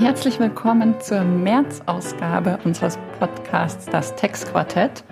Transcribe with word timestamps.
herzlich 0.00 0.38
willkommen 0.38 0.94
zur 1.00 1.22
März-Ausgabe 1.24 2.60
unseres 2.62 2.96
Podcasts 3.18 3.86
Das 3.86 4.14
Textquartett. 4.14 5.02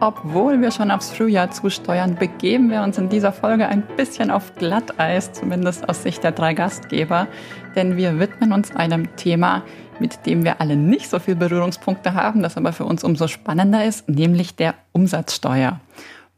Obwohl 0.00 0.60
wir 0.60 0.72
schon 0.72 0.90
aufs 0.90 1.10
Frühjahr 1.10 1.52
zusteuern, 1.52 2.16
begeben 2.16 2.68
wir 2.68 2.82
uns 2.82 2.98
in 2.98 3.08
dieser 3.08 3.32
Folge 3.32 3.68
ein 3.68 3.84
bisschen 3.96 4.32
auf 4.32 4.52
Glatteis, 4.56 5.32
zumindest 5.32 5.88
aus 5.88 6.02
Sicht 6.02 6.24
der 6.24 6.32
drei 6.32 6.54
Gastgeber, 6.54 7.28
denn 7.76 7.96
wir 7.96 8.18
widmen 8.18 8.52
uns 8.52 8.74
einem 8.74 9.14
Thema, 9.14 9.62
mit 10.00 10.26
dem 10.26 10.42
wir 10.42 10.60
alle 10.60 10.74
nicht 10.74 11.08
so 11.08 11.20
viele 11.20 11.36
Berührungspunkte 11.36 12.14
haben, 12.14 12.42
das 12.42 12.56
aber 12.56 12.72
für 12.72 12.84
uns 12.84 13.04
umso 13.04 13.28
spannender 13.28 13.84
ist, 13.84 14.08
nämlich 14.08 14.56
der 14.56 14.74
Umsatzsteuer. 14.90 15.78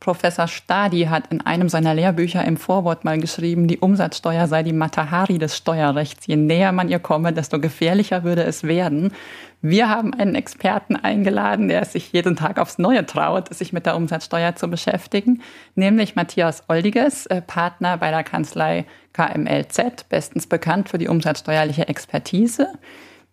Professor 0.00 0.46
Stadi 0.46 1.04
hat 1.04 1.32
in 1.32 1.40
einem 1.40 1.68
seiner 1.68 1.92
Lehrbücher 1.92 2.44
im 2.44 2.56
Vorwort 2.56 3.04
mal 3.04 3.18
geschrieben, 3.18 3.66
die 3.66 3.78
Umsatzsteuer 3.78 4.46
sei 4.46 4.62
die 4.62 4.72
Matahari 4.72 5.38
des 5.38 5.56
Steuerrechts. 5.56 6.26
Je 6.26 6.36
näher 6.36 6.70
man 6.70 6.88
ihr 6.88 7.00
komme, 7.00 7.32
desto 7.32 7.58
gefährlicher 7.58 8.22
würde 8.22 8.44
es 8.44 8.62
werden. 8.62 9.12
Wir 9.60 9.88
haben 9.88 10.14
einen 10.14 10.36
Experten 10.36 10.94
eingeladen, 10.94 11.66
der 11.66 11.82
es 11.82 11.92
sich 11.92 12.12
jeden 12.12 12.36
Tag 12.36 12.60
aufs 12.60 12.78
Neue 12.78 13.04
traut, 13.06 13.52
sich 13.52 13.72
mit 13.72 13.86
der 13.86 13.96
Umsatzsteuer 13.96 14.54
zu 14.54 14.68
beschäftigen, 14.68 15.42
nämlich 15.74 16.14
Matthias 16.14 16.62
Oldiges, 16.68 17.26
äh, 17.26 17.42
Partner 17.42 17.96
bei 17.96 18.10
der 18.10 18.22
Kanzlei 18.22 18.86
KMLZ, 19.14 20.08
bestens 20.08 20.46
bekannt 20.46 20.88
für 20.88 20.98
die 20.98 21.08
umsatzsteuerliche 21.08 21.88
Expertise. 21.88 22.68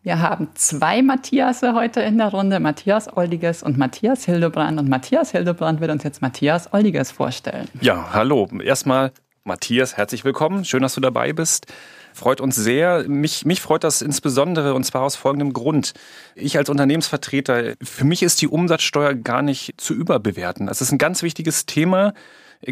Wir 0.05 0.19
haben 0.19 0.49
zwei 0.53 1.01
Matthiase 1.01 1.73
heute 1.73 1.99
in 2.01 2.19
der 2.19 2.27
Runde, 2.27 2.59
Matthias 2.59 3.11
Oldiges 3.17 3.63
und 3.63 3.75
Matthias 3.79 4.23
Hildebrand. 4.25 4.79
Und 4.79 4.87
Matthias 4.87 5.31
Hildebrand 5.31 5.81
wird 5.81 5.89
uns 5.89 6.03
jetzt 6.03 6.21
Matthias 6.21 6.71
Oldiges 6.71 7.09
vorstellen. 7.09 7.67
Ja, 7.81 8.13
hallo. 8.13 8.47
Erstmal 8.63 9.13
Matthias, 9.45 9.97
herzlich 9.97 10.23
willkommen. 10.23 10.63
Schön, 10.63 10.83
dass 10.83 10.93
du 10.93 11.01
dabei 11.01 11.33
bist. 11.33 11.73
Freut 12.13 12.39
uns 12.39 12.55
sehr. 12.55 13.09
Mich, 13.09 13.45
mich 13.45 13.61
freut 13.61 13.83
das 13.83 14.03
insbesondere 14.03 14.75
und 14.75 14.83
zwar 14.83 15.01
aus 15.01 15.15
folgendem 15.15 15.53
Grund. 15.53 15.95
Ich 16.35 16.55
als 16.59 16.69
Unternehmensvertreter, 16.69 17.73
für 17.81 18.05
mich 18.05 18.21
ist 18.21 18.43
die 18.43 18.47
Umsatzsteuer 18.47 19.15
gar 19.15 19.41
nicht 19.41 19.73
zu 19.81 19.95
überbewerten. 19.95 20.67
Das 20.67 20.81
ist 20.81 20.91
ein 20.91 20.99
ganz 20.99 21.23
wichtiges 21.23 21.65
Thema. 21.65 22.13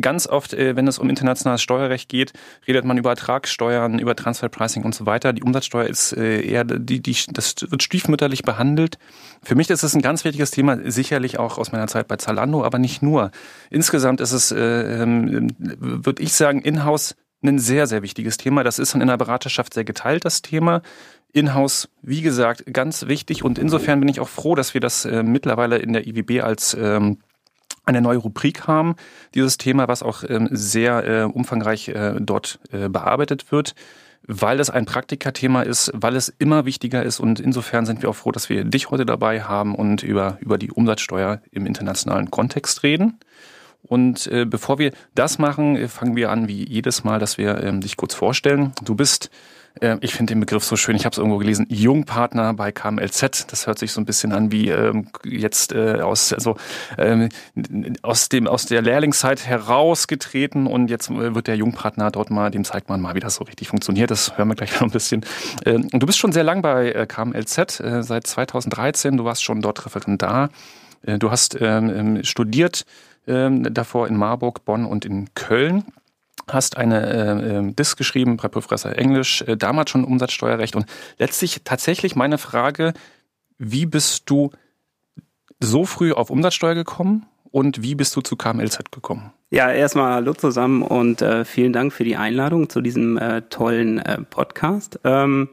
Ganz 0.01 0.27
oft, 0.27 0.53
äh, 0.53 0.75
wenn 0.75 0.87
es 0.87 0.99
um 0.99 1.09
internationales 1.09 1.61
Steuerrecht 1.61 2.09
geht, 2.09 2.33
redet 2.67 2.85
man 2.85 2.97
über 2.97 3.11
Ertragssteuern, 3.11 3.99
über 3.99 4.15
Transferpricing 4.15 4.83
und 4.83 4.95
so 4.95 5.05
weiter. 5.05 5.33
Die 5.33 5.43
Umsatzsteuer 5.43 5.85
ist 5.85 6.13
äh, 6.13 6.41
eher, 6.41 6.63
die, 6.63 7.01
die, 7.01 7.15
das 7.31 7.55
wird 7.61 7.83
stiefmütterlich 7.83 8.43
behandelt. 8.43 8.97
Für 9.41 9.55
mich 9.55 9.69
ist 9.69 9.83
es 9.83 9.93
ein 9.95 10.01
ganz 10.01 10.25
wichtiges 10.25 10.51
Thema, 10.51 10.79
sicherlich 10.91 11.39
auch 11.39 11.57
aus 11.57 11.71
meiner 11.71 11.87
Zeit 11.87 12.07
bei 12.07 12.17
Zalando, 12.17 12.63
aber 12.63 12.79
nicht 12.79 13.01
nur. 13.01 13.31
Insgesamt 13.69 14.21
ist 14.21 14.31
es, 14.31 14.51
äh, 14.51 15.03
ähm, 15.03 15.47
würde 15.59 16.21
ich 16.21 16.33
sagen, 16.33 16.61
in-house 16.61 17.15
ein 17.43 17.59
sehr, 17.59 17.87
sehr 17.87 18.01
wichtiges 18.01 18.37
Thema. 18.37 18.63
Das 18.63 18.79
ist 18.79 18.93
in 18.95 19.05
der 19.05 19.17
Beraterschaft 19.17 19.73
sehr 19.73 19.83
geteilt, 19.83 20.25
das 20.25 20.41
Thema. 20.41 20.81
Inhouse, 21.33 21.89
wie 22.03 22.21
gesagt, 22.21 22.71
ganz 22.71 23.07
wichtig 23.07 23.43
und 23.43 23.57
insofern 23.57 23.99
bin 23.99 24.07
ich 24.07 24.19
auch 24.19 24.29
froh, 24.29 24.53
dass 24.53 24.75
wir 24.75 24.81
das 24.81 25.05
äh, 25.05 25.23
mittlerweile 25.23 25.77
in 25.77 25.91
der 25.91 26.07
IWB 26.07 26.41
als 26.41 26.77
ähm, 26.79 27.17
eine 27.85 28.01
neue 28.01 28.17
Rubrik 28.17 28.67
haben, 28.67 28.95
dieses 29.33 29.57
Thema, 29.57 29.87
was 29.87 30.03
auch 30.03 30.23
ähm, 30.27 30.49
sehr 30.51 31.05
äh, 31.05 31.23
umfangreich 31.23 31.89
äh, 31.89 32.15
dort 32.19 32.59
äh, 32.71 32.89
bearbeitet 32.89 33.51
wird, 33.51 33.75
weil 34.25 34.59
es 34.59 34.69
ein 34.69 34.85
Praktikerthema 34.85 35.63
ist, 35.63 35.91
weil 35.93 36.15
es 36.15 36.29
immer 36.29 36.65
wichtiger 36.65 37.03
ist 37.03 37.19
und 37.19 37.39
insofern 37.39 37.85
sind 37.85 38.01
wir 38.01 38.09
auch 38.09 38.15
froh, 38.15 38.31
dass 38.31 38.49
wir 38.49 38.63
dich 38.63 38.89
heute 38.89 39.05
dabei 39.05 39.41
haben 39.41 39.75
und 39.75 40.01
über, 40.03 40.37
über 40.39 40.57
die 40.57 40.71
Umsatzsteuer 40.71 41.41
im 41.51 41.65
internationalen 41.65 42.31
Kontext 42.31 42.83
reden. 42.83 43.19
Und 43.85 44.27
äh, 44.27 44.45
bevor 44.45 44.79
wir 44.79 44.93
das 45.13 45.39
machen, 45.39 45.75
äh, 45.75 45.87
fangen 45.89 46.15
wir 46.15 46.31
an, 46.31 46.47
wie 46.47 46.65
jedes 46.65 47.03
Mal, 47.03 47.19
dass 47.19 47.37
wir 47.37 47.61
ähm, 47.63 47.81
dich 47.81 47.97
kurz 47.97 48.13
vorstellen. 48.13 48.71
Du 48.83 48.95
bist 48.95 49.29
äh, 49.81 49.97
ich 50.01 50.13
finde 50.13 50.33
den 50.33 50.39
Begriff 50.39 50.63
so 50.63 50.75
schön. 50.75 50.95
Ich 50.95 51.05
habe 51.05 51.13
es 51.13 51.17
irgendwo 51.17 51.37
gelesen. 51.37 51.65
Jungpartner 51.69 52.53
bei 52.53 52.71
KMLZ. 52.71 53.51
Das 53.51 53.67
hört 53.67 53.79
sich 53.79 53.91
so 53.91 54.01
ein 54.01 54.05
bisschen 54.05 54.31
an 54.31 54.51
wie 54.51 54.69
ähm, 54.69 55.07
jetzt 55.23 55.73
äh, 55.73 56.01
aus 56.01 56.33
also 56.33 56.55
ähm, 56.97 57.29
aus 58.01 58.29
dem 58.29 58.47
aus 58.47 58.65
der 58.65 58.81
Lehrlingszeit 58.81 59.45
herausgetreten 59.45 60.67
und 60.67 60.89
jetzt 60.89 61.09
äh, 61.09 61.35
wird 61.35 61.47
der 61.47 61.55
Jungpartner 61.55 62.11
dort 62.11 62.29
mal. 62.29 62.51
Dem 62.51 62.63
zeigt 62.63 62.89
man 62.89 63.01
mal, 63.01 63.15
wie 63.15 63.19
das 63.19 63.35
so 63.35 63.43
richtig 63.43 63.67
funktioniert. 63.67 64.11
Das 64.11 64.37
hören 64.37 64.47
wir 64.47 64.55
gleich 64.55 64.73
noch 64.73 64.87
ein 64.87 64.91
bisschen. 64.91 65.25
Ähm, 65.65 65.87
und 65.91 65.99
du 65.99 66.05
bist 66.05 66.19
schon 66.19 66.31
sehr 66.31 66.43
lang 66.43 66.61
bei 66.61 66.91
äh, 66.91 67.05
KMLZ 67.07 67.79
äh, 67.79 68.03
seit 68.03 68.27
2013. 68.27 69.17
Du 69.17 69.25
warst 69.25 69.43
schon 69.43 69.61
dort 69.61 69.85
Referendar. 69.85 70.49
Äh, 71.03 71.17
du 71.17 71.31
hast 71.31 71.57
ähm, 71.59 71.89
ähm 71.89 72.23
studiert 72.23 72.85
ähm, 73.27 73.73
davor 73.73 74.07
in 74.07 74.17
Marburg, 74.17 74.65
Bonn 74.65 74.85
und 74.85 75.05
in 75.05 75.33
Köln 75.33 75.85
hast 76.49 76.77
eine 76.77 77.09
äh, 77.09 77.57
ähm, 77.57 77.75
Disk 77.75 77.97
geschrieben 77.97 78.37
bei 78.37 78.47
Professor 78.47 78.91
Englisch, 78.91 79.41
äh, 79.43 79.57
damals 79.57 79.89
schon 79.89 80.03
Umsatzsteuerrecht 80.03 80.75
und 80.75 80.85
letztlich 81.17 81.61
tatsächlich 81.63 82.15
meine 82.15 82.37
Frage, 82.37 82.93
wie 83.57 83.85
bist 83.85 84.29
du 84.29 84.51
so 85.59 85.85
früh 85.85 86.11
auf 86.11 86.29
Umsatzsteuer 86.29 86.75
gekommen 86.75 87.25
und 87.51 87.81
wie 87.81 87.95
bist 87.95 88.15
du 88.15 88.21
zu 88.21 88.35
KMLZ 88.35 88.91
gekommen? 88.91 89.31
Ja, 89.51 89.71
erstmal 89.71 90.13
hallo 90.13 90.33
zusammen 90.33 90.81
und 90.81 91.21
äh, 91.21 91.45
vielen 91.45 91.73
Dank 91.73 91.93
für 91.93 92.03
die 92.03 92.17
Einladung 92.17 92.69
zu 92.69 92.81
diesem 92.81 93.17
äh, 93.17 93.43
tollen 93.43 93.99
äh, 93.99 94.19
Podcast. 94.21 94.99
Ähm, 95.03 95.49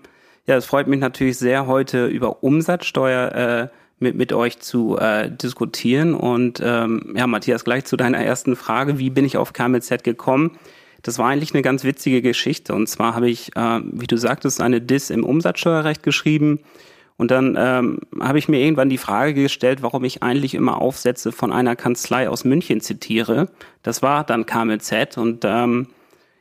ja, 0.47 0.57
es 0.57 0.65
freut 0.65 0.87
mich 0.89 0.99
natürlich 0.99 1.39
sehr, 1.39 1.67
heute 1.67 2.07
über 2.07 2.43
Umsatzsteuer 2.43 3.33
äh, 3.33 3.69
mit, 4.01 4.17
mit 4.17 4.33
euch 4.33 4.59
zu 4.59 4.99
äh, 4.99 5.31
diskutieren. 5.31 6.15
Und 6.15 6.61
ähm, 6.65 7.15
ja, 7.17 7.27
Matthias, 7.27 7.65
gleich 7.65 7.85
zu 7.85 7.97
deiner 7.97 8.19
ersten 8.19 8.57
Frage, 8.57 8.99
wie 8.99 9.11
bin 9.11 9.25
ich 9.25 9.37
auf 9.37 9.53
KMZ 9.53 10.03
gekommen? 10.03 10.59
Das 11.03 11.19
war 11.19 11.29
eigentlich 11.29 11.55
eine 11.55 11.63
ganz 11.63 11.85
witzige 11.85 12.23
Geschichte. 12.23 12.75
Und 12.75 12.89
zwar 12.89 13.15
habe 13.15 13.29
ich, 13.29 13.57
äh, 13.57 13.81
wie 13.85 14.07
du 14.07 14.17
sagtest, 14.17 14.61
eine 14.61 14.81
Diss 14.81 15.11
im 15.11 15.25
Umsatzsteuerrecht 15.25 16.03
geschrieben. 16.03 16.61
Und 17.17 17.31
dann 17.31 17.55
ähm, 17.59 17.99
habe 18.19 18.39
ich 18.39 18.49
mir 18.49 18.61
irgendwann 18.61 18.89
die 18.89 18.97
Frage 18.97 19.35
gestellt, 19.35 19.83
warum 19.83 20.05
ich 20.05 20.23
eigentlich 20.23 20.55
immer 20.55 20.81
Aufsätze 20.81 21.33
von 21.33 21.53
einer 21.53 21.77
Kanzlei 21.77 22.29
aus 22.31 22.45
München 22.45 22.81
zitiere. 22.81 23.51
Das 23.83 24.01
war 24.01 24.25
dann 24.25 24.47
KMZ 24.47 25.19
und 25.19 25.45
ähm, 25.45 25.89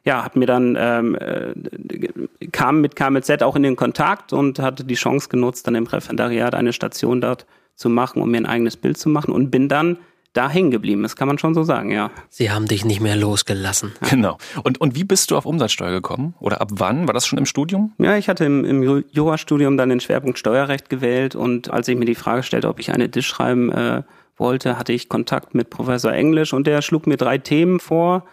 ja, 0.06 0.24
hat 0.24 0.38
mir 0.38 0.46
dann 0.46 0.78
ähm, 0.80 1.16
äh, 1.16 2.48
kam 2.53 2.80
mit 2.80 2.96
KMZ 2.96 3.44
auch 3.44 3.58
in 3.58 3.64
den 3.64 3.75
Kontakt 3.75 4.31
und 4.31 4.59
hatte 4.59 4.86
die 4.86 4.96
Chance 4.96 5.28
genutzt, 5.28 5.68
dann 5.68 5.75
im 5.75 5.86
Referendariat 5.86 6.56
eine 6.56 6.72
Station 6.72 7.19
dort 7.19 7.46
zu 7.75 7.90
machen, 7.90 8.22
um 8.22 8.31
mir 8.31 8.38
ein 8.38 8.46
eigenes 8.46 8.78
Bild 8.78 8.98
zu 8.98 9.09
machen 9.09 9.34
und 9.34 9.52
bin 9.52 9.68
dann 9.68 9.98
da 10.39 10.50
hängen 10.50 10.72
geblieben. 10.72 11.03
Das 11.03 11.17
kann 11.17 11.27
man 11.27 11.38
schon 11.38 11.53
so 11.53 11.63
sagen, 11.63 11.91
ja. 11.91 12.11
Sie 12.29 12.50
haben 12.50 12.66
dich 12.66 12.85
nicht 12.85 13.01
mehr 13.01 13.17
losgelassen. 13.17 13.91
Genau. 14.09 14.38
Und, 14.63 14.79
und 14.79 14.95
wie 14.95 15.03
bist 15.03 15.31
du 15.31 15.38
auf 15.38 15.45
Umsatzsteuer 15.45 15.91
gekommen? 15.91 16.33
Oder 16.39 16.61
ab 16.61 16.69
wann? 16.72 17.07
War 17.07 17.13
das 17.13 17.27
schon 17.27 17.38
im 17.38 17.45
Studium? 17.45 17.94
Ja, 17.97 18.16
ich 18.16 18.29
hatte 18.29 18.45
im, 18.45 18.63
im 18.63 19.03
Jurastudium 19.11 19.75
dann 19.75 19.89
den 19.89 20.00
Schwerpunkt 20.00 20.39
Steuerrecht 20.39 20.89
gewählt 20.89 21.35
und 21.35 21.69
als 21.69 21.89
ich 21.89 21.97
mir 21.97 22.05
die 22.05 22.16
Frage 22.16 22.44
stellte, 22.44 22.69
ob 22.69 22.79
ich 22.79 22.91
eine 22.91 23.09
Disch 23.09 23.27
schreiben 23.27 23.72
äh, 23.72 24.03
wollte, 24.38 24.79
hatte 24.79 24.94
ich 24.94 25.09
Kontakt 25.09 25.53
mit 25.53 25.69
Professor 25.69 26.13
Englisch 26.13 26.53
und 26.53 26.66
der 26.67 26.81
schlug 26.81 27.06
mir 27.06 27.17
drei 27.17 27.38
Themen 27.38 27.81
vor 27.81 28.23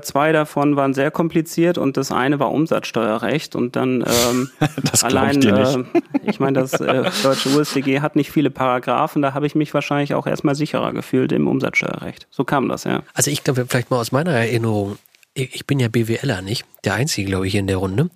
zwei 0.00 0.32
davon 0.32 0.76
waren 0.76 0.94
sehr 0.94 1.10
kompliziert 1.10 1.78
und 1.78 1.96
das 1.96 2.12
eine 2.12 2.38
war 2.38 2.50
Umsatzsteuerrecht 2.52 3.54
und 3.56 3.76
dann 3.76 4.04
ähm, 4.06 4.50
das 4.90 5.04
allein, 5.04 5.38
ich, 5.40 5.46
äh, 5.46 5.84
ich 6.24 6.40
meine, 6.40 6.60
das 6.60 6.74
äh, 6.80 7.10
deutsche 7.22 7.50
USDG 7.50 8.00
hat 8.00 8.16
nicht 8.16 8.30
viele 8.30 8.50
Paragraphen, 8.50 9.22
da 9.22 9.34
habe 9.34 9.46
ich 9.46 9.54
mich 9.54 9.74
wahrscheinlich 9.74 10.14
auch 10.14 10.26
erstmal 10.26 10.54
sicherer 10.54 10.92
gefühlt 10.92 11.32
im 11.32 11.46
Umsatzsteuerrecht. 11.46 12.26
So 12.30 12.44
kam 12.44 12.68
das, 12.68 12.84
ja. 12.84 13.02
Also 13.14 13.30
ich 13.30 13.44
glaube, 13.44 13.66
vielleicht 13.68 13.90
mal 13.90 13.98
aus 13.98 14.12
meiner 14.12 14.32
Erinnerung, 14.32 14.96
ich 15.34 15.66
bin 15.66 15.80
ja 15.80 15.88
BWLer 15.88 16.42
nicht, 16.42 16.64
der 16.84 16.94
Einzige, 16.94 17.28
glaube 17.28 17.46
ich, 17.46 17.54
in 17.54 17.66
der 17.66 17.78
Runde. 17.78 18.10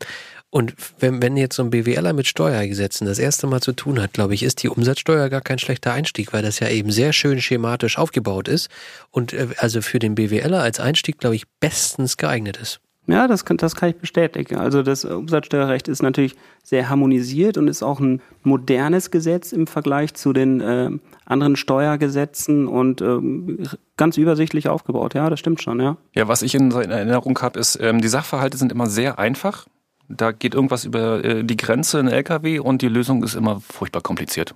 Und 0.50 0.74
wenn, 0.98 1.20
wenn 1.20 1.36
jetzt 1.36 1.56
so 1.56 1.62
ein 1.62 1.70
BWLer 1.70 2.14
mit 2.14 2.26
Steuergesetzen 2.26 3.06
das 3.06 3.18
erste 3.18 3.46
Mal 3.46 3.60
zu 3.60 3.72
tun 3.72 4.00
hat, 4.00 4.14
glaube 4.14 4.32
ich, 4.32 4.42
ist 4.42 4.62
die 4.62 4.70
Umsatzsteuer 4.70 5.28
gar 5.28 5.42
kein 5.42 5.58
schlechter 5.58 5.92
Einstieg, 5.92 6.32
weil 6.32 6.42
das 6.42 6.58
ja 6.58 6.68
eben 6.68 6.90
sehr 6.90 7.12
schön 7.12 7.40
schematisch 7.40 7.98
aufgebaut 7.98 8.48
ist 8.48 8.70
und 9.10 9.34
äh, 9.34 9.48
also 9.58 9.82
für 9.82 9.98
den 9.98 10.14
BWLer 10.14 10.62
als 10.62 10.80
Einstieg, 10.80 11.18
glaube 11.18 11.36
ich, 11.36 11.44
bestens 11.60 12.16
geeignet 12.16 12.56
ist. 12.56 12.80
Ja, 13.08 13.26
das 13.26 13.46
kann, 13.46 13.56
das 13.56 13.74
kann 13.74 13.88
ich 13.88 13.96
bestätigen. 13.96 14.56
Also 14.56 14.82
das 14.82 15.06
Umsatzsteuerrecht 15.06 15.88
ist 15.88 16.02
natürlich 16.02 16.36
sehr 16.62 16.90
harmonisiert 16.90 17.56
und 17.56 17.66
ist 17.66 17.82
auch 17.82 18.00
ein 18.00 18.20
modernes 18.42 19.10
Gesetz 19.10 19.52
im 19.52 19.66
Vergleich 19.66 20.12
zu 20.12 20.34
den 20.34 20.60
äh, 20.60 20.90
anderen 21.24 21.56
Steuergesetzen 21.56 22.66
und 22.66 23.00
ähm, 23.00 23.60
ganz 23.96 24.18
übersichtlich 24.18 24.68
aufgebaut. 24.68 25.14
Ja, 25.14 25.30
das 25.30 25.40
stimmt 25.40 25.62
schon, 25.62 25.80
ja. 25.80 25.96
Ja, 26.14 26.28
was 26.28 26.42
ich 26.42 26.54
in 26.54 26.70
Erinnerung 26.70 27.38
habe, 27.40 27.58
ist, 27.58 27.78
ähm, 27.80 28.02
die 28.02 28.08
Sachverhalte 28.08 28.58
sind 28.58 28.72
immer 28.72 28.88
sehr 28.88 29.18
einfach. 29.18 29.66
Da 30.08 30.32
geht 30.32 30.54
irgendwas 30.54 30.84
über 30.84 31.24
äh, 31.24 31.44
die 31.44 31.56
Grenze 31.56 32.00
in 32.00 32.08
LKW 32.08 32.58
und 32.60 32.82
die 32.82 32.88
Lösung 32.88 33.22
ist 33.22 33.34
immer 33.34 33.60
furchtbar 33.60 34.02
kompliziert. 34.02 34.54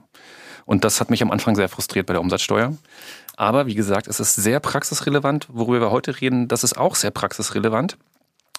Und 0.65 0.85
das 0.85 1.01
hat 1.01 1.11
mich 1.11 1.23
am 1.23 1.31
Anfang 1.31 1.57
sehr 1.57 1.69
frustriert 1.69 2.07
bei 2.07 2.15
der 2.15 2.21
Umsatzsteuer. 2.21 2.77
Aber 3.37 3.67
wie 3.67 3.75
gesagt, 3.75 4.07
es 4.07 4.21
ist 4.21 4.35
sehr 4.35 4.61
praxisrelevant. 4.61 5.49
Worüber 5.51 5.81
wir 5.81 5.91
heute 5.91 6.21
reden, 6.21 6.49
das 6.49 6.65
ist 6.65 6.77
auch 6.77 6.95
sehr 6.95 7.11
praxisrelevant. 7.11 7.97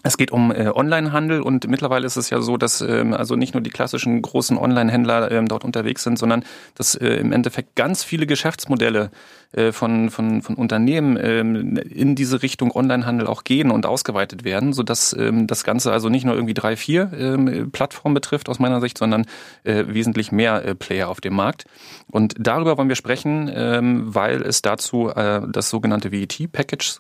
Es 0.06 0.18
geht 0.18 0.32
um 0.32 0.52
äh, 0.52 0.68
Onlinehandel 0.68 1.42
und 1.42 1.66
mittlerweile 1.70 2.06
ist 2.06 2.18
es 2.18 2.30
ja 2.30 2.42
so, 2.42 2.58
dass 2.58 2.82
ähm, 2.82 3.14
also 3.14 3.38
nicht 3.38 3.54
nur 3.54 3.64
die 3.64 3.70
klassischen 3.70 4.22
großen 4.22 4.58
Online-Händler 4.58 5.32
ähm, 5.32 5.48
dort 5.48 5.64
unterwegs 5.64 6.04
sind, 6.04 6.20
sondern 6.20 6.44
dass 6.76 6.94
äh, 6.96 7.08
im 7.16 7.32
Endeffekt 7.32 7.78
ganz 7.78 8.04
viele 8.04 8.28
Geschäftsmodelle 8.28 9.12
äh, 9.54 9.72
von, 9.72 10.10
von, 10.10 10.42
von 10.42 10.56
Unternehmen 10.56 11.18
ähm, 11.22 11.78
in 11.78 12.16
diese 12.16 12.44
Richtung 12.44 12.76
Onlinehandel 12.76 13.28
auch 13.28 13.46
gehen 13.46 13.72
und 13.72 13.86
ausgeweitet 13.86 14.44
werden, 14.44 14.74
sodass 14.74 15.16
ähm, 15.18 15.48
das 15.48 15.64
Ganze 15.64 15.94
also 15.94 16.10
nicht 16.10 16.26
nur 16.26 16.36
irgendwie 16.36 16.54
drei, 16.54 16.76
vier 16.76 17.10
ähm, 17.18 17.72
Plattformen 17.72 18.14
betrifft 18.14 18.50
aus 18.50 18.60
meiner 18.60 18.82
Sicht, 18.82 18.98
sondern 18.98 19.26
äh, 19.64 19.86
wesentlich 19.88 20.34
mehr 20.34 20.66
äh, 20.66 20.76
Player 20.76 21.08
auf 21.08 21.22
dem 21.22 21.34
Markt. 21.34 21.64
Und 22.12 22.36
darüber 22.38 22.78
wollen 22.78 22.90
wir 22.90 22.98
sprechen, 22.98 23.50
ähm, 23.56 24.14
weil 24.14 24.42
es 24.42 24.62
dazu 24.62 25.10
äh, 25.16 25.42
das 25.50 25.70
sogenannte 25.70 26.12
VET-Package 26.12 27.00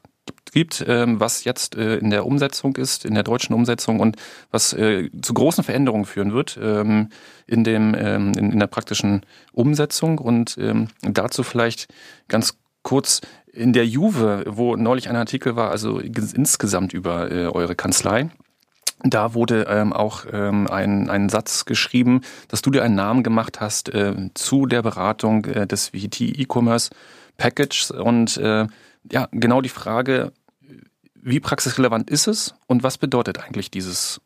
gibt, 0.51 0.83
ähm, 0.87 1.19
was 1.19 1.43
jetzt 1.43 1.75
äh, 1.75 1.97
in 1.97 2.09
der 2.09 2.25
Umsetzung 2.25 2.75
ist, 2.75 3.05
in 3.05 3.13
der 3.13 3.23
deutschen 3.23 3.53
Umsetzung 3.53 3.99
und 3.99 4.17
was 4.51 4.73
äh, 4.73 5.09
zu 5.21 5.33
großen 5.33 5.63
Veränderungen 5.63 6.05
führen 6.05 6.33
wird 6.33 6.59
ähm, 6.61 7.09
in, 7.47 7.63
dem, 7.63 7.95
ähm, 7.97 8.33
in, 8.33 8.59
der 8.59 8.67
praktischen 8.67 9.25
Umsetzung. 9.51 10.19
Und 10.19 10.57
dazu 11.01 11.43
vielleicht 11.43 11.93
ganz 12.27 12.57
kurz 12.83 13.21
in 13.51 13.73
der 13.73 13.85
Juve, 13.85 14.43
wo 14.47 14.75
neulich 14.75 15.09
ein 15.09 15.15
Artikel 15.15 15.55
war, 15.55 15.71
also 15.71 15.99
insgesamt 15.99 16.93
über 16.93 17.31
äh, 17.31 17.45
eure 17.45 17.75
Kanzlei. 17.75 18.29
Da 19.03 19.33
wurde 19.33 19.67
ähm, 19.69 19.91
auch 19.91 20.25
ähm, 20.31 20.67
ein, 20.67 21.09
ein 21.09 21.29
Satz 21.29 21.65
geschrieben, 21.65 22.21
dass 22.47 22.61
du 22.61 22.71
dir 22.71 22.83
einen 22.83 22.95
Namen 22.95 23.21
gemacht 23.21 23.59
hast 23.59 23.89
äh, 23.89 24.15
zu 24.33 24.65
der 24.65 24.81
Beratung 24.81 25.45
äh, 25.45 25.67
des 25.67 25.89
VT 25.89 26.21
E-Commerce 26.21 26.89
Package 27.37 27.91
und 27.91 28.37
äh, 28.37 28.67
ja, 29.11 29.27
genau 29.31 29.61
die 29.61 29.69
Frage, 29.69 30.33
wie 31.15 31.39
praxisrelevant 31.39 32.09
ist 32.09 32.27
es 32.27 32.55
und 32.67 32.83
was 32.83 32.97
bedeutet 32.97 33.39
eigentlich 33.39 33.71
dieses 33.71 34.21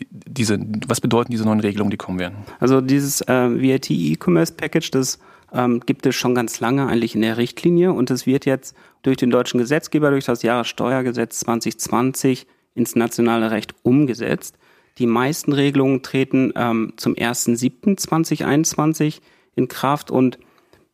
diese, 0.00 0.60
was 0.86 1.00
bedeuten 1.00 1.32
diese 1.32 1.44
neuen 1.44 1.60
Regelungen, 1.60 1.90
die 1.90 1.96
kommen 1.96 2.20
werden? 2.20 2.36
Also 2.60 2.80
dieses 2.80 3.20
äh, 3.22 3.26
VAT 3.26 3.90
E-Commerce 3.90 4.54
Package, 4.54 4.92
das 4.92 5.18
ähm, 5.52 5.80
gibt 5.80 6.06
es 6.06 6.14
schon 6.14 6.36
ganz 6.36 6.60
lange 6.60 6.86
eigentlich 6.86 7.14
in 7.14 7.22
der 7.22 7.36
Richtlinie 7.36 7.92
und 7.92 8.10
es 8.10 8.26
wird 8.26 8.46
jetzt 8.46 8.74
durch 9.02 9.16
den 9.16 9.30
deutschen 9.30 9.58
Gesetzgeber, 9.58 10.10
durch 10.10 10.26
das 10.26 10.42
Jahressteuergesetz 10.42 11.40
2020 11.40 12.46
ins 12.74 12.96
nationale 12.96 13.50
Recht 13.50 13.74
umgesetzt. 13.82 14.58
Die 14.98 15.06
meisten 15.06 15.52
Regelungen 15.52 16.02
treten 16.02 16.52
ähm, 16.56 16.92
zum 16.96 17.14
1.7.2021 17.14 19.20
in 19.54 19.68
Kraft 19.68 20.10
und 20.10 20.38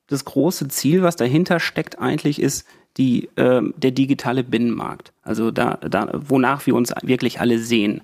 das 0.07 0.25
große 0.25 0.69
Ziel, 0.69 1.03
was 1.03 1.17
dahinter 1.17 1.59
steckt, 1.61 1.99
eigentlich 1.99 2.41
ist, 2.41 2.67
die, 2.97 3.29
äh, 3.37 3.63
der 3.77 3.91
digitale 3.91 4.45
Binnenmarkt. 4.45 5.13
Also 5.23 5.51
da, 5.51 5.79
da, 5.89 6.11
wonach 6.15 6.67
wir 6.67 6.75
uns 6.75 6.93
wirklich 7.03 7.41
alle 7.41 7.59
sehen. 7.59 8.03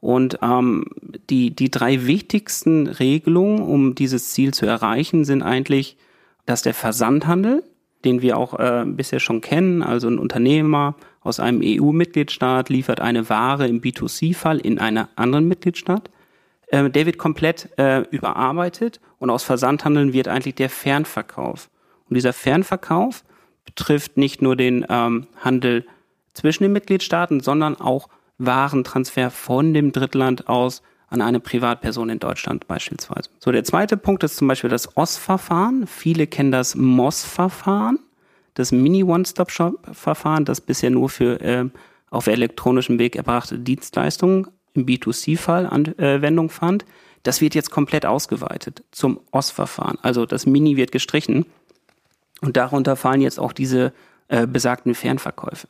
Und 0.00 0.38
ähm, 0.42 0.84
die, 1.30 1.50
die 1.54 1.70
drei 1.70 2.06
wichtigsten 2.06 2.86
Regelungen, 2.86 3.60
um 3.62 3.94
dieses 3.94 4.30
Ziel 4.30 4.52
zu 4.52 4.66
erreichen, 4.66 5.24
sind 5.24 5.42
eigentlich, 5.42 5.96
dass 6.44 6.62
der 6.62 6.74
Versandhandel, 6.74 7.64
den 8.04 8.22
wir 8.22 8.36
auch 8.36 8.58
äh, 8.58 8.84
bisher 8.86 9.20
schon 9.20 9.40
kennen, 9.40 9.82
also 9.82 10.08
ein 10.08 10.18
Unternehmer 10.18 10.94
aus 11.22 11.40
einem 11.40 11.60
EU-Mitgliedstaat 11.64 12.68
liefert 12.68 13.00
eine 13.00 13.28
Ware 13.28 13.66
im 13.66 13.80
B2C-Fall 13.80 14.58
in 14.58 14.78
einer 14.78 15.08
anderen 15.16 15.48
Mitgliedstaat, 15.48 16.08
äh, 16.68 16.88
der 16.88 17.06
wird 17.06 17.18
komplett 17.18 17.70
äh, 17.78 18.02
überarbeitet 18.10 19.00
und 19.18 19.30
aus 19.30 19.42
Versandhandeln 19.42 20.12
wird 20.12 20.28
eigentlich 20.28 20.54
der 20.54 20.70
Fernverkauf. 20.70 21.68
Und 22.08 22.14
dieser 22.14 22.32
Fernverkauf 22.32 23.24
betrifft 23.76 24.16
nicht 24.16 24.42
nur 24.42 24.56
den 24.56 24.84
ähm, 24.88 25.26
Handel 25.40 25.84
zwischen 26.32 26.64
den 26.64 26.72
Mitgliedstaaten, 26.72 27.40
sondern 27.40 27.76
auch 27.76 28.08
Warentransfer 28.38 29.30
von 29.30 29.74
dem 29.74 29.92
Drittland 29.92 30.48
aus 30.48 30.82
an 31.08 31.22
eine 31.22 31.40
Privatperson 31.40 32.08
in 32.08 32.18
Deutschland 32.18 32.66
beispielsweise. 32.66 33.30
So, 33.38 33.52
der 33.52 33.64
zweite 33.64 33.96
Punkt 33.96 34.24
ist 34.24 34.36
zum 34.36 34.48
Beispiel 34.48 34.70
das 34.70 34.96
OS-Verfahren. 34.96 35.86
Viele 35.86 36.26
kennen 36.26 36.50
das 36.50 36.74
MOS-Verfahren, 36.74 38.00
das 38.54 38.72
Mini-One-Stop-Shop-Verfahren, 38.72 40.44
das 40.44 40.60
bisher 40.60 40.90
nur 40.90 41.08
für 41.08 41.40
äh, 41.40 41.66
auf 42.10 42.26
elektronischem 42.26 42.98
Weg 42.98 43.14
erbrachte 43.14 43.58
Dienstleistungen 43.58 44.48
im 44.74 44.84
B2C-Fall 44.86 45.66
Anwendung 45.66 46.50
fand. 46.50 46.84
Das 47.22 47.40
wird 47.40 47.54
jetzt 47.54 47.70
komplett 47.70 48.04
ausgeweitet 48.04 48.82
zum 48.90 49.20
OS-Verfahren. 49.30 49.98
Also 50.02 50.26
das 50.26 50.46
Mini 50.46 50.76
wird 50.76 50.92
gestrichen 50.92 51.46
und 52.40 52.56
darunter 52.56 52.96
fallen 52.96 53.20
jetzt 53.20 53.40
auch 53.40 53.52
diese 53.52 53.92
äh, 54.28 54.46
besagten 54.46 54.94
Fernverkäufe. 54.94 55.68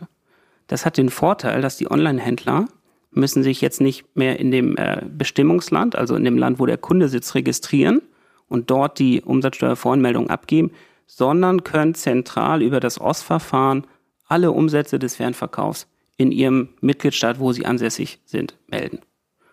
Das 0.67 0.85
hat 0.85 0.97
den 0.97 1.11
Vorteil, 1.11 1.63
dass 1.63 1.77
die 1.77 1.91
Online-Händler 1.91 2.67
müssen 3.13 3.43
sich 3.43 3.61
jetzt 3.61 3.81
nicht 3.81 4.05
mehr 4.15 4.39
in 4.39 4.51
dem 4.51 4.77
äh, 4.77 5.03
Bestimmungsland, 5.09 5.97
also 5.97 6.17
in 6.17 6.25
dem 6.25 6.37
Land, 6.37 6.59
wo 6.59 6.67
der 6.67 6.77
Kunde 6.77 7.09
sitzt, 7.09 7.35
registrieren 7.35 8.03
und 8.49 8.71
dort 8.71 8.99
die 8.99 9.23
Umsatzsteuervoranmeldung 9.23 10.29
abgeben, 10.29 10.71
sondern 11.07 11.65
können 11.65 11.95
zentral 11.95 12.63
über 12.63 12.81
das 12.81 13.01
OS-Verfahren 13.01 13.87
alle 14.27 14.53
Umsätze 14.53 14.99
des 14.99 15.17
Fernverkaufs 15.17 15.87
in 16.17 16.33
ihrem 16.33 16.71
Mitgliedstaat, 16.81 17.39
wo 17.39 17.53
sie 17.53 17.65
ansässig 17.65 18.21
sind, 18.25 18.57
melden. 18.67 19.01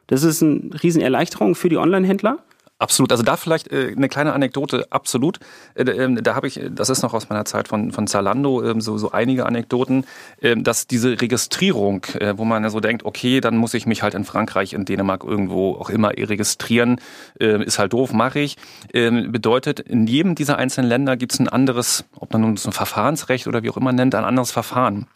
Das 0.08 0.24
ist 0.24 0.44
eine 0.44 0.72
Riesenerleichterung 0.82 1.56
für 1.56 1.70
die 1.70 1.78
Online-Händler 1.78 2.44
Absolut. 2.84 3.14
Also 3.14 3.24
da 3.24 3.38
vielleicht 3.38 3.72
äh, 3.72 3.94
eine 3.96 4.10
kleine 4.10 4.34
Anekdote, 4.34 4.88
absolut. 4.90 5.40
Äh, 5.74 5.84
äh, 5.84 6.22
da 6.22 6.36
habe 6.36 6.48
ich, 6.48 6.60
das 6.70 6.90
ist 6.90 7.02
noch 7.02 7.14
aus 7.14 7.30
meiner 7.30 7.46
Zeit 7.46 7.70
von, 7.70 7.94
von 7.94 8.08
Zalando, 8.08 8.62
äh, 8.62 8.82
so, 8.82 8.98
so 8.98 9.12
einige 9.12 9.46
Anekdoten, 9.46 10.06
äh, 10.42 10.58
dass 10.58 10.86
diese 10.86 11.22
Registrierung, 11.22 12.04
äh, 12.20 12.38
wo 12.38 12.44
man 12.44 12.62
ja 12.62 12.70
so 12.70 12.82
denkt, 12.82 13.06
okay, 13.06 13.40
dann 13.40 13.56
muss 13.56 13.74
ich 13.74 13.86
mich 13.86 14.04
halt 14.04 14.16
in 14.16 14.26
Frankreich, 14.26 14.74
in 14.74 14.84
Dänemark, 14.84 15.24
irgendwo 15.24 15.76
auch 15.76 15.90
immer 15.90 16.10
registrieren, 16.10 17.00
äh, 17.40 17.64
ist 17.64 17.80
halt 17.80 17.94
doof, 17.94 18.12
mache 18.12 18.40
ich. 18.40 18.58
Bedeutet, 18.92 19.80
in 19.80 20.06
jedem 20.06 20.36
dieser 20.36 20.58
einzelnen 20.58 20.90
Länder 20.90 21.16
gibt 21.16 21.32
es 21.32 21.40
ein 21.40 21.48
anderes, 21.48 22.04
ob 22.18 22.34
man 22.34 22.42
nun 22.42 22.58
so 22.58 22.70
ein 22.70 22.74
Verfahrensrecht 22.74 23.48
oder 23.48 23.64
wie 23.64 23.70
auch 23.70 23.78
immer 23.78 23.94
nennt, 23.94 24.14
ein 24.14 24.26
anderes 24.26 24.52
Verfahren. 24.52 25.08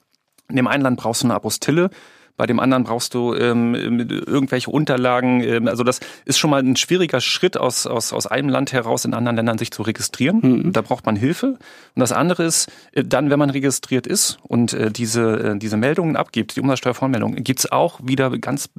In 0.48 0.56
dem 0.56 0.68
einen 0.68 0.84
Land 0.84 1.00
brauchst 1.00 1.24
du 1.24 1.28
eine 1.28 1.36
Apostille, 1.36 1.90
bei 2.38 2.45
dem 2.45 2.60
anderen 2.60 2.84
brauchst 2.84 3.16
du 3.16 3.34
ähm, 3.34 3.74
irgendwelche 3.74 4.69
Unterlagen. 4.69 5.42
Ähm, 5.42 5.68
also 5.68 5.84
das 5.84 6.00
ist 6.25 6.38
schon 6.38 6.51
mal 6.51 6.62
ein 6.62 6.75
schwieriger 6.75 7.19
Schritt 7.19 7.57
aus, 7.57 7.88
aus, 7.88 8.13
aus 8.13 8.28
einem 8.28 8.50
Land 8.50 8.72
heraus 8.72 9.06
in 9.06 9.16
anderen 9.16 9.36
Ländern 9.36 9.57
sich 9.57 9.72
zu 9.72 9.81
registrieren. 9.81 10.39
Mhm. 10.42 10.74
Da 10.74 10.81
braucht 10.81 11.06
man 11.07 11.16
Hilfe. 11.16 11.57
Und 11.95 12.00
das 12.00 12.12
andere 12.12 12.44
ist, 12.44 12.72
äh, 12.92 13.04
dann, 13.04 13.31
wenn 13.31 13.39
man 13.39 13.50
registriert 13.50 14.06
ist 14.06 14.38
und 14.44 14.74
äh, 14.74 14.92
diese, 14.92 15.54
äh, 15.56 15.57
diese 15.57 15.78
Meldungen 15.78 16.16
abgibt, 16.16 16.56
die 16.56 16.62
Umsatzsteuervoranmeldung, 16.62 17.36
gibt's 17.44 17.72
auch 17.72 18.00
wieder 18.04 18.30
ganz 18.38 18.69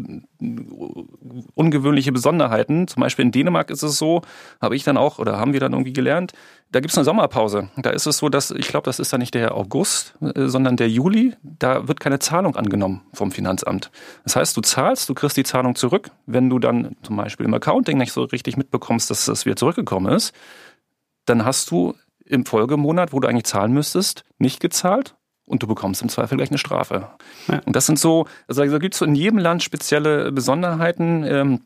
ungewöhnliche 1.55 2.13
Besonderheiten. 2.13 2.87
Zum 2.87 3.01
Beispiel 3.01 3.25
in 3.25 3.33
Dänemark 3.33 3.71
ist 3.71 3.83
es 3.83 3.99
so, 3.99 4.23
habe 4.61 4.77
ich 4.77 4.85
dann 4.85 4.97
auch 4.97 5.19
oder 5.19 5.39
haben 5.39 5.53
wir 5.53 5.61
dann 5.61 5.73
irgendwie 5.73 5.93
gelernt, 5.93 6.33
da 6.71 6.81
gibt's 6.81 6.99
eine 6.99 7.05
Sommerpause. 7.05 7.71
Da 7.77 7.91
ist 7.91 8.07
es 8.07 8.19
so, 8.19 8.29
dass 8.29 8.51
ich 8.51 8.69
glaube, 8.69 8.85
das 8.85 8.99
ist 8.99 9.13
dann 9.13 9.21
nicht 9.21 9.35
der 9.35 9.55
August, 9.55 10.15
äh, 10.21 10.47
sondern 10.47 10.77
der 10.77 10.89
Juli. 10.89 11.35
Da 11.43 11.89
wird 11.89 12.01
keine 12.01 12.19
Zahlung 12.19 12.57
angenommen 12.57 13.03
vom 13.15 13.31
Finanzamt. 13.31 13.91
Das 14.25 14.37
heißt, 14.37 14.57
du 14.57 14.61
zahlst, 14.61 15.09
du 15.09 15.15
kriegst 15.15 15.37
die 15.37 15.45
Zahlung 15.45 15.75
zurück. 15.75 16.11
Wenn 16.27 16.51
du 16.51 16.59
dann 16.59 16.97
zum 17.03 17.17
Beispiel 17.17 17.47
im 17.47 17.55
Accounting 17.55 17.97
nicht 17.97 18.13
so 18.13 18.25
richtig 18.25 18.57
mitbekommst, 18.57 19.11
dass 19.11 19.25
das 19.25 19.47
wieder 19.47 19.57
zurückgekommen 19.57 20.13
ist, 20.13 20.35
dann 21.25 21.45
hast 21.45 21.71
du 21.71 21.95
im 22.25 22.45
Folgemonat, 22.45 23.13
wo 23.13 23.21
du 23.21 23.29
eigentlich 23.29 23.45
zahlen 23.45 23.73
müsstest, 23.73 24.25
nicht 24.39 24.61
gezahlt 24.61 25.15
und 25.47 25.63
du 25.63 25.67
bekommst 25.67 26.03
im 26.03 26.11
Zweifel 26.11 26.37
gleich 26.37 26.51
eine 26.51 26.59
Strafe. 26.59 27.09
Ja. 27.49 27.61
Und 27.65 27.75
das 27.75 27.87
sind 27.87 27.99
so, 27.99 28.27
also 28.47 28.65
da 28.65 28.79
gibt 28.79 28.95
es 28.95 28.99
so 28.99 29.07
in 29.07 29.15
jedem 29.15 29.39
Land 29.39 29.63
spezielle 29.63 30.31
Besonderheiten. 30.33 31.63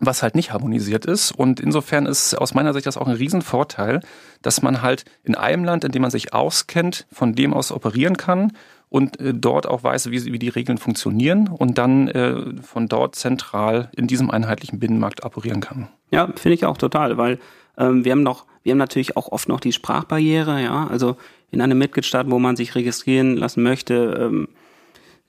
Was 0.00 0.22
halt 0.22 0.34
nicht 0.34 0.52
harmonisiert 0.52 1.04
ist. 1.04 1.30
Und 1.30 1.60
insofern 1.60 2.06
ist 2.06 2.34
aus 2.34 2.54
meiner 2.54 2.72
Sicht 2.72 2.86
das 2.86 2.96
auch 2.96 3.06
ein 3.06 3.16
Riesenvorteil, 3.16 4.00
dass 4.42 4.62
man 4.62 4.82
halt 4.82 5.04
in 5.24 5.34
einem 5.34 5.64
Land, 5.64 5.84
in 5.84 5.92
dem 5.92 6.02
man 6.02 6.10
sich 6.10 6.32
auskennt, 6.32 7.06
von 7.12 7.34
dem 7.34 7.52
aus 7.52 7.70
operieren 7.70 8.16
kann 8.16 8.52
und 8.88 9.20
äh, 9.20 9.32
dort 9.32 9.66
auch 9.66 9.82
weiß, 9.82 10.10
wie, 10.10 10.24
wie 10.32 10.38
die 10.38 10.48
Regeln 10.48 10.78
funktionieren 10.78 11.48
und 11.48 11.78
dann 11.78 12.08
äh, 12.08 12.62
von 12.62 12.88
dort 12.88 13.14
zentral 13.14 13.90
in 13.96 14.06
diesem 14.06 14.30
einheitlichen 14.30 14.78
Binnenmarkt 14.78 15.24
operieren 15.24 15.60
kann. 15.60 15.88
Ja, 16.10 16.26
finde 16.34 16.54
ich 16.54 16.66
auch 16.66 16.76
total, 16.76 17.16
weil 17.16 17.38
ähm, 17.78 18.04
wir 18.04 18.12
haben 18.12 18.22
noch, 18.22 18.46
wir 18.62 18.72
haben 18.72 18.78
natürlich 18.78 19.16
auch 19.16 19.28
oft 19.28 19.48
noch 19.48 19.60
die 19.60 19.72
Sprachbarriere, 19.72 20.62
ja, 20.62 20.86
also 20.88 21.16
in 21.50 21.60
einem 21.60 21.78
Mitgliedstaat, 21.78 22.30
wo 22.30 22.38
man 22.38 22.56
sich 22.56 22.74
registrieren 22.74 23.36
lassen 23.36 23.62
möchte, 23.62 24.18
ähm, 24.20 24.48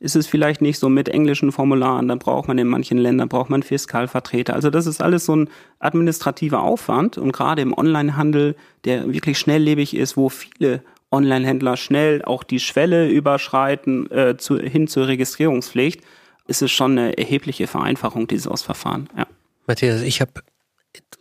ist 0.01 0.15
es 0.15 0.25
vielleicht 0.25 0.61
nicht 0.61 0.79
so 0.79 0.89
mit 0.89 1.09
englischen 1.09 1.51
Formularen, 1.51 2.07
dann 2.07 2.17
braucht 2.17 2.47
man 2.47 2.57
in 2.57 2.67
manchen 2.67 2.97
Ländern, 2.97 3.29
braucht 3.29 3.51
man 3.51 3.61
Fiskalvertreter. 3.61 4.55
Also 4.55 4.71
das 4.71 4.87
ist 4.87 4.99
alles 4.99 5.25
so 5.25 5.35
ein 5.35 5.49
administrativer 5.79 6.63
Aufwand 6.63 7.19
und 7.19 7.31
gerade 7.31 7.61
im 7.61 7.77
Onlinehandel, 7.77 8.55
der 8.83 9.13
wirklich 9.13 9.37
schnelllebig 9.37 9.95
ist, 9.95 10.17
wo 10.17 10.29
viele 10.29 10.81
Onlinehändler 11.11 11.77
schnell 11.77 12.23
auch 12.25 12.43
die 12.43 12.59
Schwelle 12.59 13.09
überschreiten 13.09 14.09
äh, 14.09 14.37
zu, 14.37 14.57
hin 14.57 14.87
zur 14.87 15.07
Registrierungspflicht, 15.07 16.01
ist 16.47 16.63
es 16.63 16.71
schon 16.71 16.97
eine 16.97 17.17
erhebliche 17.19 17.67
Vereinfachung 17.67 18.27
dieses 18.27 18.63
Verfahren. 18.63 19.07
Ja. 19.15 19.27
Matthias, 19.67 20.01
ich 20.01 20.19
habe 20.19 20.31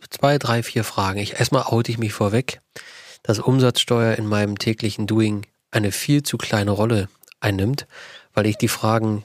zwei, 0.09 0.39
drei, 0.39 0.63
vier 0.63 0.83
Fragen. 0.83 1.19
Ich, 1.19 1.39
erstmal 1.39 1.63
oute 1.63 1.91
ich 1.91 1.99
mich 1.99 2.13
vorweg, 2.13 2.61
dass 3.21 3.37
Umsatzsteuer 3.37 4.15
in 4.15 4.25
meinem 4.25 4.57
täglichen 4.57 5.05
Doing 5.05 5.45
eine 5.69 5.91
viel 5.91 6.23
zu 6.23 6.39
kleine 6.39 6.71
Rolle 6.71 7.09
einnimmt 7.41 7.85
weil 8.33 8.45
ich 8.45 8.57
die 8.57 8.67
Fragen 8.67 9.23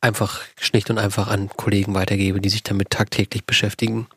einfach 0.00 0.40
schlicht 0.58 0.90
und 0.90 0.98
einfach 0.98 1.28
an 1.28 1.48
Kollegen 1.56 1.94
weitergebe, 1.94 2.40
die 2.40 2.48
sich 2.48 2.62
damit 2.62 2.90
tagtäglich 2.90 3.44
beschäftigen. 3.44 4.08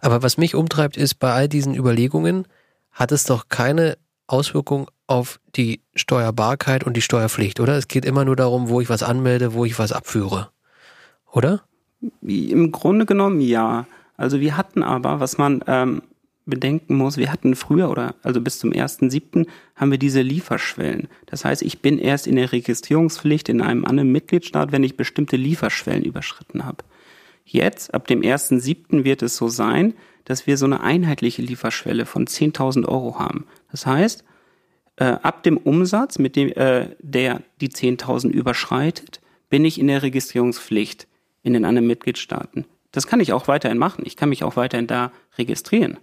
Aber 0.00 0.22
was 0.22 0.38
mich 0.38 0.54
umtreibt, 0.54 0.96
ist 0.96 1.14
bei 1.14 1.32
all 1.32 1.48
diesen 1.48 1.74
Überlegungen, 1.74 2.46
hat 2.90 3.12
es 3.12 3.24
doch 3.24 3.48
keine 3.48 3.96
Auswirkung 4.26 4.90
auf 5.06 5.40
die 5.56 5.80
Steuerbarkeit 5.94 6.84
und 6.84 6.96
die 6.96 7.02
Steuerpflicht, 7.02 7.60
oder? 7.60 7.76
Es 7.76 7.88
geht 7.88 8.04
immer 8.04 8.24
nur 8.24 8.36
darum, 8.36 8.68
wo 8.68 8.80
ich 8.80 8.88
was 8.88 9.02
anmelde, 9.02 9.54
wo 9.54 9.64
ich 9.64 9.78
was 9.78 9.92
abführe. 9.92 10.50
Oder? 11.32 11.62
Im 12.22 12.72
Grunde 12.72 13.06
genommen 13.06 13.40
ja. 13.40 13.86
Also 14.16 14.40
wir 14.40 14.56
hatten 14.56 14.82
aber, 14.82 15.20
was 15.20 15.38
man 15.38 15.62
ähm, 15.66 16.02
bedenken 16.50 16.96
muss, 16.96 17.16
wir 17.16 17.32
hatten 17.32 17.54
früher 17.54 17.90
oder 17.90 18.14
also 18.22 18.40
bis 18.40 18.58
zum 18.58 18.72
1.7. 18.72 19.46
haben 19.76 19.90
wir 19.90 19.98
diese 19.98 20.20
Lieferschwellen. 20.20 21.08
Das 21.26 21.44
heißt, 21.44 21.62
ich 21.62 21.80
bin 21.80 21.98
erst 21.98 22.26
in 22.26 22.36
der 22.36 22.52
Registrierungspflicht 22.52 23.48
in 23.48 23.62
einem 23.62 23.84
anderen 23.84 24.12
Mitgliedstaat, 24.12 24.72
wenn 24.72 24.82
ich 24.82 24.96
bestimmte 24.96 25.36
Lieferschwellen 25.36 26.04
überschritten 26.04 26.66
habe. 26.66 26.84
Jetzt, 27.44 27.94
ab 27.94 28.06
dem 28.06 28.20
1.7. 28.20 29.04
wird 29.04 29.22
es 29.22 29.36
so 29.36 29.48
sein, 29.48 29.94
dass 30.24 30.46
wir 30.46 30.56
so 30.56 30.66
eine 30.66 30.82
einheitliche 30.82 31.42
Lieferschwelle 31.42 32.06
von 32.06 32.26
10.000 32.26 32.86
Euro 32.86 33.18
haben. 33.18 33.46
Das 33.70 33.86
heißt, 33.86 34.24
äh, 34.96 35.04
ab 35.04 35.42
dem 35.42 35.56
Umsatz, 35.56 36.18
mit 36.18 36.36
dem 36.36 36.52
äh, 36.52 36.94
der 37.00 37.42
die 37.60 37.70
10.000 37.70 38.30
überschreitet, 38.30 39.20
bin 39.48 39.64
ich 39.64 39.80
in 39.80 39.88
der 39.88 40.02
Registrierungspflicht 40.02 41.08
in 41.42 41.54
den 41.54 41.64
anderen 41.64 41.86
Mitgliedstaaten. 41.86 42.66
Das 42.92 43.06
kann 43.06 43.20
ich 43.20 43.32
auch 43.32 43.48
weiterhin 43.48 43.78
machen. 43.78 44.04
Ich 44.06 44.16
kann 44.16 44.28
mich 44.28 44.44
auch 44.44 44.56
weiterhin 44.56 44.86
da 44.86 45.12
registrieren. 45.38 45.98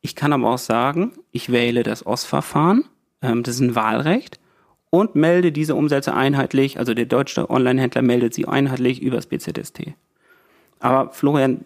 Ich 0.00 0.14
kann 0.14 0.32
aber 0.32 0.54
auch 0.54 0.58
sagen, 0.58 1.12
ich 1.32 1.50
wähle 1.50 1.82
das 1.82 2.06
OS-Verfahren, 2.06 2.84
ähm, 3.22 3.42
das 3.42 3.56
ist 3.56 3.60
ein 3.60 3.74
Wahlrecht, 3.74 4.38
und 4.90 5.14
melde 5.14 5.52
diese 5.52 5.74
Umsätze 5.74 6.14
einheitlich, 6.14 6.78
also 6.78 6.94
der 6.94 7.06
deutsche 7.06 7.50
Online-Händler 7.50 8.02
meldet 8.02 8.34
sie 8.34 8.46
einheitlich 8.46 9.02
übers 9.02 9.26
BZST. 9.26 9.92
Aber 10.80 11.12
Florian, 11.12 11.62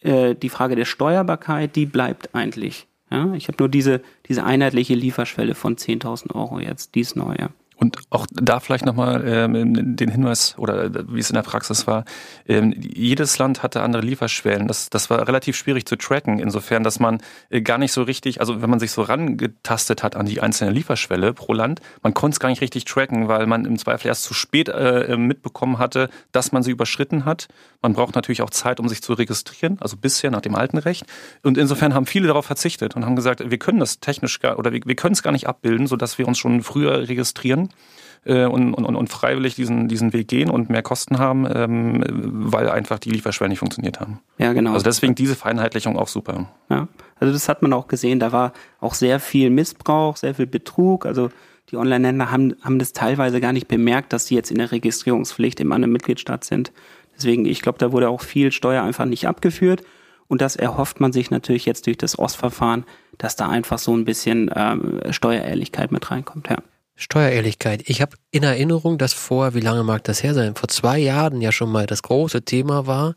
äh, 0.00 0.34
die 0.34 0.48
Frage 0.48 0.76
der 0.76 0.84
Steuerbarkeit, 0.84 1.76
die 1.76 1.86
bleibt 1.86 2.34
eigentlich. 2.34 2.86
Ja? 3.10 3.34
Ich 3.34 3.48
habe 3.48 3.56
nur 3.58 3.68
diese, 3.68 4.00
diese 4.28 4.44
einheitliche 4.44 4.94
Lieferschwelle 4.94 5.54
von 5.54 5.76
10.000 5.76 6.34
Euro 6.34 6.60
jetzt, 6.60 6.94
dies 6.94 7.16
neue. 7.16 7.50
Und 7.82 7.98
auch 8.10 8.28
da 8.30 8.60
vielleicht 8.60 8.86
nochmal 8.86 9.24
ähm, 9.26 9.96
den 9.96 10.08
Hinweis, 10.08 10.54
oder 10.56 10.84
äh, 10.84 11.04
wie 11.08 11.18
es 11.18 11.30
in 11.30 11.34
der 11.34 11.42
Praxis 11.42 11.88
war, 11.88 12.04
ähm, 12.46 12.72
jedes 12.78 13.38
Land 13.38 13.64
hatte 13.64 13.82
andere 13.82 14.02
Lieferschwellen. 14.02 14.68
Das, 14.68 14.88
das 14.88 15.10
war 15.10 15.26
relativ 15.26 15.56
schwierig 15.56 15.84
zu 15.84 15.96
tracken, 15.96 16.38
insofern, 16.38 16.84
dass 16.84 17.00
man 17.00 17.20
äh, 17.50 17.60
gar 17.60 17.78
nicht 17.78 17.90
so 17.90 18.04
richtig, 18.04 18.38
also 18.38 18.62
wenn 18.62 18.70
man 18.70 18.78
sich 18.78 18.92
so 18.92 19.02
rangetastet 19.02 20.04
hat 20.04 20.14
an 20.14 20.26
die 20.26 20.40
einzelne 20.40 20.70
Lieferschwelle 20.70 21.32
pro 21.32 21.54
Land, 21.54 21.80
man 22.04 22.14
konnte 22.14 22.36
es 22.36 22.38
gar 22.38 22.50
nicht 22.50 22.60
richtig 22.60 22.84
tracken, 22.84 23.26
weil 23.26 23.48
man 23.48 23.64
im 23.64 23.76
Zweifel 23.76 24.06
erst 24.06 24.22
zu 24.22 24.32
spät 24.32 24.68
äh, 24.68 25.16
mitbekommen 25.16 25.78
hatte, 25.78 26.08
dass 26.30 26.52
man 26.52 26.62
sie 26.62 26.70
überschritten 26.70 27.24
hat. 27.24 27.48
Man 27.82 27.94
braucht 27.94 28.14
natürlich 28.14 28.42
auch 28.42 28.50
Zeit, 28.50 28.78
um 28.78 28.88
sich 28.88 29.02
zu 29.02 29.12
registrieren, 29.12 29.78
also 29.80 29.96
bisher 29.96 30.30
nach 30.30 30.40
dem 30.40 30.54
alten 30.54 30.78
Recht. 30.78 31.04
Und 31.42 31.58
insofern 31.58 31.94
haben 31.94 32.06
viele 32.06 32.28
darauf 32.28 32.46
verzichtet 32.46 32.94
und 32.94 33.04
haben 33.04 33.16
gesagt, 33.16 33.50
wir 33.50 33.58
können 33.58 33.80
das 33.80 33.98
technisch 33.98 34.38
gar, 34.38 34.56
oder 34.60 34.72
wir, 34.72 34.82
wir 34.84 34.94
können 34.94 35.14
es 35.14 35.24
gar 35.24 35.32
nicht 35.32 35.48
abbilden, 35.48 35.88
sodass 35.88 36.16
wir 36.18 36.28
uns 36.28 36.38
schon 36.38 36.62
früher 36.62 37.08
registrieren 37.08 37.71
äh, 38.24 38.44
und, 38.44 38.74
und, 38.74 38.84
und 38.84 39.08
freiwillig 39.08 39.54
diesen, 39.54 39.88
diesen 39.88 40.12
Weg 40.12 40.28
gehen 40.28 40.50
und 40.50 40.70
mehr 40.70 40.82
Kosten 40.82 41.18
haben, 41.18 41.46
ähm, 41.52 42.04
weil 42.08 42.68
einfach 42.68 42.98
die 42.98 43.10
Lieferschwellen 43.10 43.50
nicht 43.50 43.58
funktioniert 43.58 44.00
haben. 44.00 44.20
Ja, 44.38 44.52
genau. 44.52 44.72
Also 44.72 44.84
deswegen 44.84 45.14
diese 45.14 45.34
Vereinheitlichung 45.34 45.98
auch 45.98 46.08
super. 46.08 46.48
Ja, 46.70 46.88
also 47.18 47.32
das 47.32 47.48
hat 47.48 47.62
man 47.62 47.72
auch 47.72 47.88
gesehen. 47.88 48.20
Da 48.20 48.32
war 48.32 48.52
auch 48.80 48.94
sehr 48.94 49.20
viel 49.20 49.50
Missbrauch, 49.50 50.16
sehr 50.16 50.34
viel 50.34 50.46
Betrug. 50.46 51.06
Also 51.06 51.30
die 51.70 51.76
Online-Händler 51.76 52.30
haben, 52.30 52.54
haben 52.62 52.78
das 52.78 52.92
teilweise 52.92 53.40
gar 53.40 53.52
nicht 53.52 53.68
bemerkt, 53.68 54.12
dass 54.12 54.26
sie 54.26 54.34
jetzt 54.34 54.50
in 54.50 54.58
der 54.58 54.72
Registrierungspflicht 54.72 55.58
im 55.60 55.72
anderen 55.72 55.92
Mitgliedstaat 55.92 56.44
sind. 56.44 56.72
Deswegen, 57.16 57.44
ich 57.44 57.62
glaube, 57.62 57.78
da 57.78 57.92
wurde 57.92 58.08
auch 58.08 58.20
viel 58.20 58.52
Steuer 58.52 58.82
einfach 58.82 59.04
nicht 59.04 59.26
abgeführt. 59.26 59.82
Und 60.28 60.40
das 60.40 60.56
erhofft 60.56 60.98
man 60.98 61.12
sich 61.12 61.30
natürlich 61.30 61.66
jetzt 61.66 61.86
durch 61.86 61.98
das 61.98 62.18
OS-Verfahren, 62.18 62.84
dass 63.18 63.36
da 63.36 63.48
einfach 63.48 63.78
so 63.78 63.94
ein 63.94 64.06
bisschen 64.06 64.50
ähm, 64.54 65.00
Steuerehrlichkeit 65.10 65.92
mit 65.92 66.10
reinkommt. 66.10 66.48
Ja. 66.48 66.56
Steuerehrlichkeit. 66.94 67.82
Ich 67.86 68.02
habe 68.02 68.16
in 68.30 68.42
Erinnerung, 68.42 68.98
dass 68.98 69.12
vor, 69.12 69.54
wie 69.54 69.60
lange 69.60 69.82
mag 69.82 70.04
das 70.04 70.22
her 70.22 70.34
sein, 70.34 70.54
vor 70.54 70.68
zwei 70.68 70.98
Jahren 70.98 71.40
ja 71.40 71.52
schon 71.52 71.70
mal 71.70 71.86
das 71.86 72.02
große 72.02 72.42
Thema 72.42 72.86
war, 72.86 73.14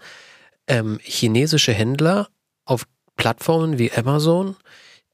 ähm, 0.67 0.99
chinesische 1.03 1.73
Händler 1.73 2.29
auf 2.65 2.85
Plattformen 3.17 3.77
wie 3.77 3.91
Amazon, 3.91 4.55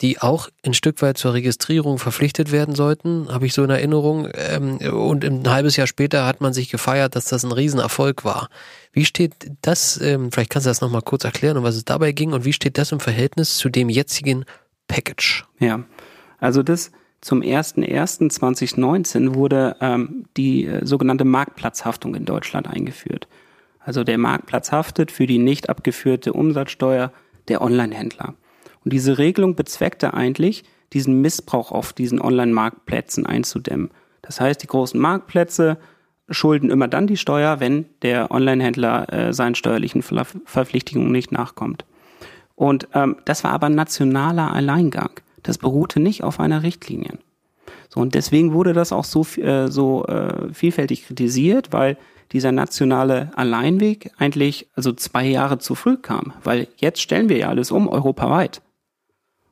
die 0.01 0.19
auch 0.19 0.49
ein 0.65 0.73
Stück 0.73 1.01
weit 1.01 1.17
zur 1.17 1.33
Registrierung 1.33 1.99
verpflichtet 1.99 2.51
werden 2.51 2.73
sollten, 2.73 3.31
habe 3.31 3.45
ich 3.45 3.53
so 3.53 3.63
in 3.63 3.69
Erinnerung. 3.69 4.27
Ähm, 4.33 4.77
und 4.77 5.23
ein 5.23 5.47
halbes 5.49 5.75
Jahr 5.75 5.85
später 5.85 6.25
hat 6.25 6.41
man 6.41 6.53
sich 6.53 6.69
gefeiert, 6.71 7.15
dass 7.15 7.25
das 7.25 7.43
ein 7.43 7.51
Riesenerfolg 7.51 8.25
war. 8.25 8.49
Wie 8.91 9.05
steht 9.05 9.51
das, 9.61 10.01
ähm, 10.01 10.31
vielleicht 10.31 10.49
kannst 10.49 10.65
du 10.65 10.69
das 10.69 10.81
nochmal 10.81 11.03
kurz 11.03 11.23
erklären, 11.23 11.57
um 11.57 11.63
was 11.63 11.75
es 11.75 11.85
dabei 11.85 12.13
ging 12.13 12.33
und 12.33 12.45
wie 12.45 12.53
steht 12.53 12.77
das 12.77 12.91
im 12.91 12.99
Verhältnis 12.99 13.57
zu 13.57 13.69
dem 13.69 13.89
jetzigen 13.89 14.45
Package? 14.87 15.45
Ja, 15.59 15.83
also 16.39 16.63
das 16.63 16.91
zum 17.21 17.41
01.01.2019 17.41 19.35
wurde 19.35 19.75
ähm, 19.79 20.25
die 20.37 20.65
äh, 20.65 20.85
sogenannte 20.85 21.23
Marktplatzhaftung 21.23 22.15
in 22.15 22.25
Deutschland 22.25 22.67
eingeführt. 22.67 23.27
Also 23.79 24.03
der 24.03 24.17
Marktplatz 24.17 24.71
haftet 24.71 25.11
für 25.11 25.27
die 25.27 25.37
nicht 25.37 25.69
abgeführte 25.69 26.33
Umsatzsteuer 26.33 27.11
der 27.47 27.61
Online-Händler. 27.61 28.33
Und 28.83 28.93
diese 28.93 29.17
Regelung 29.17 29.55
bezweckte 29.55 30.13
eigentlich, 30.13 30.63
diesen 30.93 31.21
Missbrauch 31.21 31.71
auf 31.71 31.93
diesen 31.93 32.19
Online-Marktplätzen 32.19 33.25
einzudämmen. 33.25 33.91
Das 34.21 34.41
heißt, 34.41 34.61
die 34.61 34.67
großen 34.67 34.99
Marktplätze 34.99 35.77
schulden 36.29 36.69
immer 36.69 36.87
dann 36.87 37.07
die 37.07 37.17
Steuer, 37.17 37.59
wenn 37.59 37.85
der 38.01 38.31
Online-Händler 38.31 39.13
äh, 39.13 39.33
seinen 39.33 39.55
steuerlichen 39.55 40.01
Ver 40.01 40.25
Verpflichtungen 40.45 41.11
nicht 41.11 41.31
nachkommt. 41.31 41.85
Und 42.55 42.87
ähm, 42.93 43.17
das 43.25 43.43
war 43.43 43.51
aber 43.51 43.69
nationaler 43.69 44.53
Alleingang. 44.53 45.11
Das 45.43 45.57
beruhte 45.57 45.99
nicht 45.99 46.23
auf 46.23 46.39
einer 46.39 46.63
Richtlinie. 46.63 47.17
So, 47.89 47.99
und 47.99 48.15
deswegen 48.15 48.53
wurde 48.53 48.73
das 48.73 48.91
auch 48.91 49.03
so, 49.03 49.25
äh, 49.37 49.67
so 49.67 50.05
äh, 50.05 50.53
vielfältig 50.53 51.05
kritisiert, 51.05 51.73
weil 51.73 51.97
dieser 52.31 52.51
nationale 52.51 53.31
Alleinweg 53.35 54.11
eigentlich 54.17 54.69
also 54.75 54.93
zwei 54.93 55.25
Jahre 55.25 55.57
zu 55.57 55.75
früh 55.75 55.97
kam, 55.97 56.33
weil 56.43 56.67
jetzt 56.77 57.01
stellen 57.01 57.27
wir 57.27 57.37
ja 57.37 57.49
alles 57.49 57.71
um, 57.71 57.87
europaweit. 57.89 58.61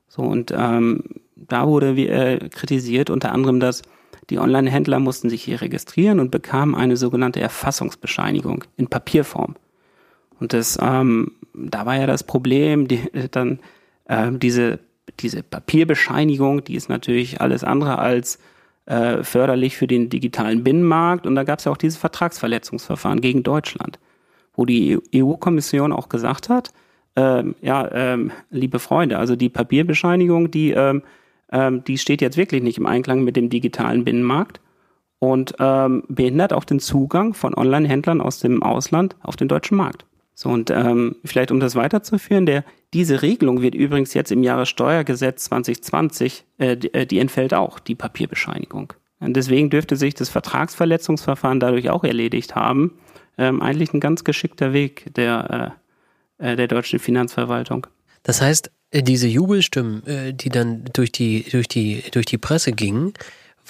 So, 0.08 0.22
und 0.22 0.54
ähm, 0.56 1.04
da 1.36 1.68
wurde 1.68 1.90
äh, 1.90 2.50
kritisiert 2.50 3.10
unter 3.10 3.32
anderem, 3.32 3.60
dass 3.60 3.82
die 4.30 4.40
Online-Händler 4.40 5.00
mussten 5.00 5.30
sich 5.30 5.44
hier 5.44 5.62
registrieren 5.62 6.20
und 6.20 6.32
bekamen 6.32 6.76
eine 6.76 6.98
sogenannte 6.98 7.40
Erfassungsbescheinigung 7.40 8.64
in 8.78 8.88
Papierform. 8.88 9.56
Und 10.40 10.54
das, 10.54 10.78
ähm, 10.82 11.34
da 11.54 11.86
war 11.86 11.98
ja 11.98 12.08
das 12.08 12.24
Problem, 12.24 12.88
die, 12.88 13.02
dann 13.32 13.60
äh, 14.06 14.32
diese 14.32 14.80
diese 15.20 15.44
Papierbescheinigung, 15.44 16.64
die 16.64 16.76
ist 16.76 16.90
natürlich 16.90 17.42
alles 17.42 17.64
andere 17.64 18.00
als 18.00 18.40
äh, 18.86 19.24
förderlich 19.24 19.78
für 19.78 19.88
den 19.88 20.10
digitalen 20.10 20.64
Binnenmarkt. 20.64 21.28
Und 21.28 21.36
da 21.36 21.44
gab 21.44 21.60
es 21.60 21.66
ja 21.66 21.72
auch 21.72 21.78
dieses 21.78 21.98
Vertragsverletzungsverfahren 21.98 23.22
gegen 23.22 23.44
Deutschland, 23.44 24.00
wo 24.54 24.66
die 24.66 24.98
EU-Kommission 25.16 25.92
auch 25.92 26.10
gesagt 26.10 26.50
hat, 26.50 26.72
ähm, 27.16 27.56
ja, 27.62 27.90
ähm, 27.92 28.32
liebe 28.50 28.80
Freunde, 28.80 29.18
also 29.18 29.36
die 29.36 29.50
Papierbescheinigung, 29.50 30.52
die, 30.52 30.72
ähm, 30.72 31.04
ähm, 31.52 31.84
die 31.84 31.98
steht 31.98 32.22
jetzt 32.22 32.38
wirklich 32.38 32.64
nicht 32.64 32.78
im 32.78 32.86
Einklang 32.86 33.24
mit 33.24 33.36
dem 33.36 33.50
digitalen 33.50 34.04
Binnenmarkt 34.04 34.62
und 35.20 35.56
ähm, 35.60 36.04
behindert 36.08 36.54
auch 36.54 36.64
den 36.64 36.80
Zugang 36.80 37.34
von 37.34 37.54
Online-Händlern 37.54 38.22
aus 38.22 38.40
dem 38.40 38.64
Ausland 38.64 39.16
auf 39.22 39.36
den 39.36 39.48
deutschen 39.48 39.78
Markt. 39.78 40.06
So, 40.34 40.50
und 40.50 40.72
ähm, 40.72 41.18
vielleicht 41.26 41.52
um 41.52 41.60
das 41.60 41.76
weiterzuführen, 41.76 42.46
der, 42.46 42.64
diese 42.94 43.22
Regelung 43.22 43.62
wird 43.62 43.76
übrigens 43.76 44.14
jetzt 44.14 44.32
im 44.32 44.44
Jahressteuergesetz 44.44 45.46
2020, 45.46 46.46
äh, 46.58 46.72
äh, 46.72 47.06
die 47.06 47.20
entfällt 47.20 47.54
auch, 47.54 47.80
die 47.80 47.96
Papierbescheinigung. 47.96 48.94
Und 49.20 49.36
deswegen 49.36 49.70
dürfte 49.70 49.96
sich 49.96 50.16
das 50.16 50.30
Vertragsverletzungsverfahren 50.30 51.60
dadurch 51.60 51.90
auch 51.90 52.04
erledigt 52.04 52.56
haben. 52.56 52.98
Ähm, 53.38 53.62
eigentlich 53.62 53.94
ein 53.94 54.00
ganz 54.00 54.24
geschickter 54.24 54.74
Weg 54.74 55.14
der, 55.16 55.78
äh, 56.40 56.52
äh 56.52 56.56
der 56.56 56.68
deutschen 56.68 57.00
Finanzverwaltung. 57.00 57.86
Das 58.24 58.42
heißt, 58.42 58.72
äh, 58.92 59.04
diese 59.04 59.28
Jubelstimmen, 59.28 60.02
die 60.34 60.50
dann 60.50 60.86
durch 60.94 61.12
die, 61.12 61.46
durch 61.52 61.68
die, 61.68 62.04
durch 62.12 62.26
die 62.26 62.38
Presse 62.38 62.72
gingen, 62.72 63.14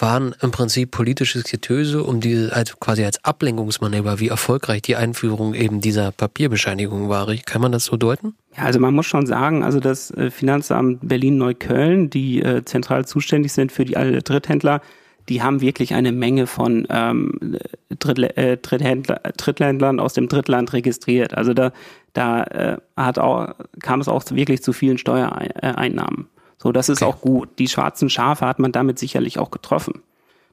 waren 0.00 0.34
im 0.40 0.50
Prinzip 0.50 0.90
politisches 0.90 1.44
Getöse, 1.44 2.02
um 2.02 2.20
diese 2.20 2.54
als 2.54 2.78
quasi 2.80 3.04
als 3.04 3.24
Ablenkungsmanöver, 3.24 4.20
wie 4.20 4.28
erfolgreich 4.28 4.82
die 4.82 4.96
Einführung 4.96 5.54
eben 5.54 5.80
dieser 5.80 6.12
Papierbescheinigung 6.12 7.08
war. 7.08 7.26
Kann 7.44 7.62
man 7.62 7.72
das 7.72 7.84
so 7.84 7.96
deuten? 7.96 8.34
Ja, 8.56 8.64
also 8.64 8.80
man 8.80 8.94
muss 8.94 9.06
schon 9.06 9.26
sagen, 9.26 9.62
also 9.62 9.80
das 9.80 10.10
äh, 10.12 10.30
Finanzamt 10.30 11.06
Berlin-Neukölln, 11.06 12.10
die 12.10 12.42
äh, 12.42 12.64
zentral 12.64 13.06
zuständig 13.06 13.52
sind 13.52 13.72
für 13.72 13.84
die 13.84 13.96
alle 13.96 14.22
Dritthändler, 14.22 14.80
die 15.28 15.42
haben 15.42 15.60
wirklich 15.60 15.94
eine 15.94 16.12
Menge 16.12 16.46
von 16.46 16.86
ähm, 16.90 17.56
Drittle, 17.98 18.36
äh, 18.36 18.56
Dritthändler, 18.56 20.02
aus 20.02 20.14
dem 20.14 20.28
Drittland 20.28 20.72
registriert. 20.72 21.34
Also 21.34 21.54
da, 21.54 21.72
da 22.12 22.42
äh, 22.44 22.76
hat 22.96 23.18
auch, 23.18 23.54
kam 23.80 24.00
es 24.00 24.08
auch 24.08 24.24
wirklich 24.30 24.62
zu 24.62 24.72
vielen 24.72 24.98
Steuereinnahmen. 24.98 26.26
So, 26.62 26.72
das 26.72 26.90
ist 26.90 27.02
okay. 27.02 27.10
auch 27.10 27.20
gut. 27.22 27.48
Die 27.58 27.68
schwarzen 27.68 28.10
Schafe 28.10 28.46
hat 28.46 28.58
man 28.58 28.70
damit 28.70 28.98
sicherlich 28.98 29.38
auch 29.38 29.50
getroffen. 29.50 30.02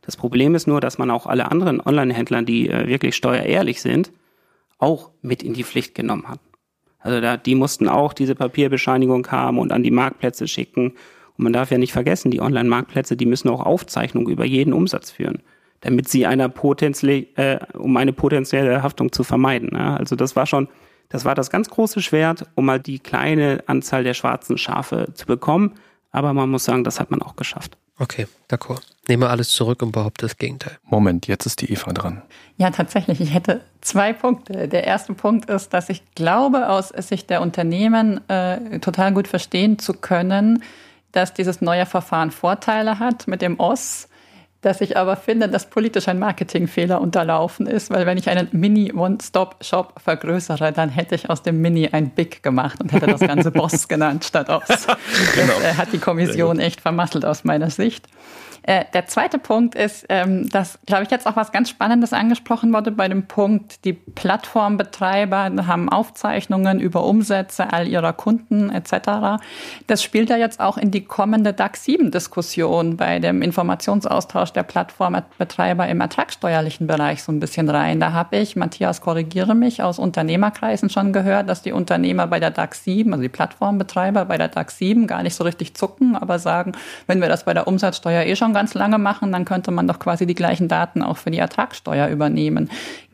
Das 0.01 0.15
Problem 0.15 0.55
ist 0.55 0.65
nur, 0.65 0.79
dass 0.79 0.97
man 0.97 1.11
auch 1.11 1.25
alle 1.25 1.51
anderen 1.51 1.81
Online-Händlern, 1.81 2.45
die 2.45 2.69
äh, 2.69 2.87
wirklich 2.87 3.15
steuerehrlich 3.15 3.81
sind, 3.81 4.13
auch 4.77 5.11
mit 5.21 5.43
in 5.43 5.53
die 5.53 5.65
Pflicht 5.65 5.95
genommen 5.95 6.29
hat. 6.29 6.39
Also 6.99 7.19
da, 7.19 7.35
die 7.35 7.55
mussten 7.55 7.89
auch 7.89 8.13
diese 8.13 8.35
Papierbescheinigung 8.35 9.27
haben 9.31 9.59
und 9.59 9.73
an 9.73 9.83
die 9.83 9.91
Marktplätze 9.91 10.47
schicken. 10.47 10.91
Und 11.37 11.43
man 11.43 11.51
darf 11.51 11.71
ja 11.71 11.77
nicht 11.77 11.91
vergessen, 11.91 12.31
die 12.31 12.41
Online-Marktplätze, 12.41 13.17
die 13.17 13.25
müssen 13.25 13.49
auch 13.49 13.65
Aufzeichnungen 13.65 14.31
über 14.31 14.45
jeden 14.45 14.71
Umsatz 14.71 15.11
führen, 15.11 15.43
damit 15.81 16.07
sie 16.07 16.25
einer 16.25 16.47
potenziell, 16.47 17.27
äh, 17.35 17.59
um 17.77 17.97
eine 17.97 18.13
potenzielle 18.13 18.81
Haftung 18.81 19.11
zu 19.11 19.25
vermeiden. 19.25 19.71
Ja? 19.73 19.97
Also 19.97 20.15
das 20.15 20.37
war 20.37 20.45
schon, 20.45 20.69
das 21.09 21.25
war 21.25 21.35
das 21.35 21.49
ganz 21.49 21.69
große 21.69 22.01
Schwert, 22.01 22.45
um 22.55 22.65
mal 22.65 22.79
die 22.79 22.99
kleine 22.99 23.61
Anzahl 23.67 24.05
der 24.05 24.13
schwarzen 24.13 24.57
Schafe 24.57 25.09
zu 25.13 25.25
bekommen. 25.25 25.73
Aber 26.11 26.33
man 26.33 26.49
muss 26.49 26.65
sagen, 26.65 26.83
das 26.83 26.99
hat 26.99 27.11
man 27.11 27.21
auch 27.21 27.35
geschafft. 27.35 27.77
Okay, 27.99 28.27
d'accord. 28.49 28.81
Nehme 29.07 29.29
alles 29.29 29.49
zurück 29.49 29.81
und 29.81 29.91
behaupte 29.91 30.25
das 30.25 30.37
Gegenteil. 30.37 30.77
Moment, 30.83 31.27
jetzt 31.27 31.45
ist 31.45 31.61
die 31.61 31.71
Eva 31.71 31.93
dran. 31.93 32.21
Ja, 32.57 32.69
tatsächlich. 32.69 33.21
Ich 33.21 33.33
hätte 33.33 33.61
zwei 33.81 34.13
Punkte. 34.13 34.67
Der 34.67 34.85
erste 34.85 35.13
Punkt 35.13 35.49
ist, 35.49 35.73
dass 35.73 35.89
ich 35.89 36.03
glaube, 36.13 36.69
aus 36.69 36.89
Sicht 36.89 37.29
der 37.29 37.41
Unternehmen 37.41 38.27
äh, 38.29 38.79
total 38.79 39.13
gut 39.13 39.27
verstehen 39.27 39.79
zu 39.79 39.93
können, 39.93 40.63
dass 41.11 41.33
dieses 41.33 41.61
neue 41.61 41.85
Verfahren 41.85 42.29
Vorteile 42.29 42.99
hat 42.99 43.27
mit 43.27 43.41
dem 43.41 43.59
OS 43.59 44.09
dass 44.61 44.81
ich 44.81 44.97
aber 44.97 45.15
finde, 45.15 45.49
dass 45.49 45.69
politisch 45.69 46.07
ein 46.07 46.19
Marketingfehler 46.19 46.99
unterlaufen 46.99 47.67
ist, 47.67 47.91
weil 47.91 48.05
wenn 48.05 48.17
ich 48.17 48.29
einen 48.29 48.47
Mini-One-Stop-Shop 48.51 49.93
vergrößere, 50.03 50.71
dann 50.71 50.89
hätte 50.89 51.15
ich 51.15 51.29
aus 51.29 51.43
dem 51.43 51.61
Mini 51.61 51.89
ein 51.91 52.09
Big 52.09 52.41
gemacht 52.41 52.81
und 52.81 52.91
hätte 52.91 53.05
das 53.07 53.21
Ganze 53.21 53.51
Boss 53.57 53.87
genannt 53.87 54.25
statt 54.25 54.49
Oss. 54.49 54.87
genau. 55.35 55.53
Das 55.61 55.63
äh, 55.63 55.73
hat 55.75 55.93
die 55.93 55.99
Kommission 55.99 56.59
echt 56.59 56.81
vermasselt 56.81 57.25
aus 57.25 57.43
meiner 57.43 57.69
Sicht. 57.69 58.07
Äh, 58.67 58.83
der 58.93 59.07
zweite 59.07 59.39
Punkt 59.39 59.75
ist, 59.75 60.05
ähm, 60.09 60.49
dass, 60.49 60.77
glaube 60.85 61.03
ich, 61.03 61.09
jetzt 61.09 61.25
auch 61.25 61.37
was 61.37 61.53
ganz 61.53 61.69
Spannendes 61.69 62.11
angesprochen 62.11 62.73
wurde 62.73 62.91
bei 62.91 63.07
dem 63.07 63.25
Punkt, 63.25 63.85
die 63.85 63.93
Plattformbetreiber 63.93 65.49
haben 65.67 65.87
Aufzeichnungen 65.87 66.81
über 66.81 67.05
Umsätze 67.05 67.71
all 67.71 67.87
ihrer 67.87 68.11
Kunden 68.11 68.69
etc. 68.69 69.41
Das 69.87 70.03
spielt 70.03 70.29
ja 70.29 70.35
jetzt 70.35 70.59
auch 70.59 70.77
in 70.77 70.91
die 70.91 71.05
kommende 71.05 71.53
DAX-7-Diskussion 71.53 72.97
bei 72.97 73.19
dem 73.19 73.41
Informationsaustausch 73.41 74.51
der 74.51 74.63
Plattformbetreiber 74.63 75.87
im 75.87 76.01
ertragssteuerlichen 76.01 76.87
Bereich 76.87 77.23
so 77.23 77.31
ein 77.31 77.39
bisschen 77.39 77.69
rein. 77.69 78.01
Da 78.01 78.11
habe 78.11 78.35
ich, 78.35 78.57
Matthias, 78.57 78.99
korrigiere 78.99 79.55
mich, 79.55 79.81
aus 79.81 79.97
Unternehmerkreisen 79.97 80.89
schon 80.89 81.13
gehört, 81.13 81.47
dass 81.47 81.61
die 81.61 81.71
Unternehmer 81.71 82.27
bei 82.27 82.41
der 82.41 82.51
DAX 82.51 82.83
7, 82.83 83.13
also 83.13 83.21
die 83.21 83.29
Plattformbetreiber 83.29 84.25
bei 84.25 84.37
der 84.37 84.49
DAX 84.49 84.77
7 84.77 85.07
gar 85.07 85.23
nicht 85.23 85.35
so 85.35 85.45
richtig 85.45 85.73
zucken, 85.73 86.17
aber 86.17 86.37
sagen, 86.37 86.73
wenn 87.05 87.21
wir 87.21 87.29
das 87.29 87.45
bei 87.45 87.53
der 87.53 87.65
Umsatzsteuer 87.65 88.23
eh 88.23 88.35
schon 88.35 88.56
ganz 88.57 88.73
lange 88.73 88.97
machen, 88.97 89.31
dann 89.31 89.45
könnte 89.45 89.69
man 89.69 89.87
doch 89.87 89.99
quasi 89.99 90.25
die 90.25 90.33
gleichen 90.33 90.67
Daten 90.67 91.03
auch 91.03 91.17
für 91.17 91.29
die 91.29 91.37
Ertragssteuer 91.37 92.07
übernehmen. 92.07 92.71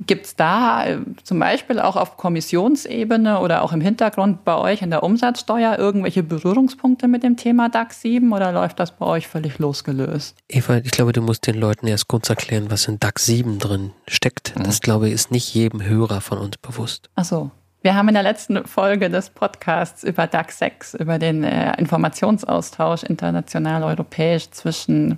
Gibt 0.08 0.26
es 0.26 0.38
da 0.38 0.86
äh, 0.86 1.00
zum 1.24 1.38
Beispiel 1.38 1.82
auch 1.82 1.98
auf 1.98 2.16
Kommissionsebene 2.16 3.40
oder 3.42 3.62
auch 3.62 3.74
im 3.74 3.82
Hintergrund 3.82 4.46
bei 4.46 4.56
euch 4.56 4.82
in 4.82 4.90
der 4.90 5.04
Umsatzsteuer 5.04 5.78
irgendwelche 5.78 6.24
Berührungspunkte 6.24 7.10
mit 7.10 7.24
dem 7.24 7.36
Thema 7.36 7.68
DAX 7.68 8.00
7 8.00 8.32
oder 8.32 8.54
läuft 8.54 8.80
das 8.80 8.92
bei 8.92 9.06
euch 9.06 9.28
völlig 9.28 9.60
losgelöst? 9.60 10.38
Eva, 10.48 10.78
ich 10.78 10.92
glaube, 10.92 11.12
du 11.12 11.22
musst 11.22 11.46
den 11.46 11.56
Leuten 11.56 11.88
erst 11.88 12.08
kurz 12.08 12.30
erklären, 12.30 12.68
was 12.70 12.88
in 12.88 13.00
DAX 13.00 13.26
7 13.26 13.60
drin 13.60 13.92
steckt. 14.08 14.58
Mhm. 14.58 14.64
Das, 14.64 14.80
glaube 14.80 15.10
ich, 15.10 15.14
ist 15.14 15.30
nicht 15.30 15.54
jedem 15.54 15.84
Hörer 15.84 16.22
von 16.22 16.38
uns 16.38 16.58
bewusst. 16.58 17.10
Ach 17.16 17.26
so. 17.26 17.52
Wir 17.84 17.96
haben 17.96 18.08
in 18.08 18.14
der 18.14 18.24
letzten 18.24 18.66
Folge 18.66 19.10
des 19.10 19.30
Podcasts 19.30 20.06
über 20.06 20.26
DAX 20.26 20.60
6, 20.60 20.94
über 20.94 21.20
den 21.20 21.44
äh, 21.44 21.78
Informationsaustausch 21.78 23.04
international 23.04 23.84
europäisch 23.84 24.50
zwischen 24.52 25.18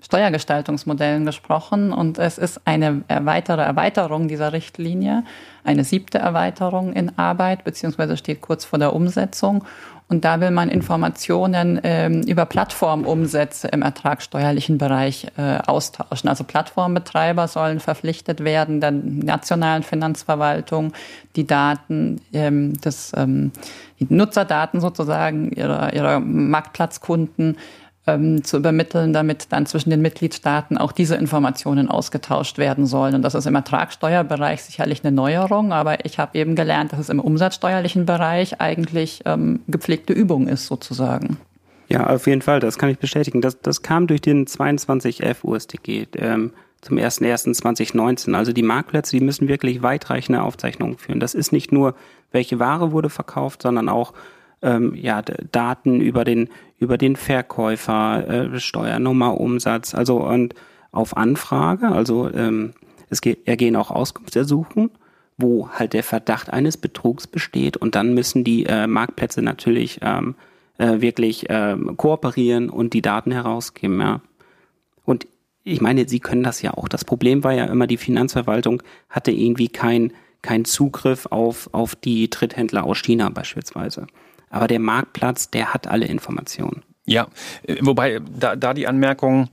Steuergestaltungsmodellen 0.00 1.26
gesprochen 1.26 1.92
und 1.92 2.18
es 2.18 2.38
ist 2.38 2.60
eine 2.64 3.02
weitere 3.08 3.62
Erweiterung 3.62 4.28
dieser 4.28 4.52
Richtlinie, 4.52 5.24
eine 5.64 5.82
siebte 5.82 6.18
Erweiterung 6.18 6.92
in 6.92 7.18
Arbeit, 7.18 7.64
beziehungsweise 7.64 8.16
steht 8.16 8.40
kurz 8.40 8.64
vor 8.64 8.78
der 8.78 8.94
Umsetzung. 8.94 9.64
Und 10.10 10.24
da 10.24 10.40
will 10.40 10.50
man 10.50 10.70
Informationen 10.70 11.78
ähm, 11.82 12.22
über 12.22 12.46
Plattformumsätze 12.46 13.68
im 13.68 13.82
ertragssteuerlichen 13.82 14.78
Bereich 14.78 15.26
äh, 15.36 15.58
austauschen. 15.66 16.30
Also 16.30 16.44
Plattformbetreiber 16.44 17.46
sollen 17.46 17.78
verpflichtet 17.78 18.42
werden, 18.42 18.80
der 18.80 18.92
nationalen 18.92 19.82
Finanzverwaltung 19.82 20.94
die 21.36 21.46
Daten 21.46 22.22
ähm, 22.32 22.80
des, 22.80 23.12
ähm, 23.14 23.52
die 24.00 24.06
Nutzerdaten 24.08 24.80
sozusagen 24.80 25.52
ihrer, 25.52 25.92
ihrer 25.92 26.20
Marktplatzkunden 26.20 27.58
ähm, 28.08 28.42
zu 28.42 28.56
übermitteln, 28.56 29.12
damit 29.12 29.46
dann 29.50 29.66
zwischen 29.66 29.90
den 29.90 30.02
Mitgliedstaaten 30.02 30.78
auch 30.78 30.92
diese 30.92 31.14
Informationen 31.14 31.88
ausgetauscht 31.88 32.58
werden 32.58 32.86
sollen. 32.86 33.14
Und 33.14 33.22
das 33.22 33.34
ist 33.34 33.46
im 33.46 33.54
Ertragssteuerbereich 33.54 34.62
sicherlich 34.62 35.04
eine 35.04 35.14
Neuerung, 35.14 35.72
aber 35.72 36.04
ich 36.04 36.18
habe 36.18 36.36
eben 36.38 36.56
gelernt, 36.56 36.92
dass 36.92 37.00
es 37.00 37.08
im 37.10 37.20
umsatzsteuerlichen 37.20 38.06
Bereich 38.06 38.60
eigentlich 38.60 39.22
ähm, 39.26 39.60
gepflegte 39.68 40.12
Übung 40.12 40.48
ist 40.48 40.66
sozusagen. 40.66 41.36
Ja, 41.88 42.06
auf 42.08 42.26
jeden 42.26 42.42
Fall, 42.42 42.60
das 42.60 42.78
kann 42.78 42.90
ich 42.90 42.98
bestätigen. 42.98 43.40
Das, 43.40 43.60
das 43.60 43.82
kam 43.82 44.06
durch 44.06 44.20
den 44.20 44.46
22F 44.46 45.44
USDG 45.44 46.06
ähm, 46.16 46.52
zum 46.80 46.96
01.01.2019. 46.98 48.34
Also 48.34 48.52
die 48.52 48.62
Marktplätze, 48.62 49.16
die 49.16 49.24
müssen 49.24 49.48
wirklich 49.48 49.82
weitreichende 49.82 50.42
Aufzeichnungen 50.42 50.98
führen. 50.98 51.20
Das 51.20 51.34
ist 51.34 51.52
nicht 51.52 51.72
nur, 51.72 51.94
welche 52.32 52.58
Ware 52.58 52.92
wurde 52.92 53.10
verkauft, 53.10 53.62
sondern 53.62 53.88
auch 53.88 54.12
ähm, 54.62 54.94
ja, 54.94 55.22
Daten 55.22 56.00
über 56.00 56.24
den, 56.24 56.48
über 56.78 56.98
den 56.98 57.16
Verkäufer, 57.16 58.28
äh, 58.28 58.60
Steuernummer, 58.60 59.40
Umsatz, 59.40 59.94
also 59.94 60.22
und 60.22 60.54
auf 60.90 61.16
Anfrage, 61.16 61.88
also 61.88 62.30
ähm, 62.32 62.72
es 63.10 63.20
geht, 63.20 63.46
ergehen 63.46 63.76
auch 63.76 63.90
Auskunftsersuchen, 63.90 64.90
wo 65.36 65.68
halt 65.70 65.92
der 65.92 66.02
Verdacht 66.02 66.50
eines 66.50 66.76
Betrugs 66.76 67.26
besteht 67.26 67.76
und 67.76 67.94
dann 67.94 68.14
müssen 68.14 68.44
die 68.44 68.66
äh, 68.66 68.86
Marktplätze 68.86 69.42
natürlich 69.42 70.00
ähm, 70.02 70.34
äh, 70.78 71.00
wirklich 71.00 71.46
ähm, 71.48 71.96
kooperieren 71.96 72.70
und 72.70 72.94
die 72.94 73.02
Daten 73.02 73.32
herausgeben, 73.32 74.00
ja. 74.00 74.20
Und 75.04 75.26
ich 75.64 75.80
meine, 75.80 76.08
Sie 76.08 76.20
können 76.20 76.42
das 76.42 76.62
ja 76.62 76.74
auch. 76.74 76.88
Das 76.88 77.04
Problem 77.04 77.44
war 77.44 77.52
ja 77.52 77.64
immer, 77.66 77.86
die 77.86 77.96
Finanzverwaltung 77.96 78.82
hatte 79.08 79.30
irgendwie 79.30 79.68
kein, 79.68 80.12
kein 80.42 80.64
Zugriff 80.64 81.26
auf, 81.26 81.68
auf 81.72 81.94
die 81.94 82.30
Dritthändler 82.30 82.84
aus 82.84 82.98
China 82.98 83.28
beispielsweise. 83.28 84.06
Aber 84.50 84.66
der 84.66 84.78
Marktplatz, 84.78 85.50
der 85.50 85.74
hat 85.74 85.86
alle 85.86 86.06
Informationen. 86.06 86.82
Ja, 87.06 87.28
äh, 87.62 87.76
wobei 87.80 88.20
da, 88.38 88.56
da 88.56 88.74
die 88.74 88.86
Anmerkung, 88.86 89.48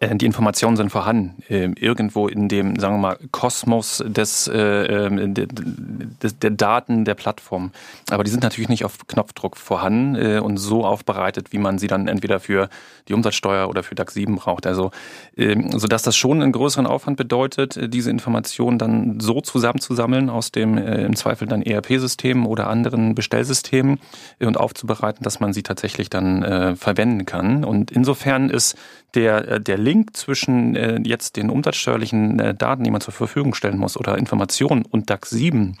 die 0.00 0.26
Informationen 0.26 0.76
sind 0.76 0.90
vorhanden, 0.90 1.42
ähm, 1.48 1.74
irgendwo 1.78 2.26
in 2.26 2.48
dem, 2.48 2.78
sagen 2.78 2.94
wir 2.94 3.00
mal, 3.00 3.18
Kosmos 3.30 4.02
des, 4.06 4.48
äh, 4.48 4.56
ähm, 4.56 5.34
des, 5.34 6.38
der 6.38 6.50
Daten 6.50 7.04
der 7.04 7.14
Plattform. 7.14 7.70
Aber 8.10 8.24
die 8.24 8.30
sind 8.30 8.42
natürlich 8.42 8.70
nicht 8.70 8.84
auf 8.84 9.06
Knopfdruck 9.06 9.56
vorhanden 9.56 10.16
äh, 10.16 10.38
und 10.38 10.56
so 10.56 10.84
aufbereitet, 10.84 11.52
wie 11.52 11.58
man 11.58 11.78
sie 11.78 11.86
dann 11.86 12.08
entweder 12.08 12.40
für 12.40 12.68
die 13.08 13.14
Umsatzsteuer 13.14 13.68
oder 13.68 13.82
für 13.82 13.94
DAX 13.94 14.14
7 14.14 14.36
braucht. 14.36 14.66
Also, 14.66 14.90
ähm, 15.36 15.78
sodass 15.78 16.02
das 16.02 16.16
schon 16.16 16.42
einen 16.42 16.52
größeren 16.52 16.86
Aufwand 16.86 17.18
bedeutet, 17.18 17.78
diese 17.92 18.10
Informationen 18.10 18.78
dann 18.78 19.20
so 19.20 19.42
zusammenzusammeln 19.42 20.30
aus 20.30 20.50
dem 20.50 20.78
im 20.78 21.14
Zweifel 21.16 21.46
dann 21.46 21.62
ERP-System 21.62 22.46
oder 22.46 22.68
anderen 22.68 23.14
Bestellsystemen 23.14 23.98
und 24.40 24.56
aufzubereiten, 24.56 25.22
dass 25.22 25.40
man 25.40 25.52
sie 25.52 25.62
tatsächlich 25.62 26.08
dann 26.08 26.76
verwenden 26.76 27.26
kann. 27.26 27.64
Und 27.64 27.90
insofern 27.90 28.50
ist 28.50 28.76
der, 29.14 29.60
der 29.60 29.73
Link 29.76 30.16
zwischen 30.16 30.76
äh, 30.76 31.00
jetzt 31.04 31.36
den 31.36 31.50
umsatzsteuerlichen 31.50 32.38
äh, 32.40 32.54
Daten, 32.54 32.84
die 32.84 32.90
man 32.90 33.00
zur 33.00 33.14
Verfügung 33.14 33.54
stellen 33.54 33.78
muss, 33.78 33.96
oder 33.96 34.18
Informationen 34.18 34.84
und 34.84 35.10
DAX 35.10 35.30
7 35.30 35.76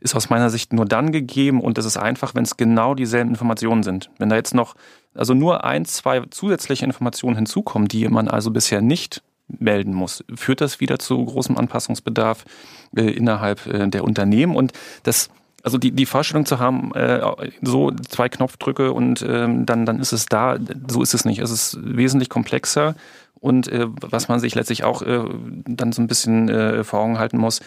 ist 0.00 0.14
aus 0.14 0.30
meiner 0.30 0.50
Sicht 0.50 0.72
nur 0.72 0.84
dann 0.84 1.10
gegeben 1.10 1.60
und 1.60 1.78
es 1.78 1.84
ist 1.84 1.96
einfach, 1.96 2.34
wenn 2.34 2.44
es 2.44 2.56
genau 2.56 2.94
dieselben 2.94 3.30
Informationen 3.30 3.82
sind. 3.82 4.10
Wenn 4.18 4.28
da 4.28 4.36
jetzt 4.36 4.54
noch, 4.54 4.74
also 5.14 5.34
nur 5.34 5.64
ein, 5.64 5.84
zwei 5.84 6.22
zusätzliche 6.30 6.84
Informationen 6.84 7.36
hinzukommen, 7.36 7.88
die 7.88 8.06
man 8.08 8.28
also 8.28 8.50
bisher 8.50 8.82
nicht 8.82 9.22
melden 9.48 9.94
muss, 9.94 10.24
führt 10.34 10.60
das 10.60 10.80
wieder 10.80 10.98
zu 10.98 11.24
großem 11.24 11.56
Anpassungsbedarf 11.56 12.44
äh, 12.96 13.02
innerhalb 13.02 13.66
äh, 13.66 13.88
der 13.88 14.04
Unternehmen 14.04 14.54
und 14.56 14.72
das 15.04 15.30
also 15.62 15.78
die, 15.78 15.90
die 15.90 16.06
Vorstellung 16.06 16.46
zu 16.46 16.60
haben, 16.60 16.94
äh, 16.94 17.20
so 17.60 17.90
zwei 17.90 18.28
Knopfdrücke 18.28 18.92
und 18.92 19.26
ähm, 19.28 19.66
dann, 19.66 19.84
dann 19.84 19.98
ist 19.98 20.12
es 20.12 20.26
da, 20.26 20.58
so 20.86 21.02
ist 21.02 21.12
es 21.12 21.24
nicht. 21.24 21.40
Es 21.40 21.50
ist 21.50 21.76
wesentlich 21.82 22.28
komplexer 22.28 22.94
und 23.46 23.68
äh, 23.68 23.86
was 24.00 24.26
man 24.26 24.40
sich 24.40 24.56
letztlich 24.56 24.82
auch 24.82 25.02
äh, 25.02 25.22
dann 25.66 25.92
so 25.92 26.02
ein 26.02 26.08
bisschen 26.08 26.48
äh, 26.48 26.82
vor 26.82 26.98
Augen 26.98 27.20
halten 27.20 27.38
muss, 27.38 27.60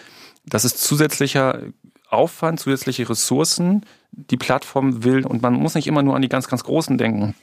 das 0.45 0.65
ist 0.65 0.77
zusätzlicher 0.81 1.61
Aufwand, 2.09 2.59
zusätzliche 2.59 3.09
Ressourcen, 3.09 3.85
die 4.11 4.35
Plattform 4.35 5.05
will. 5.05 5.25
Und 5.25 5.41
man 5.41 5.53
muss 5.53 5.75
nicht 5.75 5.87
immer 5.87 6.03
nur 6.03 6.17
an 6.17 6.21
die 6.21 6.27
ganz, 6.27 6.49
ganz 6.49 6.65
Großen 6.65 6.97
denken 6.97 7.33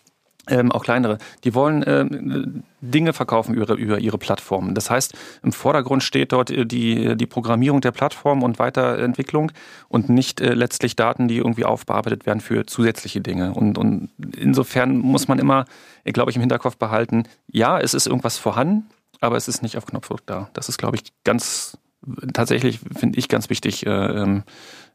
ähm, 0.48 0.72
auch 0.72 0.84
kleinere, 0.84 1.18
die 1.44 1.54
wollen 1.54 1.84
ähm, 1.86 2.62
Dinge 2.80 3.12
verkaufen 3.12 3.54
über, 3.54 3.74
über 3.74 3.98
ihre 3.98 4.18
Plattformen. 4.18 4.74
Das 4.74 4.90
heißt, 4.90 5.14
im 5.42 5.52
Vordergrund 5.52 6.02
steht 6.02 6.32
dort 6.32 6.50
äh, 6.50 6.64
die, 6.66 7.16
die 7.16 7.26
Programmierung 7.26 7.80
der 7.80 7.92
Plattform 7.92 8.42
und 8.42 8.58
Weiterentwicklung 8.58 9.52
und 9.88 10.08
nicht 10.08 10.40
äh, 10.40 10.54
letztlich 10.54 10.96
Daten, 10.96 11.28
die 11.28 11.38
irgendwie 11.38 11.64
aufbearbeitet 11.64 12.26
werden 12.26 12.40
für 12.40 12.66
zusätzliche 12.66 13.20
Dinge. 13.20 13.52
Und, 13.54 13.78
und 13.78 14.10
insofern 14.36 14.98
muss 14.98 15.28
man 15.28 15.38
immer, 15.38 15.64
äh, 16.04 16.12
glaube 16.12 16.30
ich, 16.30 16.36
im 16.36 16.42
Hinterkopf 16.42 16.76
behalten, 16.76 17.24
ja, 17.50 17.78
es 17.78 17.94
ist 17.94 18.06
irgendwas 18.06 18.38
vorhanden, 18.38 18.86
aber 19.20 19.36
es 19.36 19.48
ist 19.48 19.62
nicht 19.62 19.76
auf 19.76 19.86
Knopfdruck 19.86 20.24
da. 20.26 20.50
Das 20.52 20.68
ist, 20.68 20.78
glaube 20.78 20.96
ich, 20.96 21.02
ganz 21.24 21.78
tatsächlich 22.32 22.80
finde 22.96 23.18
ich 23.18 23.28
ganz 23.28 23.50
wichtig, 23.50 23.86
äh, 23.86 23.90
ähm, 23.90 24.44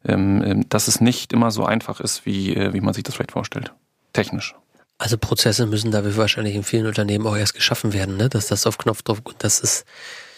ähm, 0.05 0.65
dass 0.69 0.87
es 0.87 1.01
nicht 1.01 1.33
immer 1.33 1.51
so 1.51 1.65
einfach 1.65 1.99
ist, 1.99 2.25
wie, 2.25 2.55
äh, 2.55 2.73
wie 2.73 2.81
man 2.81 2.93
sich 2.93 3.03
das 3.03 3.15
vielleicht 3.15 3.31
vorstellt. 3.31 3.73
Technisch. 4.13 4.55
Also 5.01 5.17
Prozesse 5.17 5.65
müssen 5.65 5.89
da 5.89 6.15
wahrscheinlich 6.15 6.53
in 6.53 6.61
vielen 6.61 6.85
Unternehmen 6.85 7.25
auch 7.25 7.35
erst 7.35 7.55
geschaffen 7.55 7.91
werden, 7.91 8.17
ne? 8.17 8.29
dass 8.29 8.45
das 8.45 8.67
auf 8.67 8.77
Knopfdruck 8.77 9.29
und 9.29 9.43
das 9.43 9.59
ist 9.59 9.83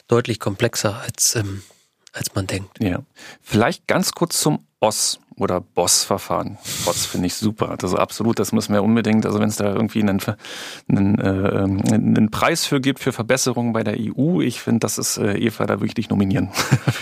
deutlich 0.08 0.40
komplexer 0.40 1.02
als, 1.02 1.36
ähm, 1.36 1.64
als 2.14 2.34
man 2.34 2.48
denkt. 2.48 2.82
Ja. 2.82 3.04
Vielleicht 3.42 3.88
ganz 3.88 4.14
kurz 4.14 4.40
zum 4.40 4.66
OS 4.80 5.20
oder 5.38 5.62
Boss-Verfahren. 5.62 6.58
Boss 6.86 7.06
finde 7.06 7.28
ich 7.28 7.36
super. 7.36 7.76
Also 7.82 7.98
absolut, 7.98 8.40
das 8.40 8.52
müssen 8.52 8.74
wir 8.74 8.84
unbedingt, 8.84 9.26
also 9.26 9.40
wenn 9.40 9.50
es 9.50 9.58
da 9.58 9.74
irgendwie 9.74 10.02
einen, 10.02 10.22
einen, 10.90 11.20
äh, 11.20 11.94
einen 11.94 12.32
Preis 12.32 12.66
für 12.66 12.82
gibt 12.82 13.00
für 13.00 13.12
Verbesserungen 13.12 13.74
bei 13.74 13.84
der 13.84 13.98
EU, 13.98 14.42
ich 14.42 14.62
finde, 14.62 14.80
das 14.80 14.98
ist 14.98 15.18
äh, 15.18 15.38
Eva, 15.38 15.66
da 15.66 15.82
wirklich 15.82 16.10
nominieren. 16.10 16.50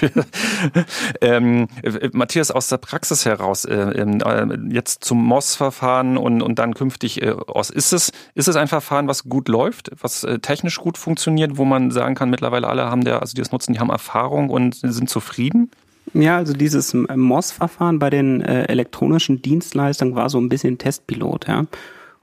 ähm, 1.22 1.68
Matthias, 2.14 2.52
aus 2.52 2.68
der 2.68 2.78
Praxis 2.78 3.26
heraus, 3.26 3.66
äh, 3.66 3.76
ähm, 3.76 4.20
äh, 4.22 4.74
jetzt 4.74 5.04
zum 5.04 5.24
MOS-Verfahren 5.26 6.18
und, 6.18 6.42
und 6.42 6.60
dann 6.60 6.74
künftig 6.74 7.22
äh, 7.22 7.32
OS, 7.32 7.70
ist 7.70 7.94
es, 7.94 8.12
ist 8.36 8.48
es 8.48 8.56
ein 8.56 8.68
Verfahren, 8.68 9.08
was 9.08 9.24
gut 9.26 9.48
läuft, 9.48 9.92
was 10.00 10.24
äh, 10.24 10.40
technisch 10.40 10.78
gut 10.78 10.98
funktioniert, 10.98 11.58
wo 11.58 11.66
man 11.66 11.92
sagen 11.92 12.16
kann, 12.16 12.30
mittlerweile 12.30 12.68
alle 12.68 12.86
haben 12.86 13.04
der, 13.04 13.22
also 13.22 13.34
die 13.34 13.42
das 13.42 13.52
nutzen, 13.52 13.74
die 13.74 13.80
haben 13.80 13.90
Erfahrung 13.90 14.50
und 14.50 14.76
sind 14.76 15.10
zufrieden? 15.10 15.72
Ja, 16.14 16.38
also 16.38 16.54
dieses 16.54 16.94
MOS-Verfahren 16.94 18.00
bei 18.00 18.10
den 18.10 18.42
äh, 18.42 18.66
elektronischen 18.66 19.42
Dienstleistungen 19.42 20.16
war 20.16 20.30
so 20.30 20.40
ein 20.40 20.50
bisschen 20.50 20.78
Testpilot, 20.78 21.48
ja. 21.48 21.66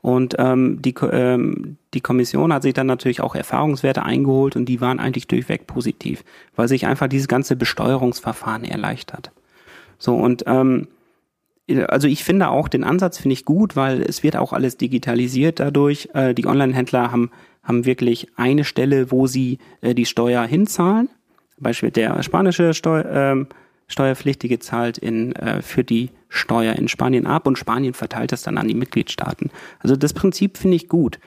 Und 0.01 0.37
ähm, 0.39 0.81
die, 0.81 0.95
ähm, 1.11 1.77
die 1.93 2.01
Kommission 2.01 2.53
hat 2.53 2.63
sich 2.63 2.73
dann 2.73 2.87
natürlich 2.87 3.21
auch 3.21 3.35
Erfahrungswerte 3.35 4.05
eingeholt 4.05 4.55
und 4.55 4.67
die 4.67 4.81
waren 4.81 5.01
eigentlich 5.01 5.27
durchweg 5.27 5.67
positiv, 5.67 6.23
weil 6.55 6.69
sich 6.69 6.87
einfach 6.87 7.09
dieses 7.09 7.27
ganze 7.27 7.57
Besteuerungsverfahren 7.57 8.65
erleichtert. 8.65 9.33
So 9.99 10.15
und 10.15 10.45
ähm, 10.47 10.87
also 11.89 12.07
ich 12.07 12.25
finde 12.25 12.49
auch 12.49 12.69
den 12.69 12.85
Ansatz 12.85 13.19
finde 13.19 13.35
ich 13.35 13.45
gut, 13.45 13.75
weil 13.75 14.01
es 14.01 14.23
wird 14.23 14.37
auch 14.37 14.53
alles 14.53 14.77
digitalisiert 14.77 15.59
dadurch. 15.59 16.09
Äh, 16.15 16.33
die 16.33 16.47
Online-Händler 16.47 17.11
haben 17.11 17.31
haben 17.69 17.85
wirklich 17.85 18.29
eine 18.37 18.65
Stelle, 18.65 19.11
wo 19.13 19.27
sie 19.27 19.59
äh, 19.83 19.95
die 19.95 20.07
Steuer 20.07 20.43
hinzahlen. 20.45 21.11
Beispiel 21.59 21.91
der 21.91 22.23
spanische 22.23 22.73
Steuer, 22.73 23.05
ähm, 23.05 23.47
Steuerpflichtige 23.89 24.59
zahlt 24.59 24.99
in, 24.99 25.35
äh, 25.37 25.63
für 25.63 25.83
die 25.83 26.11
Steuer 26.29 26.75
in 26.75 26.89
Spanien 26.89 27.27
ab 27.27 27.47
und 27.47 27.59
Spanien 27.59 27.95
verteilt 27.95 28.33
das 28.33 28.43
dann 28.43 28.59
an 28.59 28.69
die 28.69 28.75
Mitgliedstaaten. 28.75 29.51
Also 29.81 29.97
das 29.97 30.13
Prinzip 30.13 30.59
finde 30.59 30.77
ich 30.77 30.89
gut. 30.89 31.19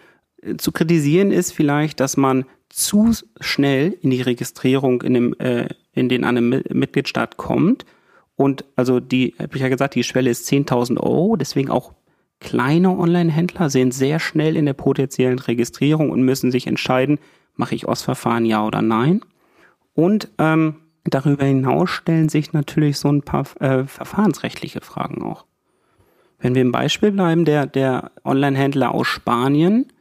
Äh, 0.42 0.58
zu 0.58 0.72
kritisieren 0.72 1.32
ist 1.32 1.52
vielleicht, 1.52 2.00
dass 2.00 2.18
man 2.18 2.46
zu 2.70 3.12
schnell 3.40 3.98
in 4.02 4.12
die 4.12 4.22
Registrierung 4.22 5.02
in 5.02 5.14
dem, 5.14 5.40
äh, 5.40 5.68
in 5.92 6.08
den 6.08 6.24
einem 6.24 6.62
Mitgliedstaat 6.70 7.38
kommt. 7.38 7.86
Und 8.36 8.64
also 8.76 9.00
die, 9.00 9.36
habe 9.40 9.56
ich 9.56 9.62
ja 9.62 9.70
gesagt, 9.70 9.96
die 9.96 10.04
Schwelle 10.04 10.30
ist 10.30 10.48
10.000 10.48 11.00
Euro. 11.00 11.36
Deswegen 11.36 11.70
auch 11.70 11.94
kleine 12.40 12.98
Online-Händler 12.98 13.70
sind 13.70 13.94
sehr 13.94 14.20
schnell 14.20 14.56
in 14.56 14.66
der 14.66 14.74
potenziellen 14.74 15.40
Registrierung 15.40 16.10
und 16.10 16.24
müssen 16.24 16.52
sich 16.52 16.68
entscheiden, 16.68 17.20
mache 17.56 17.76
ich 17.76 17.88
OS-Verfahren 17.88 18.46
ja 18.46 18.66
oder 18.66 18.82
nein. 18.82 19.22
Und 19.94 20.30
ähm, 20.38 20.76
Darüber 21.04 21.46
hinaus 21.46 21.90
stellen 21.90 22.30
sich 22.30 22.54
natürlich 22.54 23.00
so 23.00 23.10
ein 23.10 23.24
paar 23.24 23.46
äh, 23.60 23.86
verfahrensrechtliche 23.86 24.82
Fragen 24.82 25.24
auch. 25.24 25.46
Wenn 26.40 26.56
wir 26.56 26.62
im 26.62 26.72
Beispiel 26.72 27.12
bleiben, 27.12 27.46
der, 27.46 27.66
der 27.66 28.12
Online-Händler 28.24 28.94
aus 28.94 29.08
Spanien 29.08 29.92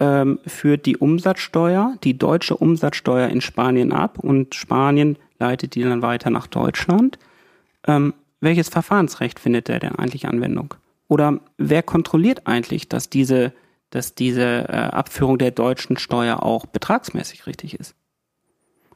ähm, 0.00 0.38
führt 0.46 0.86
die 0.86 0.96
Umsatzsteuer, 0.96 1.96
die 2.04 2.16
deutsche 2.16 2.56
Umsatzsteuer 2.56 3.28
in 3.28 3.40
Spanien 3.40 3.92
ab 3.92 4.18
und 4.18 4.54
Spanien 4.54 5.16
leitet 5.38 5.74
die 5.74 5.82
dann 5.82 6.02
weiter 6.02 6.30
nach 6.30 6.46
Deutschland. 6.46 7.18
Ähm, 7.86 8.14
welches 8.40 8.68
Verfahrensrecht 8.68 9.38
findet 9.40 9.68
der 9.68 9.80
denn 9.80 9.96
eigentlich 9.96 10.26
Anwendung? 10.26 10.74
Oder 11.08 11.40
wer 11.56 11.82
kontrolliert 11.82 12.46
eigentlich, 12.46 12.88
dass 12.88 13.10
diese, 13.10 13.52
dass 13.90 14.14
diese 14.14 14.68
äh, 14.68 14.72
Abführung 14.72 15.38
der 15.38 15.50
deutschen 15.50 15.96
Steuer 15.96 16.42
auch 16.42 16.66
betragsmäßig 16.66 17.46
richtig 17.46 17.78
ist? 17.78 17.94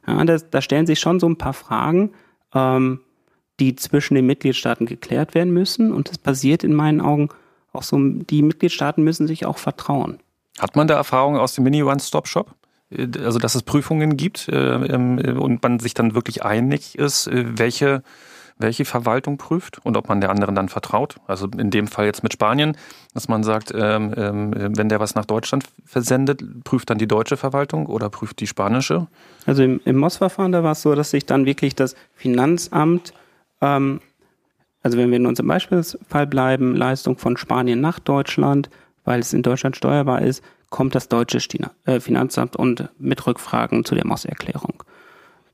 Ja, 0.07 0.23
da, 0.25 0.37
da 0.37 0.61
stellen 0.61 0.85
sich 0.85 0.99
schon 0.99 1.19
so 1.19 1.27
ein 1.27 1.37
paar 1.37 1.53
Fragen, 1.53 2.11
ähm, 2.53 2.99
die 3.59 3.75
zwischen 3.75 4.15
den 4.15 4.25
Mitgliedstaaten 4.25 4.85
geklärt 4.85 5.35
werden 5.35 5.53
müssen. 5.53 5.91
Und 5.91 6.09
das 6.09 6.17
passiert 6.17 6.63
in 6.63 6.73
meinen 6.73 7.01
Augen 7.01 7.29
auch 7.71 7.83
so, 7.83 7.97
die 7.99 8.43
Mitgliedstaaten 8.43 9.03
müssen 9.03 9.27
sich 9.27 9.45
auch 9.45 9.57
vertrauen. 9.57 10.19
Hat 10.59 10.75
man 10.75 10.87
da 10.87 10.95
Erfahrungen 10.95 11.39
aus 11.39 11.55
dem 11.55 11.63
Mini-One-Stop-Shop? 11.63 12.53
Äh, 12.91 13.07
also, 13.23 13.39
dass 13.39 13.55
es 13.55 13.63
Prüfungen 13.63 14.15
gibt 14.17 14.47
äh, 14.47 14.95
und 15.35 15.63
man 15.63 15.79
sich 15.79 15.93
dann 15.93 16.15
wirklich 16.15 16.43
einig 16.43 16.97
ist, 16.97 17.27
äh, 17.27 17.57
welche 17.57 18.03
welche 18.57 18.85
Verwaltung 18.85 19.37
prüft 19.37 19.79
und 19.85 19.97
ob 19.97 20.09
man 20.09 20.21
der 20.21 20.29
anderen 20.29 20.55
dann 20.55 20.69
vertraut. 20.69 21.17
Also 21.27 21.47
in 21.57 21.69
dem 21.69 21.87
Fall 21.87 22.05
jetzt 22.05 22.23
mit 22.23 22.33
Spanien, 22.33 22.77
dass 23.13 23.27
man 23.27 23.43
sagt, 23.43 23.71
ähm, 23.75 24.13
ähm, 24.15 24.77
wenn 24.77 24.89
der 24.89 24.99
was 24.99 25.15
nach 25.15 25.25
Deutschland 25.25 25.65
versendet, 25.85 26.41
prüft 26.63 26.89
dann 26.89 26.97
die 26.97 27.07
deutsche 27.07 27.37
Verwaltung 27.37 27.87
oder 27.87 28.09
prüft 28.09 28.39
die 28.39 28.47
spanische? 28.47 29.07
Also 29.45 29.63
im, 29.63 29.81
im 29.85 29.97
MOS-Verfahren, 29.97 30.51
da 30.51 30.63
war 30.63 30.73
es 30.73 30.81
so, 30.81 30.95
dass 30.95 31.11
sich 31.11 31.25
dann 31.25 31.45
wirklich 31.45 31.75
das 31.75 31.95
Finanzamt, 32.15 33.13
ähm, 33.61 34.01
also 34.81 34.97
wenn 34.97 35.09
wir 35.09 35.17
in 35.17 35.25
unserem 35.25 35.47
Beispielsfall 35.47 36.27
bleiben, 36.27 36.75
Leistung 36.75 37.17
von 37.17 37.37
Spanien 37.37 37.81
nach 37.81 37.99
Deutschland, 37.99 38.69
weil 39.05 39.19
es 39.19 39.33
in 39.33 39.41
Deutschland 39.41 39.75
steuerbar 39.75 40.21
ist, 40.21 40.43
kommt 40.69 40.95
das 40.95 41.07
deutsche 41.07 41.39
äh, 41.85 41.99
Finanzamt 41.99 42.55
und 42.55 42.89
mit 42.97 43.25
Rückfragen 43.27 43.85
zu 43.85 43.95
der 43.95 44.07
MOS-Erklärung. 44.07 44.83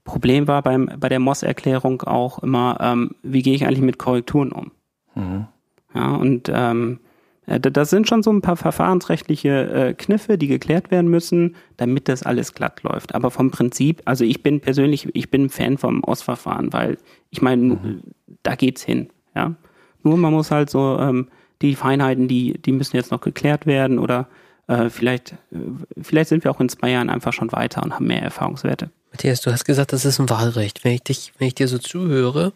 Problem 0.10 0.48
war 0.48 0.64
beim, 0.64 0.90
bei 1.00 1.08
der 1.08 1.20
MOS-Erklärung 1.20 2.02
auch 2.02 2.40
immer, 2.40 2.78
ähm, 2.82 3.12
wie 3.22 3.44
gehe 3.44 3.54
ich 3.54 3.66
eigentlich 3.66 3.82
mit 3.82 4.00
Korrekturen 4.00 4.52
um? 4.52 4.72
Mhm. 5.14 5.46
Ja, 5.94 6.16
und 6.16 6.52
ähm, 6.52 7.00
äh, 7.46 7.60
das 7.60 7.92
sind 7.92 8.10
schon 8.10 8.24
so 8.24 8.32
ein 8.32 8.42
paar 8.42 8.56
verfahrensrechtliche 8.56 9.70
äh, 9.70 9.94
Kniffe, 9.94 10.40
die 10.40 10.48
geklärt 10.48 10.90
werden 10.90 11.12
müssen, 11.12 11.56
damit 11.78 12.08
das 12.08 12.24
alles 12.24 12.56
glatt 12.56 12.82
läuft. 12.82 13.14
Aber 13.14 13.30
vom 13.30 13.52
Prinzip, 13.52 14.02
also 14.06 14.24
ich 14.24 14.42
bin 14.42 14.62
persönlich, 14.62 15.08
ich 15.14 15.30
bin 15.30 15.50
Fan 15.50 15.78
vom 15.78 16.04
OS-Verfahren, 16.04 16.74
weil 16.74 16.98
ich 17.30 17.44
meine, 17.44 17.76
mhm. 17.76 18.02
da 18.42 18.56
geht's 18.56 18.82
hin. 18.84 19.10
Ja, 19.36 19.54
nur 20.02 20.18
man 20.18 20.34
muss 20.34 20.50
halt 20.50 20.72
so 20.72 20.98
ähm, 21.00 21.28
die 21.62 21.76
Feinheiten, 21.76 22.28
die 22.28 22.54
die 22.54 22.72
müssen 22.72 22.96
jetzt 22.96 23.12
noch 23.12 23.22
geklärt 23.22 23.68
werden 23.68 24.00
oder 24.00 24.28
äh, 24.70 24.90
vielleicht 24.90 25.34
äh, 25.52 25.58
vielleicht 26.00 26.30
sind 26.30 26.44
wir 26.44 26.52
auch 26.52 26.60
in 26.60 26.70
zwei 26.70 26.92
Jahren 26.92 27.10
einfach 27.10 27.34
schon 27.34 27.52
weiter 27.52 27.82
und 27.84 27.96
haben 27.96 28.06
mehr 28.06 28.22
Erfahrungswerte. 28.22 28.92
Matthias, 29.12 29.42
du 29.42 29.52
hast 29.52 29.66
gesagt, 29.66 29.92
das 29.92 30.06
ist 30.06 30.20
ein 30.20 30.30
Wahlrecht. 30.30 30.84
Wenn 30.84 30.94
ich 30.94 31.02
dich, 31.02 31.34
wenn 31.40 31.48
ich 31.48 31.56
dir 31.56 31.68
so 31.68 31.80
zuhöre, 31.80 32.54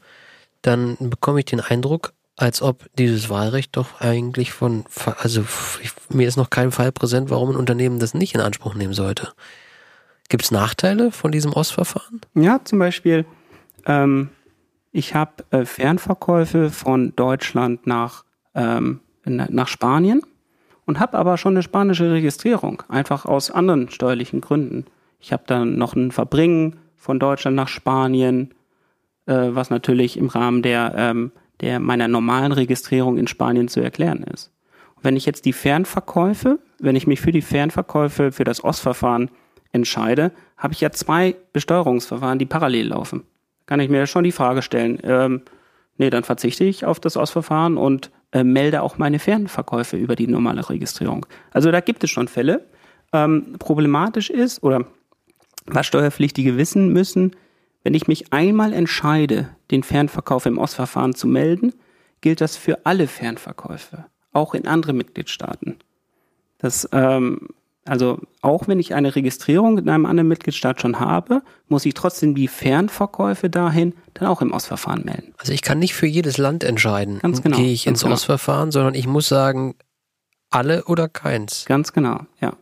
dann 0.61 0.95
bekomme 0.99 1.39
ich 1.39 1.45
den 1.45 1.59
Eindruck, 1.59 2.13
als 2.35 2.61
ob 2.61 2.85
dieses 2.97 3.29
Wahlrecht 3.29 3.75
doch 3.75 3.99
eigentlich 3.99 4.53
von, 4.53 4.85
also 5.17 5.43
ich, 5.81 5.91
mir 6.09 6.27
ist 6.27 6.37
noch 6.37 6.51
kein 6.51 6.71
Fall 6.71 6.91
präsent, 6.91 7.31
warum 7.31 7.49
ein 7.49 7.55
Unternehmen 7.55 7.99
das 7.99 8.13
nicht 8.13 8.35
in 8.35 8.41
Anspruch 8.41 8.75
nehmen 8.75 8.93
sollte. 8.93 9.33
Gibt 10.29 10.43
es 10.43 10.51
Nachteile 10.51 11.11
von 11.11 11.31
diesem 11.31 11.51
OS-Verfahren? 11.53 12.21
Ja, 12.35 12.61
zum 12.63 12.79
Beispiel, 12.79 13.25
ähm, 13.85 14.29
ich 14.91 15.15
habe 15.15 15.43
äh, 15.49 15.65
Fernverkäufe 15.65 16.69
von 16.69 17.15
Deutschland 17.15 17.87
nach, 17.87 18.23
ähm, 18.53 18.99
nach 19.25 19.67
Spanien 19.67 20.21
und 20.85 20.99
habe 20.99 21.17
aber 21.17 21.37
schon 21.37 21.53
eine 21.53 21.63
spanische 21.63 22.11
Registrierung, 22.11 22.83
einfach 22.89 23.25
aus 23.25 23.51
anderen 23.51 23.89
steuerlichen 23.89 24.41
Gründen. 24.41 24.85
Ich 25.19 25.31
habe 25.31 25.43
dann 25.45 25.77
noch 25.77 25.95
ein 25.95 26.11
Verbringen 26.11 26.77
von 26.95 27.19
Deutschland 27.19 27.55
nach 27.55 27.67
Spanien, 27.67 28.53
äh, 29.25 29.49
was 29.51 29.69
natürlich 29.69 30.17
im 30.17 30.27
Rahmen 30.27 30.61
der, 30.61 30.93
ähm, 30.97 31.31
der 31.61 31.79
meiner 31.79 32.07
normalen 32.07 32.51
Registrierung 32.51 33.17
in 33.17 33.27
Spanien 33.27 33.67
zu 33.67 33.79
erklären 33.79 34.23
ist. 34.23 34.51
Und 34.95 35.03
wenn 35.03 35.15
ich 35.15 35.25
jetzt 35.25 35.45
die 35.45 35.53
Fernverkäufe, 35.53 36.59
wenn 36.79 36.95
ich 36.95 37.07
mich 37.07 37.21
für 37.21 37.31
die 37.31 37.41
Fernverkäufe 37.41 38.31
für 38.31 38.43
das 38.43 38.63
OS-Verfahren 38.63 39.29
entscheide, 39.71 40.31
habe 40.57 40.73
ich 40.73 40.81
ja 40.81 40.91
zwei 40.91 41.35
Besteuerungsverfahren, 41.53 42.39
die 42.39 42.45
parallel 42.45 42.89
laufen. 42.89 43.23
Kann 43.65 43.79
ich 43.79 43.89
mir 43.89 44.07
schon 44.07 44.23
die 44.23 44.31
Frage 44.31 44.61
stellen, 44.61 44.99
ähm, 45.03 45.41
nee, 45.97 46.09
dann 46.09 46.23
verzichte 46.23 46.63
ich 46.65 46.85
auf 46.85 46.99
das 46.99 47.17
OS-Verfahren 47.17 47.77
und 47.77 48.11
äh, 48.33 48.43
melde 48.43 48.81
auch 48.81 48.97
meine 48.97 49.19
Fernverkäufe 49.19 49.95
über 49.95 50.15
die 50.15 50.27
normale 50.27 50.67
Registrierung. 50.67 51.25
Also 51.51 51.71
da 51.71 51.79
gibt 51.79 52.03
es 52.03 52.09
schon 52.09 52.27
Fälle. 52.27 52.65
Ähm, 53.13 53.55
problematisch 53.59 54.31
ist, 54.31 54.63
oder 54.63 54.87
was 55.65 55.85
Steuerpflichtige 55.85 56.57
wissen 56.57 56.91
müssen, 56.91 57.35
wenn 57.83 57.93
ich 57.93 58.07
mich 58.07 58.33
einmal 58.33 58.73
entscheide, 58.73 59.49
den 59.69 59.83
Fernverkauf 59.83 60.45
im 60.45 60.57
Ostverfahren 60.57 61.13
zu 61.13 61.27
melden, 61.27 61.73
gilt 62.21 62.41
das 62.41 62.57
für 62.57 62.85
alle 62.85 63.07
Fernverkäufe, 63.07 64.05
auch 64.31 64.55
in 64.55 64.67
andere 64.67 64.93
Mitgliedstaaten. 64.93 65.77
Das, 66.57 66.89
ähm, 66.91 67.49
also 67.85 68.19
auch 68.41 68.67
wenn 68.67 68.79
ich 68.79 68.93
eine 68.93 69.15
Registrierung 69.15 69.77
in 69.77 69.89
einem 69.89 70.05
anderen 70.05 70.27
Mitgliedstaat 70.27 70.81
schon 70.81 70.99
habe, 70.99 71.41
muss 71.67 71.85
ich 71.85 71.93
trotzdem 71.93 72.33
die 72.35 72.47
Fernverkäufe 72.47 73.49
dahin 73.49 73.93
dann 74.13 74.27
auch 74.27 74.41
im 74.41 74.51
Ostverfahren 74.51 75.03
melden. 75.03 75.33
Also 75.37 75.51
ich 75.51 75.61
kann 75.61 75.79
nicht 75.79 75.93
für 75.93 76.07
jedes 76.07 76.37
Land 76.37 76.63
entscheiden, 76.63 77.19
ganz 77.19 77.41
genau, 77.41 77.57
gehe 77.57 77.73
ich 77.73 77.85
ins 77.87 78.01
genau. 78.01 78.13
Ostverfahren, 78.13 78.71
sondern 78.71 78.95
ich 78.95 79.07
muss 79.07 79.27
sagen, 79.27 79.75
alle 80.49 80.85
oder 80.85 81.09
keins. 81.09 81.65
Ganz 81.65 81.93
genau, 81.93 82.21
ja. 82.39 82.53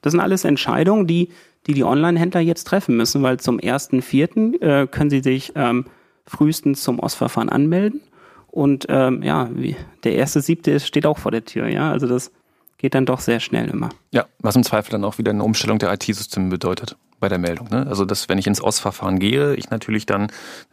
Das 0.00 0.12
sind 0.12 0.20
alles 0.20 0.44
Entscheidungen, 0.44 1.06
die 1.06 1.30
die 1.66 1.74
die 1.74 1.84
Online-Händler 1.84 2.40
jetzt 2.40 2.64
treffen 2.64 2.96
müssen, 2.96 3.22
weil 3.22 3.40
zum 3.40 3.58
1.4. 3.58 4.60
Äh, 4.60 4.86
können 4.86 5.10
sie 5.10 5.20
sich 5.20 5.52
ähm, 5.54 5.86
frühestens 6.26 6.82
zum 6.82 7.00
OS-Verfahren 7.00 7.48
anmelden. 7.48 8.00
Und 8.48 8.86
ähm, 8.88 9.22
ja, 9.22 9.48
wie, 9.52 9.76
der 10.04 10.14
erste 10.14 10.40
siebte 10.40 10.78
steht 10.78 11.06
auch 11.06 11.18
vor 11.18 11.32
der 11.32 11.44
Tür, 11.44 11.68
ja. 11.68 11.90
Also 11.90 12.06
das 12.06 12.30
geht 12.84 12.94
dann 12.94 13.06
doch 13.06 13.20
sehr 13.20 13.40
schnell 13.40 13.70
immer. 13.70 13.88
Ja, 14.10 14.26
was 14.40 14.56
im 14.56 14.62
Zweifel 14.62 14.90
dann 14.90 15.04
auch 15.04 15.16
wieder 15.16 15.30
eine 15.30 15.42
Umstellung 15.42 15.78
der 15.78 15.90
IT-Systeme 15.94 16.50
bedeutet 16.50 16.98
bei 17.18 17.30
der 17.30 17.38
Meldung. 17.38 17.68
Ne? 17.70 17.86
Also 17.86 18.04
dass 18.04 18.28
wenn 18.28 18.36
ich 18.36 18.46
ins 18.46 18.62
OS-Verfahren 18.62 19.18
gehe, 19.18 19.54
ich 19.54 19.70
natürlich 19.70 20.04
dann 20.04 20.26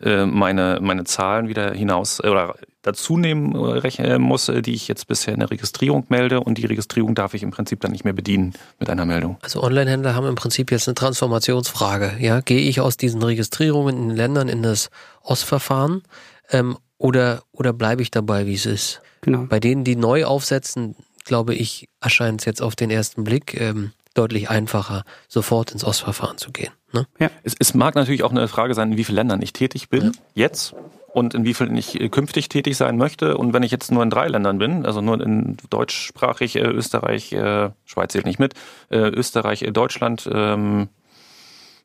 äh, 0.04 0.26
meine, 0.26 0.80
meine 0.82 1.06
Zahlen 1.06 1.48
wieder 1.48 1.72
hinaus 1.72 2.20
äh, 2.20 2.28
oder 2.28 2.56
dazu 2.82 3.16
nehmen 3.16 3.56
äh, 3.56 3.60
rechnen 3.60 4.22
muss, 4.22 4.50
äh, 4.50 4.62
die 4.62 4.74
ich 4.74 4.90
jetzt 4.90 5.08
bisher 5.08 5.34
in 5.34 5.40
der 5.40 5.52
Registrierung 5.52 6.06
melde 6.10 6.42
und 6.42 6.58
die 6.58 6.66
Registrierung 6.66 7.16
darf 7.16 7.34
ich 7.34 7.44
im 7.44 7.52
Prinzip 7.52 7.80
dann 7.80 7.92
nicht 7.92 8.04
mehr 8.04 8.12
bedienen 8.12 8.56
mit 8.78 8.90
einer 8.90 9.06
Meldung. 9.06 9.38
Also 9.42 9.64
Online-Händler 9.64 10.14
haben 10.14 10.28
im 10.28 10.36
Prinzip 10.36 10.70
jetzt 10.70 10.90
eine 10.90 10.96
Transformationsfrage. 10.96 12.18
Ja, 12.20 12.42
gehe 12.42 12.60
ich 12.60 12.82
aus 12.82 12.98
diesen 12.98 13.24
Registrierungen 13.24 13.96
in 13.96 14.10
den 14.10 14.18
Ländern 14.18 14.50
in 14.50 14.64
das 14.64 14.90
OS-Verfahren 15.24 16.04
ähm, 16.50 16.78
oder 16.98 17.44
oder 17.54 17.72
bleibe 17.72 18.02
ich 18.02 18.12
dabei, 18.12 18.48
wie 18.48 18.56
es 18.56 18.66
ist? 18.66 19.02
Genau. 19.22 19.46
Bei 19.48 19.62
denen, 19.62 19.84
die 19.84 19.96
neu 19.96 20.26
aufsetzen, 20.26 20.96
glaube 21.24 21.56
ich, 21.56 21.90
erscheint 22.02 22.42
es 22.42 22.46
jetzt 22.46 22.62
auf 22.62 22.76
den 22.76 22.90
ersten 22.90 23.24
Blick 23.24 23.60
ähm, 23.60 23.92
deutlich 24.14 24.50
einfacher, 24.50 25.04
sofort 25.28 25.72
ins 25.72 25.84
OS-Verfahren 25.84 26.38
zu 26.38 26.52
gehen. 26.52 26.72
Ne? 26.92 27.08
Ja. 27.20 27.30
Es, 27.44 27.56
es, 27.58 27.74
mag 27.74 27.96
natürlich 27.96 28.24
auch 28.24 28.32
eine 28.32 28.48
Frage 28.48 28.74
sein, 28.74 28.92
in 28.92 28.98
wie 28.98 29.04
vielen 29.04 29.16
Ländern 29.16 29.42
ich 29.42 29.54
tätig 29.54 29.90
bin, 29.90 30.06
ja. 30.06 30.12
jetzt 30.36 30.76
und 31.14 31.34
in 31.34 31.46
wie 31.46 31.54
vielen 31.54 31.76
ich 31.78 32.00
äh, 32.00 32.10
künftig 32.10 32.50
tätig 32.50 32.78
sein 32.78 32.98
möchte. 32.98 33.38
Und 33.38 33.54
wenn 33.54 33.64
ich 33.64 33.72
jetzt 33.72 33.92
nur 33.92 34.04
in 34.04 34.10
drei 34.10 34.28
Ländern 34.28 34.58
bin, 34.58 34.86
also 34.86 35.02
nur 35.02 35.22
in 35.22 35.58
deutschsprachig, 35.70 36.56
äh, 36.56 36.62
Österreich, 36.62 37.32
äh, 37.34 37.70
Schweiz 37.86 38.12
zählt 38.12 38.26
nicht 38.26 38.40
mit, 38.40 38.54
äh, 38.90 38.98
Österreich, 38.98 39.62
äh, 39.62 39.72
Deutschland, 39.72 40.30
ähm, 40.32 40.90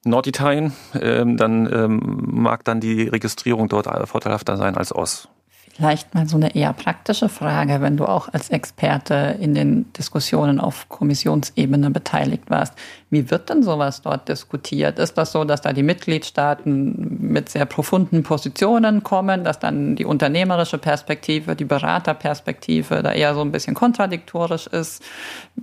Norditalien, 0.05 0.73
ähm, 1.01 1.37
dann 1.37 1.73
ähm, 1.73 2.21
mag 2.31 2.65
dann 2.65 2.81
die 2.81 3.09
Registrierung 3.09 3.69
dort 3.69 3.87
vorteilhafter 4.09 4.57
sein 4.57 4.77
als 4.77 4.95
OS. 4.95 5.29
Vielleicht 5.77 6.15
mal 6.15 6.27
so 6.27 6.39
eine 6.39 6.55
eher 6.55 6.73
praktische 6.73 7.29
Frage, 7.29 7.83
wenn 7.83 7.99
du 7.99 8.07
auch 8.07 8.33
als 8.33 8.49
Experte 8.49 9.37
in 9.39 9.55
den 9.55 9.93
Diskussionen 9.93 10.59
auf 10.59 10.89
Kommissionsebene 10.89 11.91
beteiligt 11.91 12.49
warst. 12.49 12.73
Wie 13.11 13.31
wird 13.31 13.51
denn 13.51 13.63
sowas 13.63 14.01
dort 14.01 14.27
diskutiert? 14.31 14.99
Ist 14.99 15.19
das 15.19 15.33
so, 15.33 15.45
dass 15.45 15.61
da 15.61 15.75
die 15.75 15.83
Mitgliedstaaten 15.83 17.19
mit 17.21 17.51
sehr 17.51 17.67
profunden 17.67 18.23
Positionen 18.23 19.03
kommen, 19.03 19.45
dass 19.45 19.59
dann 19.59 19.97
die 19.97 20.07
unternehmerische 20.07 20.79
Perspektive, 20.79 21.55
die 21.55 21.67
Beraterperspektive 21.67 23.03
da 23.03 23.13
eher 23.13 23.35
so 23.35 23.43
ein 23.43 23.53
bisschen 23.53 23.75
kontradiktorisch 23.75 24.69
ist? 24.69 25.03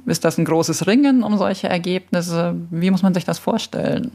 Ist 0.05 0.23
das 0.23 0.37
ein 0.37 0.45
großes 0.45 0.85
Ringen 0.85 1.23
um 1.23 1.39
solche 1.39 1.69
Ergebnisse? 1.69 2.53
Wie 2.69 2.91
muss 2.91 3.01
man 3.01 3.15
sich 3.15 3.25
das 3.25 3.39
vorstellen? 3.39 4.11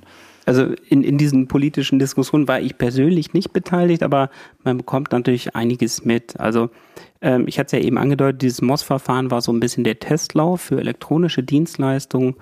Also 0.49 0.73
in, 0.89 1.05
in 1.05 1.19
diesen 1.19 1.47
politischen 1.47 1.99
Diskussionen 1.99 2.49
war 2.49 2.59
ich 2.59 2.79
persönlich 2.79 3.35
nicht 3.35 3.53
beteiligt, 3.53 4.03
aber 4.03 4.31
man 4.65 4.79
bekommt 4.79 5.13
natürlich 5.13 5.55
einiges 5.55 6.07
mit. 6.07 6.41
Also 6.41 6.71
ähm, 7.21 7.45
ich 7.47 7.59
hatte 7.59 7.77
es 7.77 7.83
ja 7.83 7.87
eben 7.87 7.99
angedeutet, 7.99 8.41
dieses 8.41 8.63
MOS-Verfahren 8.63 9.31
war 9.31 9.43
so 9.43 9.53
ein 9.53 9.61
bisschen 9.61 9.85
der 9.85 9.99
Testlauf 9.99 10.63
für 10.63 10.81
elektronische 10.81 11.43
Dienstleistungen. 11.43 12.35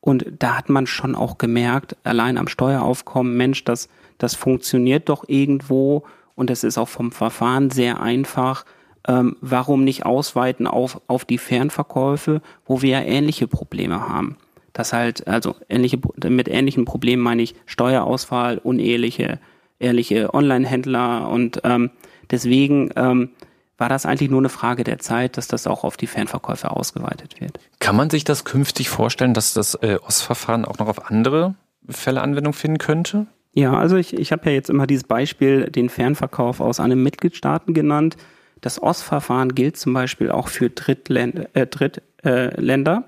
Und 0.00 0.26
da 0.36 0.58
hat 0.58 0.68
man 0.68 0.88
schon 0.88 1.14
auch 1.14 1.38
gemerkt, 1.38 1.96
allein 2.02 2.38
am 2.38 2.48
Steueraufkommen, 2.48 3.36
Mensch, 3.36 3.62
das, 3.62 3.88
das 4.18 4.34
funktioniert 4.34 5.08
doch 5.08 5.22
irgendwo 5.28 6.02
und 6.34 6.50
das 6.50 6.64
ist 6.64 6.76
auch 6.76 6.88
vom 6.88 7.12
Verfahren 7.12 7.70
sehr 7.70 8.00
einfach. 8.00 8.64
Ähm, 9.06 9.36
warum 9.40 9.84
nicht 9.84 10.04
ausweiten 10.04 10.66
auf, 10.66 11.00
auf 11.06 11.24
die 11.24 11.38
Fernverkäufe, 11.38 12.42
wo 12.66 12.82
wir 12.82 12.90
ja 12.90 13.02
ähnliche 13.02 13.46
Probleme 13.46 14.08
haben? 14.08 14.38
Dass 14.74 14.92
halt, 14.92 15.26
also 15.26 15.54
ähnliche, 15.70 15.98
mit 16.28 16.48
ähnlichen 16.48 16.84
Problemen 16.84 17.22
meine 17.22 17.40
ich 17.40 17.54
Steuerausfall, 17.64 18.58
unehrliche, 18.58 19.38
ehrliche 19.78 20.34
Online-Händler 20.34 21.30
und 21.30 21.62
ähm, 21.64 21.90
deswegen 22.30 22.90
ähm, 22.96 23.30
war 23.78 23.88
das 23.88 24.04
eigentlich 24.04 24.30
nur 24.30 24.40
eine 24.40 24.48
Frage 24.48 24.84
der 24.84 24.98
Zeit, 24.98 25.36
dass 25.36 25.48
das 25.48 25.66
auch 25.66 25.84
auf 25.84 25.96
die 25.96 26.06
Fernverkäufe 26.06 26.70
ausgeweitet 26.70 27.40
wird. 27.40 27.58
Kann 27.80 27.96
man 27.96 28.10
sich 28.10 28.24
das 28.24 28.44
künftig 28.44 28.88
vorstellen, 28.88 29.32
dass 29.32 29.54
das 29.54 29.74
äh, 29.76 29.98
OS-Verfahren 30.06 30.64
auch 30.64 30.78
noch 30.78 30.88
auf 30.88 31.10
andere 31.10 31.54
Fälle 31.88 32.20
Anwendung 32.20 32.52
finden 32.52 32.78
könnte? 32.78 33.26
Ja, 33.52 33.74
also 33.74 33.96
ich, 33.96 34.14
ich 34.14 34.32
habe 34.32 34.50
ja 34.50 34.52
jetzt 34.52 34.70
immer 34.70 34.86
dieses 34.86 35.04
Beispiel, 35.04 35.70
den 35.70 35.88
Fernverkauf 35.88 36.60
aus 36.60 36.80
einem 36.80 37.02
Mitgliedstaaten 37.02 37.74
genannt. 37.74 38.16
Das 38.60 38.82
OS-Verfahren 38.82 39.54
gilt 39.54 39.76
zum 39.76 39.92
Beispiel 39.94 40.30
auch 40.30 40.48
für 40.48 40.70
Drittländer. 40.70 41.46
Äh, 41.54 41.66
Drittländer. 41.66 43.04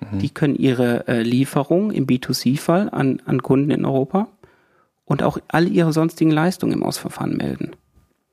Mhm. 0.00 0.18
Die 0.18 0.30
können 0.30 0.56
ihre 0.56 1.06
äh, 1.08 1.22
Lieferung 1.22 1.90
im 1.90 2.06
B2C-Fall 2.06 2.90
an, 2.90 3.20
an 3.24 3.42
Kunden 3.42 3.70
in 3.70 3.84
Europa 3.84 4.28
und 5.04 5.22
auch 5.22 5.38
all 5.48 5.68
ihre 5.68 5.92
sonstigen 5.92 6.30
Leistungen 6.30 6.72
im 6.72 6.82
Ausverfahren 6.82 7.36
melden. 7.36 7.72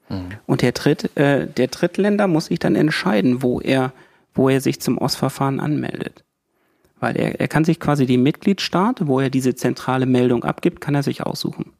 Mhm. 0.09 0.31
Und 0.45 0.61
der, 0.61 0.73
Dritt, 0.73 1.15
äh, 1.15 1.47
der 1.47 1.67
Drittländer 1.67 2.27
muss 2.27 2.47
sich 2.47 2.59
dann 2.59 2.75
entscheiden, 2.75 3.41
wo 3.41 3.61
er, 3.61 3.93
wo 4.33 4.49
er 4.49 4.61
sich 4.61 4.81
zum 4.81 4.99
Ausverfahren 4.99 5.59
anmeldet. 5.59 6.23
Weil 6.99 7.17
er, 7.17 7.39
er 7.39 7.47
kann 7.47 7.65
sich 7.65 7.79
quasi 7.79 8.05
die 8.05 8.17
Mitgliedstaat, 8.17 9.07
wo 9.07 9.19
er 9.19 9.29
diese 9.29 9.55
zentrale 9.55 10.05
Meldung 10.05 10.43
abgibt, 10.43 10.81
kann 10.81 10.95
er 10.95 11.03
sich 11.03 11.25
aussuchen. 11.25 11.73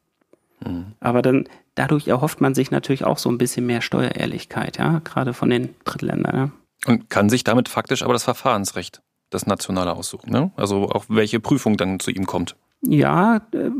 Mhm. 0.64 0.86
Aber 1.00 1.22
dann, 1.22 1.48
dadurch 1.74 2.08
erhofft 2.08 2.40
man 2.40 2.54
sich 2.54 2.70
natürlich 2.70 3.04
auch 3.04 3.18
so 3.18 3.28
ein 3.28 3.38
bisschen 3.38 3.66
mehr 3.66 3.80
Steuerehrlichkeit, 3.80 4.78
ja, 4.78 5.00
gerade 5.00 5.34
von 5.34 5.50
den 5.50 5.74
Drittländern. 5.84 6.36
Ja. 6.36 6.50
Und 6.86 7.10
kann 7.10 7.28
sich 7.28 7.44
damit 7.44 7.68
faktisch 7.68 8.02
aber 8.02 8.12
das 8.12 8.24
Verfahrensrecht 8.24 9.02
das 9.34 9.46
Nationale 9.46 9.92
aussuchen. 9.92 10.30
Ne? 10.30 10.50
Also 10.56 10.88
auch 10.88 11.04
welche 11.08 11.40
Prüfung 11.40 11.76
dann 11.76 12.00
zu 12.00 12.10
ihm 12.10 12.26
kommt. 12.26 12.56
Ja, 12.82 13.36
äh, 13.52 13.70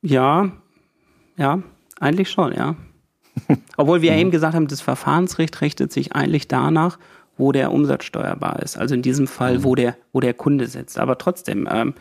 ja, 0.00 0.50
ja, 1.36 1.62
eigentlich 2.00 2.30
schon, 2.30 2.52
ja. 2.54 2.76
Obwohl 3.76 4.02
wir 4.02 4.12
mhm. 4.12 4.18
eben 4.18 4.30
gesagt 4.30 4.54
haben, 4.54 4.66
das 4.66 4.80
Verfahrensrecht 4.80 5.60
richtet 5.60 5.92
sich 5.92 6.14
eigentlich 6.14 6.48
danach, 6.48 6.98
wo 7.36 7.52
der 7.52 7.72
Umsatz 7.72 8.04
steuerbar 8.04 8.60
ist. 8.60 8.76
Also 8.76 8.94
in 8.94 9.02
diesem 9.02 9.26
Fall, 9.26 9.58
mhm. 9.58 9.64
wo, 9.64 9.74
der, 9.74 9.96
wo 10.12 10.20
der 10.20 10.34
Kunde 10.34 10.66
sitzt. 10.66 10.98
Aber 10.98 11.18
trotzdem, 11.18 11.68
ähm, 11.70 11.94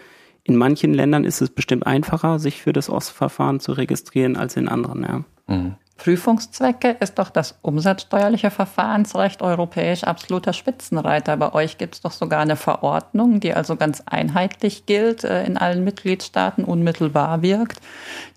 in 0.43 0.55
manchen 0.55 0.93
Ländern 0.93 1.23
ist 1.23 1.41
es 1.41 1.49
bestimmt 1.49 1.85
einfacher, 1.85 2.39
sich 2.39 2.61
für 2.61 2.73
das 2.73 2.89
OS-Verfahren 2.89 3.59
zu 3.59 3.73
registrieren 3.73 4.35
als 4.35 4.57
in 4.57 4.67
anderen, 4.67 5.03
ja. 5.03 5.23
Mhm. 5.47 5.75
Prüfungszwecke 6.01 6.97
ist 6.99 7.19
doch 7.19 7.29
das 7.29 7.59
umsatzsteuerliche 7.61 8.49
Verfahrensrecht 8.49 9.43
europäisch 9.43 10.03
absoluter 10.03 10.51
Spitzenreiter. 10.51 11.37
Bei 11.37 11.53
euch 11.53 11.77
gibt 11.77 11.93
es 11.93 12.01
doch 12.01 12.11
sogar 12.11 12.39
eine 12.39 12.55
Verordnung, 12.55 13.39
die 13.39 13.53
also 13.53 13.75
ganz 13.75 14.01
einheitlich 14.07 14.87
gilt, 14.87 15.23
äh, 15.23 15.45
in 15.45 15.57
allen 15.57 15.83
Mitgliedstaaten 15.83 16.63
unmittelbar 16.63 17.43
wirkt, 17.43 17.81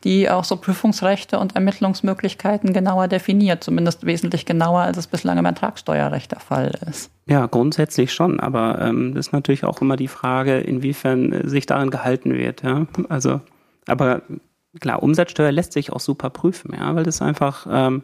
die 0.05 0.29
auch 0.29 0.45
so 0.45 0.57
Prüfungsrechte 0.57 1.39
und 1.39 1.55
Ermittlungsmöglichkeiten 1.55 2.75
genauer 2.75 3.09
definiert, 3.09 3.65
zumindest 3.65 4.05
wesentlich 4.05 4.45
genauer, 4.45 4.81
als 4.81 4.99
es 4.99 5.07
bislang 5.07 5.39
im 5.39 5.47
Ertragssteuerrecht 5.47 6.33
der 6.33 6.41
Fall 6.41 6.73
ist. 6.87 7.11
Ja, 7.25 7.47
grundsätzlich 7.47 8.13
schon, 8.13 8.41
aber 8.41 8.79
ähm, 8.83 9.15
das 9.15 9.29
ist 9.29 9.33
natürlich 9.33 9.65
auch 9.65 9.81
immer 9.81 9.97
die 9.97 10.09
Frage, 10.09 10.59
inwiefern 10.59 11.49
sich 11.49 11.65
daran 11.65 11.89
gehalten 11.89 12.35
wird. 12.35 12.63
Ja? 12.63 12.87
Also, 13.09 13.41
aber 13.87 14.21
klar, 14.81 15.03
Umsatzsteuer 15.03 15.53
lässt 15.53 15.73
sich 15.73 15.93
auch 15.93 16.01
super 16.01 16.31
prüfen, 16.31 16.75
ja, 16.75 16.95
weil 16.95 17.05
das 17.05 17.23
einfach 17.23 17.67
ähm, 17.71 18.03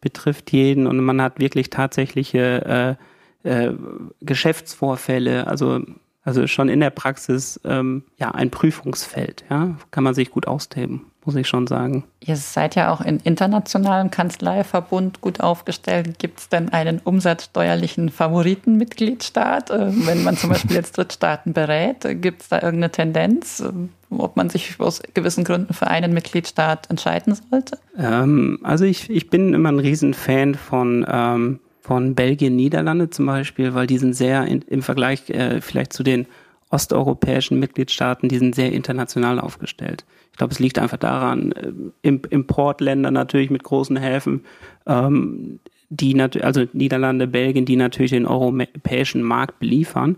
betrifft 0.00 0.52
jeden 0.52 0.86
und 0.86 0.98
man 1.00 1.20
hat 1.20 1.38
wirklich 1.38 1.70
tatsächliche 1.70 2.98
äh, 3.44 3.68
äh, 3.68 3.74
Geschäftsvorfälle, 4.20 5.46
also 5.46 5.80
also 6.22 6.46
schon 6.46 6.68
in 6.68 6.80
der 6.80 6.90
Praxis 6.90 7.60
ähm, 7.64 8.04
ja 8.18 8.30
ein 8.30 8.50
Prüfungsfeld, 8.50 9.44
ja, 9.50 9.76
kann 9.90 10.04
man 10.04 10.14
sich 10.14 10.30
gut 10.30 10.46
austoben 10.46 11.10
muss 11.24 11.36
ich 11.36 11.48
schon 11.48 11.66
sagen. 11.66 12.04
Ihr 12.20 12.36
seid 12.36 12.74
ja 12.74 12.90
auch 12.92 13.00
in 13.00 13.18
internationalem 13.20 14.10
Kanzleiverbund 14.10 15.20
gut 15.20 15.40
aufgestellt. 15.40 16.18
Gibt 16.18 16.40
es 16.40 16.48
denn 16.48 16.70
einen 16.70 16.98
umsatzsteuerlichen 16.98 18.08
Favoritenmitgliedstaat? 18.08 19.70
Äh, 19.70 20.06
wenn 20.06 20.22
man 20.22 20.36
zum 20.36 20.50
Beispiel 20.50 20.76
jetzt 20.76 20.96
Drittstaaten 20.96 21.52
berät, 21.52 22.06
gibt 22.22 22.42
es 22.42 22.48
da 22.48 22.56
irgendeine 22.56 22.90
Tendenz, 22.90 23.60
äh, 23.60 23.70
ob 24.10 24.36
man 24.36 24.48
sich 24.50 24.80
aus 24.80 25.02
gewissen 25.14 25.44
Gründen 25.44 25.74
für 25.74 25.88
einen 25.88 26.12
Mitgliedstaat 26.14 26.88
entscheiden 26.90 27.36
sollte? 27.50 27.78
Ähm, 27.98 28.58
also 28.62 28.84
ich, 28.84 29.10
ich 29.10 29.30
bin 29.30 29.52
immer 29.54 29.70
ein 29.70 29.78
Riesenfan 29.78 30.54
von 30.54 31.06
ähm, 31.08 31.60
von 31.90 32.14
Belgien, 32.14 32.54
Niederlande 32.54 33.10
zum 33.10 33.26
Beispiel, 33.26 33.74
weil 33.74 33.88
die 33.88 33.98
sind 33.98 34.12
sehr 34.12 34.46
in, 34.46 34.62
im 34.68 34.80
Vergleich 34.80 35.28
äh, 35.28 35.60
vielleicht 35.60 35.92
zu 35.92 36.04
den 36.04 36.26
osteuropäischen 36.70 37.58
Mitgliedstaaten, 37.58 38.28
die 38.28 38.38
sind 38.38 38.54
sehr 38.54 38.70
international 38.72 39.40
aufgestellt. 39.40 40.04
Ich 40.30 40.38
glaube, 40.38 40.52
es 40.52 40.60
liegt 40.60 40.78
einfach 40.78 40.98
daran, 40.98 41.50
äh, 41.50 42.08
Importländer 42.08 43.10
natürlich 43.10 43.50
mit 43.50 43.64
großen 43.64 43.96
Häfen, 43.96 44.44
ähm, 44.86 45.58
die 45.88 46.16
also 46.20 46.62
Niederlande, 46.72 47.26
Belgien, 47.26 47.64
die 47.64 47.74
natürlich 47.74 48.12
den 48.12 48.26
europäischen 48.26 49.24
Markt 49.24 49.58
beliefern. 49.58 50.16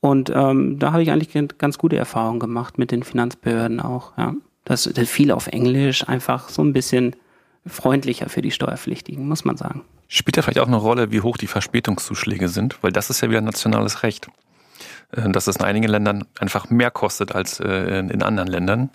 Und 0.00 0.32
ähm, 0.34 0.80
da 0.80 0.90
habe 0.90 1.04
ich 1.04 1.12
eigentlich 1.12 1.30
ganz 1.58 1.78
gute 1.78 1.96
Erfahrungen 1.96 2.40
gemacht 2.40 2.76
mit 2.76 2.90
den 2.90 3.04
Finanzbehörden 3.04 3.78
auch. 3.78 4.18
Ja. 4.18 4.34
Das, 4.64 4.90
das 4.92 5.08
viel 5.08 5.30
auf 5.30 5.46
Englisch, 5.46 6.08
einfach 6.08 6.48
so 6.48 6.60
ein 6.60 6.72
bisschen 6.72 7.14
freundlicher 7.66 8.28
für 8.28 8.42
die 8.42 8.50
Steuerpflichtigen, 8.50 9.26
muss 9.26 9.44
man 9.44 9.56
sagen. 9.56 9.82
Spielt 10.08 10.36
ja 10.36 10.42
vielleicht 10.42 10.58
auch 10.58 10.66
eine 10.66 10.76
Rolle, 10.76 11.10
wie 11.10 11.20
hoch 11.22 11.36
die 11.38 11.46
Verspätungszuschläge 11.46 12.48
sind, 12.48 12.82
weil 12.82 12.92
das 12.92 13.10
ist 13.10 13.20
ja 13.20 13.30
wieder 13.30 13.40
nationales 13.40 14.02
Recht. 14.02 14.28
äh, 15.12 15.30
dass 15.30 15.46
es 15.46 15.56
in 15.56 15.64
einigen 15.64 15.88
Ländern 15.88 16.24
einfach 16.38 16.70
mehr 16.70 16.90
kostet 16.90 17.34
als 17.34 17.60
äh, 17.60 17.98
in 17.98 18.22
anderen 18.22 18.48
Ländern. 18.48 18.90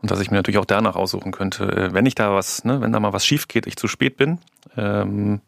Und 0.00 0.10
dass 0.10 0.20
ich 0.20 0.30
mir 0.30 0.36
natürlich 0.36 0.58
auch 0.58 0.64
danach 0.64 0.96
aussuchen 0.96 1.32
könnte, 1.32 1.64
äh, 1.64 1.92
wenn 1.92 2.06
ich 2.06 2.14
da 2.14 2.34
was, 2.34 2.64
ne, 2.64 2.80
wenn 2.80 2.92
da 2.92 3.00
mal 3.00 3.12
was 3.12 3.24
schief 3.24 3.48
geht, 3.48 3.66
ich 3.66 3.76
zu 3.76 3.88
spät 3.88 4.16
bin, 4.16 4.38
ähm, 4.76 5.40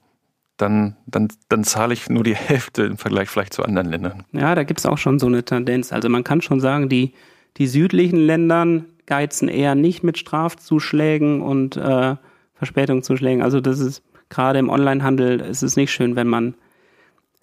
dann, 0.57 0.97
dann, 1.07 1.29
dann 1.49 1.65
zahle 1.65 1.93
ich 1.93 2.09
nur 2.09 2.23
die 2.23 2.37
Hälfte 2.37 2.85
im 2.85 2.97
Vergleich 2.97 3.29
vielleicht 3.29 3.53
zu 3.53 3.65
anderen 3.65 3.91
Ländern. 3.91 4.25
Ja, 4.33 4.55
da 4.55 4.63
gibt's 4.63 4.87
auch 4.87 4.99
schon 4.99 5.19
so 5.19 5.27
eine 5.27 5.45
Tendenz. 5.45 5.93
Also 5.93 6.09
man 6.09 6.25
kann 6.25 6.41
schon 6.41 6.61
sagen, 6.61 6.89
die, 6.89 7.15
die 7.57 7.67
südlichen 7.67 8.19
Ländern 8.19 8.87
geizen 9.07 9.49
eher 9.49 9.75
nicht 9.75 10.03
mit 10.03 10.19
Strafzuschlägen 10.19 11.43
und 11.43 11.77
äh, 11.77 12.17
Verspätungszuschlägen. 12.55 13.43
Also 13.43 13.61
das 13.61 13.79
ist 13.81 14.03
gerade 14.29 14.59
im 14.59 14.69
Onlinehandel 14.69 15.41
ist 15.41 15.63
es 15.63 15.77
nicht 15.77 15.93
schön, 15.93 16.17
wenn 16.17 16.29
man 16.29 16.55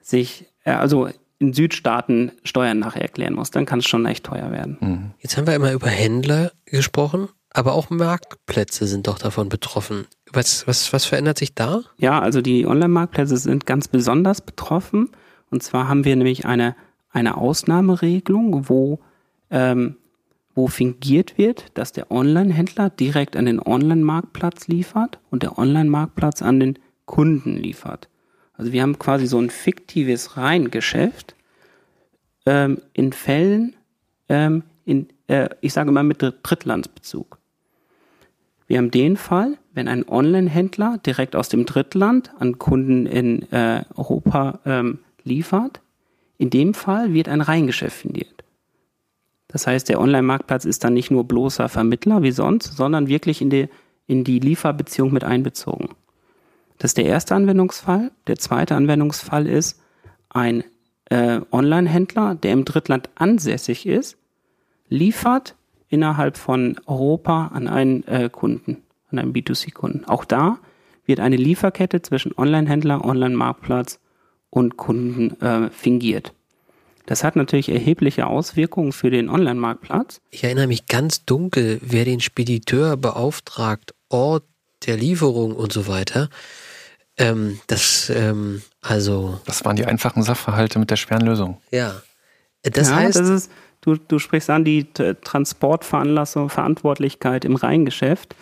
sich, 0.02 0.48
äh, 0.64 0.72
also 0.72 1.10
in 1.40 1.54
Südstaaten 1.54 2.32
Steuern 2.44 2.80
nachher 2.80 3.02
erklären 3.02 3.34
muss. 3.34 3.50
Dann 3.52 3.66
kann 3.66 3.80
es 3.80 3.88
schon 3.88 4.06
echt 4.06 4.26
teuer 4.26 4.52
werden. 4.52 4.78
Mhm. 4.80 5.12
Jetzt 5.20 5.38
haben 5.38 5.48
wir 5.48 5.56
immer 5.56 5.72
über 5.72 5.88
Händler 5.88 6.52
gesprochen, 6.66 7.30
aber 7.50 7.74
auch 7.74 7.90
Marktplätze 7.90 8.86
sind 8.86 9.08
doch 9.08 9.18
davon 9.18 9.50
betroffen. 9.50 10.06
Was, 10.32 10.68
was, 10.68 10.94
was 10.94 11.06
verändert 11.06 11.40
sich 11.40 11.56
da? 11.56 11.82
Ja, 11.98 12.20
also 12.20 12.42
die 12.42 12.66
Online-Marktplätze 12.66 13.38
sind 13.38 13.66
ganz 13.66 13.88
besonders 13.88 14.42
betroffen. 14.42 15.10
Und 15.50 15.64
zwar 15.64 15.88
haben 15.88 16.06
wir 16.06 16.16
nämlich 16.16 16.46
eine, 16.46 16.76
eine 17.10 17.38
Ausnahmeregelung, 17.38 18.70
wo, 18.70 19.00
ähm, 19.50 19.98
wo 20.56 20.68
fingiert 20.68 21.38
wird, 21.38 21.66
dass 21.76 21.92
der 21.92 22.12
Online-Händler 22.12 22.90
direkt 22.90 23.36
an 23.36 23.46
den 23.46 23.60
Online-Marktplatz 23.60 24.68
liefert 24.68 25.20
und 25.30 25.44
der 25.44 25.58
Online-Marktplatz 25.58 26.42
an 26.42 26.60
den 26.60 26.80
Kunden 27.06 27.58
liefert. 27.58 28.10
Also 28.54 28.72
wir 28.72 28.82
haben 28.82 29.00
quasi 29.00 29.28
so 29.28 29.40
ein 29.40 29.50
fiktives 29.50 30.38
Reingeschäft 30.38 31.36
ähm, 32.46 32.82
in 32.94 33.14
Fällen, 33.14 33.76
ähm, 34.30 34.64
in, 34.86 35.08
äh, 35.28 35.50
ich 35.62 35.74
sage 35.74 35.92
mal 35.92 36.04
mit 36.04 36.22
Drittlandsbezug. 36.22 37.38
Wir 38.68 38.78
haben 38.78 38.92
den 38.92 39.18
Fall, 39.18 39.58
wenn 39.74 39.88
ein 39.88 40.08
Online-Händler 40.08 41.00
direkt 41.06 41.36
aus 41.36 41.50
dem 41.50 41.66
Drittland 41.66 42.32
an 42.40 42.58
Kunden 42.58 43.06
in 43.06 43.52
äh, 43.52 43.84
Europa 43.96 44.60
ähm, 44.66 45.00
liefert. 45.24 45.82
In 46.38 46.50
dem 46.50 46.74
Fall 46.74 47.14
wird 47.14 47.28
ein 47.28 47.42
Reingeschäft 47.42 47.98
findiert. 47.98 48.41
Das 49.52 49.68
heißt, 49.68 49.90
der 49.90 50.00
Online-Marktplatz 50.00 50.66
ist 50.66 50.84
dann 50.84 50.94
nicht 50.94 51.12
nur 51.12 51.28
bloßer 51.28 51.68
Vermittler 51.70 52.24
wie 52.24 52.32
sonst, 52.32 52.76
sondern 52.76 53.08
wirklich 53.08 53.42
in 53.42 53.50
die, 53.50 53.68
in 54.08 54.24
die 54.24 54.40
Lieferbeziehung 54.40 55.12
mit 55.12 55.24
einbezogen. 55.24 55.90
Das 56.78 56.92
ist 56.92 56.98
der 56.98 57.06
erste 57.06 57.36
Anwendungsfall. 57.36 58.12
Der 58.28 58.38
zweite 58.38 58.76
Anwendungsfall 58.76 59.48
ist 59.48 59.80
ein 60.30 60.64
äh, 61.10 61.42
Online-Händler, 61.52 62.36
der 62.36 62.54
im 62.54 62.66
Drittland 62.66 63.10
ansässig 63.16 63.86
ist, 63.86 64.18
liefert 64.88 65.56
innerhalb 65.90 66.38
von 66.38 66.78
Europa 66.86 67.52
an 67.54 67.68
einen 67.68 68.08
äh, 68.08 68.30
Kunden, 68.32 68.78
an 69.12 69.20
einen 69.20 69.34
B2C-Kunden. 69.34 70.06
Auch 70.06 70.26
da 70.26 70.60
wird 71.06 71.20
eine 71.20 71.36
Lieferkette 71.36 72.02
zwischen 72.02 72.32
Online-Händler, 72.38 73.04
Online-Marktplatz 73.04 74.00
und 74.50 74.78
Kunden 74.78 75.40
äh, 75.42 75.70
fingiert. 75.70 76.34
Das 77.12 77.26
hat 77.26 77.36
natürlich 77.36 77.68
erhebliche 77.68 78.26
Auswirkungen 78.26 78.94
für 78.94 79.10
den 79.10 79.28
Online-Marktplatz. 79.28 80.22
Ich 80.30 80.46
erinnere 80.46 80.68
mich 80.68 80.86
ganz 80.86 81.26
dunkel, 81.26 81.78
wer 81.82 82.06
den 82.06 82.22
Spediteur 82.22 82.96
beauftragt, 82.96 83.94
Ort 84.08 84.46
der 84.86 84.96
Lieferung 84.96 85.54
und 85.54 85.74
so 85.74 85.90
weiter. 85.90 86.30
Ähm, 87.18 87.60
das, 87.68 88.10
ähm, 88.16 88.62
also. 88.80 89.42
Das 89.44 89.66
waren 89.66 89.76
die 89.76 89.84
einfachen 89.84 90.24
Sachverhalte 90.24 90.80
mit 90.80 90.90
der 90.90 90.96
schweren 90.96 91.26
Lösung. 91.26 91.58
Ja. 91.72 92.02
Das 92.64 92.90
ja, 92.90 92.96
heißt. 92.96 93.20
Das 93.20 93.28
ist, 93.28 93.52
du, 93.82 93.98
du 93.98 94.18
sprichst 94.18 94.50
an 94.50 94.64
die 94.64 94.88
Transportveranlassung, 94.94 96.48
Verantwortlichkeit 96.48 97.44
im 97.44 97.58
Reingeschäft, 97.58 98.38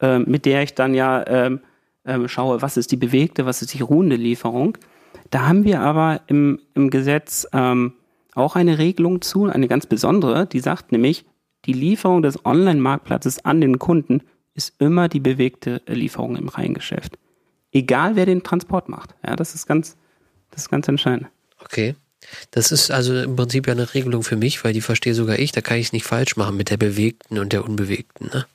äh, 0.00 0.18
mit 0.18 0.44
der 0.44 0.64
ich 0.64 0.74
dann 0.74 0.92
ja 0.92 1.22
äh, 1.22 1.56
äh, 2.02 2.26
schaue, 2.26 2.62
was 2.62 2.76
ist 2.76 2.90
die 2.90 2.96
bewegte, 2.96 3.46
was 3.46 3.62
ist 3.62 3.74
die 3.74 3.82
ruhende 3.82 4.16
Lieferung. 4.16 4.76
Da 5.30 5.46
haben 5.46 5.62
wir 5.62 5.82
aber 5.82 6.22
im, 6.26 6.58
im 6.74 6.90
Gesetz 6.90 7.46
ähm, 7.52 7.92
auch 8.38 8.56
eine 8.56 8.78
Regelung 8.78 9.20
zu, 9.20 9.44
eine 9.46 9.68
ganz 9.68 9.86
besondere, 9.86 10.46
die 10.46 10.60
sagt 10.60 10.92
nämlich, 10.92 11.24
die 11.64 11.72
Lieferung 11.72 12.22
des 12.22 12.44
Online-Marktplatzes 12.44 13.44
an 13.44 13.60
den 13.60 13.78
Kunden 13.78 14.22
ist 14.54 14.74
immer 14.78 15.08
die 15.08 15.20
bewegte 15.20 15.82
Lieferung 15.86 16.36
im 16.36 16.48
Reingeschäft 16.48 17.18
egal 17.72 18.16
wer 18.16 18.26
den 18.26 18.42
Transport 18.42 18.88
macht. 18.88 19.14
Ja, 19.26 19.36
das 19.36 19.54
ist 19.54 19.66
ganz, 19.66 19.96
das 20.50 20.62
ist 20.62 20.70
ganz 20.70 20.88
entscheidend. 20.88 21.28
Okay. 21.62 21.94
Das 22.50 22.72
ist 22.72 22.90
also 22.90 23.16
im 23.16 23.36
Prinzip 23.36 23.66
ja 23.68 23.72
eine 23.72 23.94
Regelung 23.94 24.22
für 24.22 24.36
mich, 24.36 24.62
weil 24.64 24.72
die 24.72 24.80
verstehe 24.80 25.14
sogar 25.14 25.38
ich. 25.38 25.52
Da 25.52 25.60
kann 25.60 25.78
ich 25.78 25.86
es 25.86 25.92
nicht 25.92 26.04
falsch 26.04 26.36
machen 26.36 26.56
mit 26.56 26.68
der 26.68 26.76
bewegten 26.76 27.38
und 27.38 27.52
der 27.52 27.64
unbewegten. 27.64 28.28
Ne? 28.32 28.46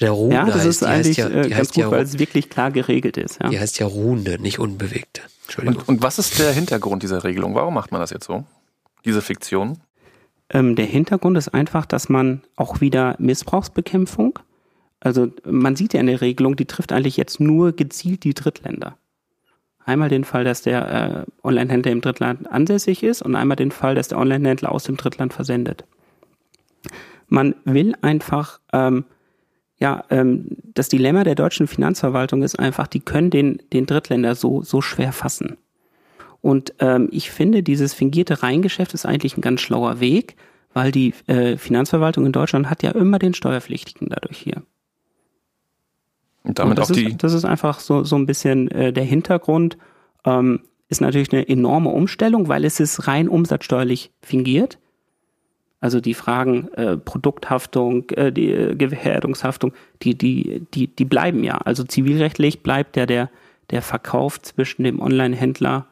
Der 0.00 0.10
Ruhende 0.10 0.36
ja, 0.36 0.46
das 0.46 0.56
heißt, 0.56 0.66
ist 0.66 0.82
eigentlich 0.82 1.16
ja, 1.18 1.28
äh, 1.28 1.48
ganz 1.48 1.68
gut, 1.68 1.76
ja, 1.76 1.90
weil 1.90 2.02
es 2.02 2.18
wirklich 2.18 2.50
klar 2.50 2.70
geregelt 2.70 3.16
ist. 3.16 3.38
Ja. 3.40 3.48
Die 3.48 3.60
heißt 3.60 3.78
ja 3.78 3.86
Ruhende, 3.86 4.40
nicht 4.40 4.58
unbewegte. 4.58 5.22
Und, 5.58 5.88
und, 5.88 6.02
was 6.02 6.18
ist 6.18 6.38
der 6.38 6.52
Hintergrund 6.52 7.02
dieser 7.02 7.24
Regelung? 7.24 7.54
Warum 7.54 7.74
macht 7.74 7.92
man 7.92 8.00
das 8.00 8.10
jetzt 8.10 8.26
so? 8.26 8.44
Diese 9.04 9.22
Fiktion? 9.22 9.78
Ähm, 10.50 10.76
der 10.76 10.86
Hintergrund 10.86 11.38
ist 11.38 11.48
einfach, 11.48 11.86
dass 11.86 12.08
man 12.08 12.42
auch 12.56 12.80
wieder 12.80 13.16
Missbrauchsbekämpfung 13.18 14.38
also 15.00 15.28
man 15.44 15.76
sieht 15.76 15.94
ja 15.94 16.00
in 16.00 16.06
der 16.06 16.20
Regelung, 16.20 16.56
die 16.56 16.66
trifft 16.66 16.92
eigentlich 16.92 17.16
jetzt 17.16 17.40
nur 17.40 17.72
gezielt 17.72 18.24
die 18.24 18.34
Drittländer. 18.34 18.96
Einmal 19.84 20.10
den 20.10 20.24
Fall, 20.24 20.44
dass 20.44 20.60
der 20.60 21.26
äh, 21.26 21.46
Online-Händler 21.46 21.90
im 21.90 22.02
Drittland 22.02 22.50
ansässig 22.50 23.02
ist 23.02 23.22
und 23.22 23.34
einmal 23.34 23.56
den 23.56 23.70
Fall, 23.70 23.94
dass 23.94 24.08
der 24.08 24.18
Online-Händler 24.18 24.70
aus 24.70 24.84
dem 24.84 24.98
Drittland 24.98 25.32
versendet. 25.32 25.84
Man 27.28 27.54
will 27.64 27.94
einfach, 28.02 28.60
ähm, 28.74 29.04
ja, 29.78 30.04
ähm, 30.10 30.58
das 30.74 30.90
Dilemma 30.90 31.24
der 31.24 31.34
deutschen 31.34 31.66
Finanzverwaltung 31.66 32.42
ist 32.42 32.58
einfach, 32.58 32.86
die 32.86 33.00
können 33.00 33.30
den, 33.30 33.62
den 33.72 33.86
Drittländer 33.86 34.34
so, 34.34 34.62
so 34.62 34.82
schwer 34.82 35.12
fassen. 35.12 35.56
Und 36.42 36.74
ähm, 36.78 37.08
ich 37.12 37.30
finde, 37.30 37.62
dieses 37.62 37.92
fingierte 37.94 38.42
Reingeschäft 38.42 38.94
ist 38.94 39.06
eigentlich 39.06 39.36
ein 39.36 39.42
ganz 39.42 39.60
schlauer 39.60 40.00
Weg, 40.00 40.36
weil 40.72 40.90
die 40.92 41.12
äh, 41.26 41.56
Finanzverwaltung 41.56 42.26
in 42.26 42.32
Deutschland 42.32 42.70
hat 42.70 42.82
ja 42.82 42.92
immer 42.92 43.18
den 43.18 43.34
Steuerpflichtigen 43.34 44.08
dadurch 44.08 44.38
hier. 44.38 44.62
Und 46.42 46.58
damit 46.58 46.78
und 46.78 46.84
auch 46.84 46.90
die. 46.90 47.08
Ist, 47.08 47.22
das 47.22 47.34
ist 47.34 47.44
einfach 47.44 47.80
so, 47.80 48.04
so 48.04 48.16
ein 48.16 48.26
bisschen 48.26 48.70
äh, 48.70 48.92
der 48.92 49.04
Hintergrund. 49.04 49.76
Ähm, 50.24 50.60
ist 50.88 51.00
natürlich 51.00 51.32
eine 51.32 51.48
enorme 51.48 51.90
Umstellung, 51.90 52.48
weil 52.48 52.64
es 52.64 52.80
ist 52.80 53.06
rein 53.06 53.28
umsatzsteuerlich 53.28 54.10
fingiert. 54.22 54.78
Also 55.80 56.00
die 56.00 56.14
Fragen 56.14 56.68
äh, 56.72 56.96
Produkthaftung, 56.96 58.10
äh, 58.10 58.32
die 58.32 58.50
äh, 58.50 58.74
Gefährdungshaftung, 58.74 59.72
die, 60.02 60.16
die, 60.16 60.66
die, 60.74 60.88
die 60.88 61.04
bleiben 61.04 61.44
ja. 61.44 61.58
Also 61.58 61.84
zivilrechtlich 61.84 62.62
bleibt 62.62 62.96
ja 62.96 63.06
der, 63.06 63.30
der 63.70 63.82
Verkauf 63.82 64.42
zwischen 64.42 64.82
dem 64.82 65.00
Online-Händler 65.00 65.86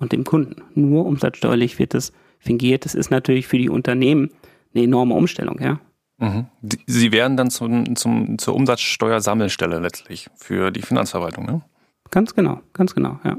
und 0.00 0.12
dem 0.12 0.24
Kunden. 0.24 0.62
Nur 0.74 1.06
umsatzsteuerlich 1.06 1.78
wird 1.78 1.94
das 1.94 2.12
fingiert. 2.40 2.84
Das 2.84 2.94
ist 2.94 3.10
natürlich 3.10 3.46
für 3.46 3.58
die 3.58 3.68
Unternehmen 3.68 4.30
eine 4.74 4.84
enorme 4.84 5.14
Umstellung, 5.14 5.60
ja. 5.60 5.80
Mhm. 6.18 6.46
Sie 6.86 7.12
werden 7.12 7.36
dann 7.36 7.50
zum, 7.50 7.96
zum, 7.96 8.38
zur 8.38 8.54
Umsatzsteuersammelstelle 8.54 9.78
letztlich 9.78 10.28
für 10.36 10.70
die 10.70 10.82
Finanzverwaltung, 10.82 11.46
ne? 11.46 11.62
Ganz 12.10 12.34
genau, 12.34 12.60
ganz 12.72 12.94
genau, 12.94 13.20
ja. 13.24 13.36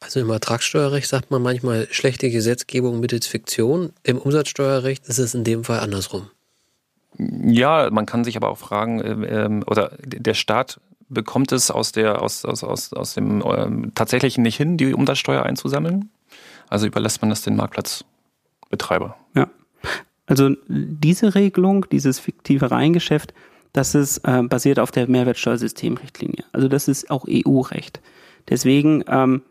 Also 0.00 0.20
im 0.20 0.30
Ertragssteuerrecht 0.30 1.08
sagt 1.08 1.30
man 1.30 1.40
manchmal 1.40 1.86
schlechte 1.90 2.30
Gesetzgebung 2.30 3.00
mittels 3.00 3.26
Fiktion. 3.26 3.92
Im 4.02 4.18
Umsatzsteuerrecht 4.18 5.06
ist 5.06 5.18
es 5.18 5.34
in 5.34 5.44
dem 5.44 5.64
Fall 5.64 5.80
andersrum. 5.80 6.28
Ja, 7.16 7.88
man 7.90 8.06
kann 8.06 8.24
sich 8.24 8.36
aber 8.36 8.50
auch 8.50 8.58
fragen, 8.58 9.00
äh, 9.00 9.44
ähm, 9.44 9.64
oder 9.66 9.96
der 10.04 10.34
Staat 10.34 10.80
bekommt 11.08 11.52
es 11.52 11.70
aus 11.70 11.92
der 11.92 12.22
aus 12.22 12.44
aus 12.44 12.64
aus, 12.64 12.92
aus 12.92 13.14
dem 13.14 13.42
äh, 13.42 13.90
tatsächlichen 13.94 14.42
nicht 14.42 14.56
hin, 14.56 14.76
die 14.76 14.94
Umsatzsteuer 14.94 15.42
einzusammeln. 15.42 16.10
Also 16.68 16.86
überlässt 16.86 17.20
man 17.22 17.30
das 17.30 17.42
den 17.42 17.56
Marktplatzbetreiber. 17.56 19.16
Ja. 19.34 19.48
Also 20.26 20.50
diese 20.66 21.34
Regelung, 21.34 21.86
dieses 21.90 22.18
fiktive 22.18 22.70
Reingeschäft, 22.70 23.34
das 23.72 23.94
ist 23.94 24.18
äh, 24.18 24.42
basiert 24.42 24.78
auf 24.78 24.90
der 24.90 25.08
Mehrwertsteuersystemrichtlinie. 25.08 26.44
Also 26.52 26.68
das 26.68 26.88
ist 26.88 27.10
auch 27.10 27.26
EU-Recht. 27.28 28.00
Deswegen 28.48 29.04
ähm, 29.08 29.42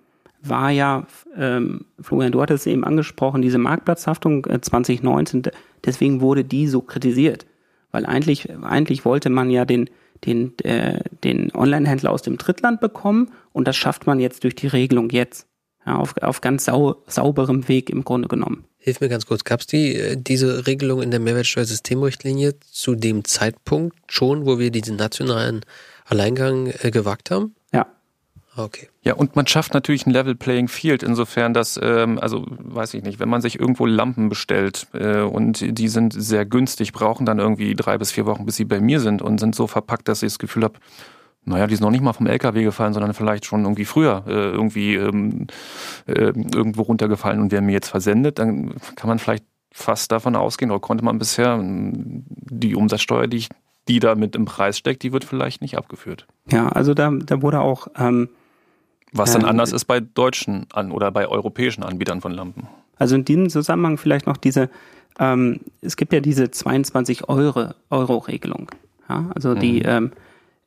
war 0.42 0.72
ja, 0.72 1.06
ähm, 1.38 1.86
Florian, 2.00 2.32
du 2.32 2.42
hattest 2.42 2.66
es 2.66 2.72
eben 2.72 2.84
angesprochen, 2.84 3.42
diese 3.42 3.58
Marktplatzhaftung 3.58 4.46
äh, 4.46 4.62
2019, 4.62 5.44
deswegen 5.86 6.22
wurde 6.22 6.44
die 6.44 6.68
so 6.68 6.82
kritisiert. 6.82 7.46
Weil 7.92 8.06
eigentlich, 8.06 8.50
eigentlich 8.64 9.06
wollte 9.06 9.30
man 9.30 9.50
ja 9.50 9.66
den, 9.66 9.90
den, 10.26 10.58
äh, 10.60 11.02
den 11.24 11.54
Online-Händler 11.54 12.12
aus 12.12 12.22
dem 12.22 12.38
Drittland 12.38 12.80
bekommen 12.80 13.32
und 13.52 13.68
das 13.68 13.76
schafft 13.76 14.08
man 14.08 14.20
jetzt 14.20 14.44
durch 14.44 14.56
die 14.56 14.68
Regelung 14.68 15.10
jetzt. 15.10 15.48
Ja, 15.86 15.98
auf, 15.98 16.16
auf 16.22 16.40
ganz 16.40 16.66
sau, 16.66 17.04
sauberem 17.08 17.68
Weg 17.68 17.90
im 17.90 18.06
Grunde 18.06 18.30
genommen. 18.30 18.64
Hilf 18.78 19.02
mir 19.02 19.10
ganz 19.10 19.26
kurz, 19.26 19.44
gab 19.44 19.62
es 19.62 19.68
die, 19.68 19.96
äh, 19.96 20.18
diese 20.18 20.66
Regelung 20.68 21.02
in 21.02 21.12
der 21.12 21.20
Mehrwertsteuersystemrichtlinie 21.20 22.60
zu 22.60 22.96
dem 22.96 23.26
Zeitpunkt 23.26 23.98
schon, 24.08 24.46
wo 24.46 24.60
wir 24.60 24.72
diesen 24.72 24.96
nationalen 24.96 25.62
Alleingang 26.06 26.68
äh, 26.82 26.92
gewagt 26.92 27.32
haben? 27.32 27.56
Ja. 28.56 28.64
Okay. 28.64 28.90
Ja, 29.04 29.16
und 29.16 29.36
man 29.36 29.48
schafft 29.48 29.74
natürlich 29.74 30.06
ein 30.06 30.12
Level 30.12 30.36
Playing 30.36 30.68
Field, 30.68 31.04
insofern, 31.04 31.54
dass, 31.54 31.80
ähm, 31.82 32.20
also 32.20 32.46
weiß 32.48 32.94
ich 32.94 33.04
nicht, 33.04 33.20
wenn 33.20 33.30
man 33.30 33.42
sich 33.42 33.60
irgendwo 33.60 33.86
Lampen 33.86 34.30
bestellt 34.30 34.88
äh, 34.94 35.22
und 35.22 35.78
die 35.78 35.88
sind 35.88 36.14
sehr 36.14 36.46
günstig, 36.46 36.94
brauchen 36.94 37.26
dann 37.26 37.40
irgendwie 37.40 37.76
drei 37.76 37.98
bis 37.98 38.12
vier 38.12 38.26
Wochen, 38.26 38.46
bis 38.46 38.56
sie 38.56 38.66
bei 38.66 38.80
mir 38.80 39.00
sind 39.00 39.22
und 39.22 39.40
sind 39.40 39.56
so 39.56 39.68
verpackt, 39.68 40.08
dass 40.08 40.24
ich 40.24 40.34
das 40.34 40.40
Gefühl 40.40 40.64
habe, 40.64 40.80
naja, 41.46 41.68
die 41.68 41.76
sind 41.76 41.84
noch 41.84 41.92
nicht 41.92 42.04
mal 42.04 42.14
vom 42.14 42.28
LKW 42.28 42.64
gefallen, 42.64 42.94
sondern 42.94 43.14
vielleicht 43.14 43.46
schon 43.46 43.64
irgendwie 43.64 43.86
früher 43.86 44.24
äh, 44.28 44.32
irgendwie 44.32 44.96
ähm, 44.96 45.48
äh, 46.06 46.32
irgendwo 46.32 46.84
runtergefallen 46.84 47.42
und 47.42 47.52
werden 47.52 47.66
mir 47.66 47.74
jetzt 47.74 47.90
versendet, 47.90 48.40
dann 48.40 48.76
kann 48.96 49.10
man 49.10 49.20
vielleicht 49.20 49.46
fast 49.72 50.12
davon 50.12 50.36
ausgehen, 50.36 50.72
oder 50.72 50.80
konnte 50.80 51.04
man 51.04 51.18
bisher, 51.18 51.60
die 51.62 52.76
Umsatzsteuer, 52.76 53.28
die, 53.28 53.38
ich, 53.38 53.50
die 53.88 54.00
da 54.00 54.16
mit 54.16 54.36
im 54.36 54.46
Preis 54.46 54.78
steckt, 54.78 55.04
die 55.04 55.12
wird 55.12 55.26
vielleicht 55.26 55.62
nicht 55.62 55.78
abgeführt. 55.78 56.28
Ja, 56.50 56.70
also 56.70 56.94
da, 56.94 57.12
da 57.12 57.42
wurde 57.42 57.60
auch 57.60 57.88
ähm, 57.98 58.30
was 59.14 59.34
dann 59.34 59.46
anders 59.46 59.72
ist 59.72 59.86
bei 59.86 60.00
deutschen 60.00 60.66
an 60.74 60.92
oder 60.92 61.12
bei 61.12 61.28
europäischen 61.28 61.84
Anbietern 61.84 62.22
von 62.22 62.32
Lampen. 62.32 62.68
Also 62.98 63.16
in 63.16 63.26
diesem 63.26 63.50
Zusammenhang 63.50 63.98
vielleicht 63.98 64.28
noch 64.28 64.38
diese, 64.38 64.70
ähm, 65.20 65.60
es 65.82 65.98
gibt 65.98 66.14
ja 66.14 66.20
diese 66.20 66.52
22 66.52 67.30
Euro, 67.30 67.70
Euro 67.90 68.18
Regelung. 68.18 68.70
Ja, 69.10 69.32
also 69.36 69.56
die, 69.56 69.80
mhm. 69.80 69.86
ähm, 69.86 70.12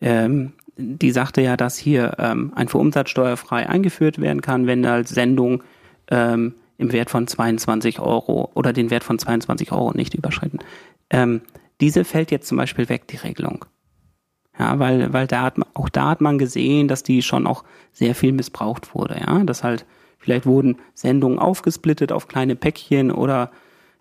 ähm, 0.00 0.52
die 0.76 1.10
sagte 1.10 1.40
ja, 1.40 1.56
dass 1.56 1.76
hier 1.76 2.16
ähm, 2.18 2.52
ein 2.54 2.68
verumsatzsteuerfrei 2.68 3.68
eingeführt 3.68 4.20
werden 4.20 4.42
kann, 4.42 4.66
wenn 4.66 4.84
als 4.84 5.10
Sendung 5.10 5.62
ähm, 6.10 6.54
im 6.78 6.92
Wert 6.92 7.10
von 7.10 7.26
22 7.26 8.00
Euro 8.00 8.50
oder 8.54 8.72
den 8.72 8.90
Wert 8.90 9.04
von 9.04 9.18
22 9.18 9.72
Euro 9.72 9.92
nicht 9.92 10.14
überschreiten. 10.14 10.60
Ähm, 11.10 11.40
diese 11.80 12.04
fällt 12.04 12.30
jetzt 12.30 12.48
zum 12.48 12.58
Beispiel 12.58 12.88
weg, 12.88 13.06
die 13.08 13.16
Regelung. 13.16 13.64
Ja, 14.58 14.78
weil, 14.78 15.12
weil 15.12 15.26
da 15.26 15.42
hat 15.42 15.58
man, 15.58 15.68
auch 15.74 15.88
da 15.88 16.10
hat 16.10 16.20
man 16.20 16.38
gesehen, 16.38 16.88
dass 16.88 17.02
die 17.02 17.22
schon 17.22 17.46
auch 17.46 17.64
sehr 17.92 18.14
viel 18.14 18.32
missbraucht 18.32 18.94
wurde, 18.94 19.20
ja. 19.20 19.42
Dass 19.44 19.62
halt, 19.62 19.84
vielleicht 20.18 20.46
wurden 20.46 20.76
Sendungen 20.94 21.38
aufgesplittet 21.38 22.12
auf 22.12 22.28
kleine 22.28 22.56
Päckchen 22.56 23.10
oder 23.10 23.50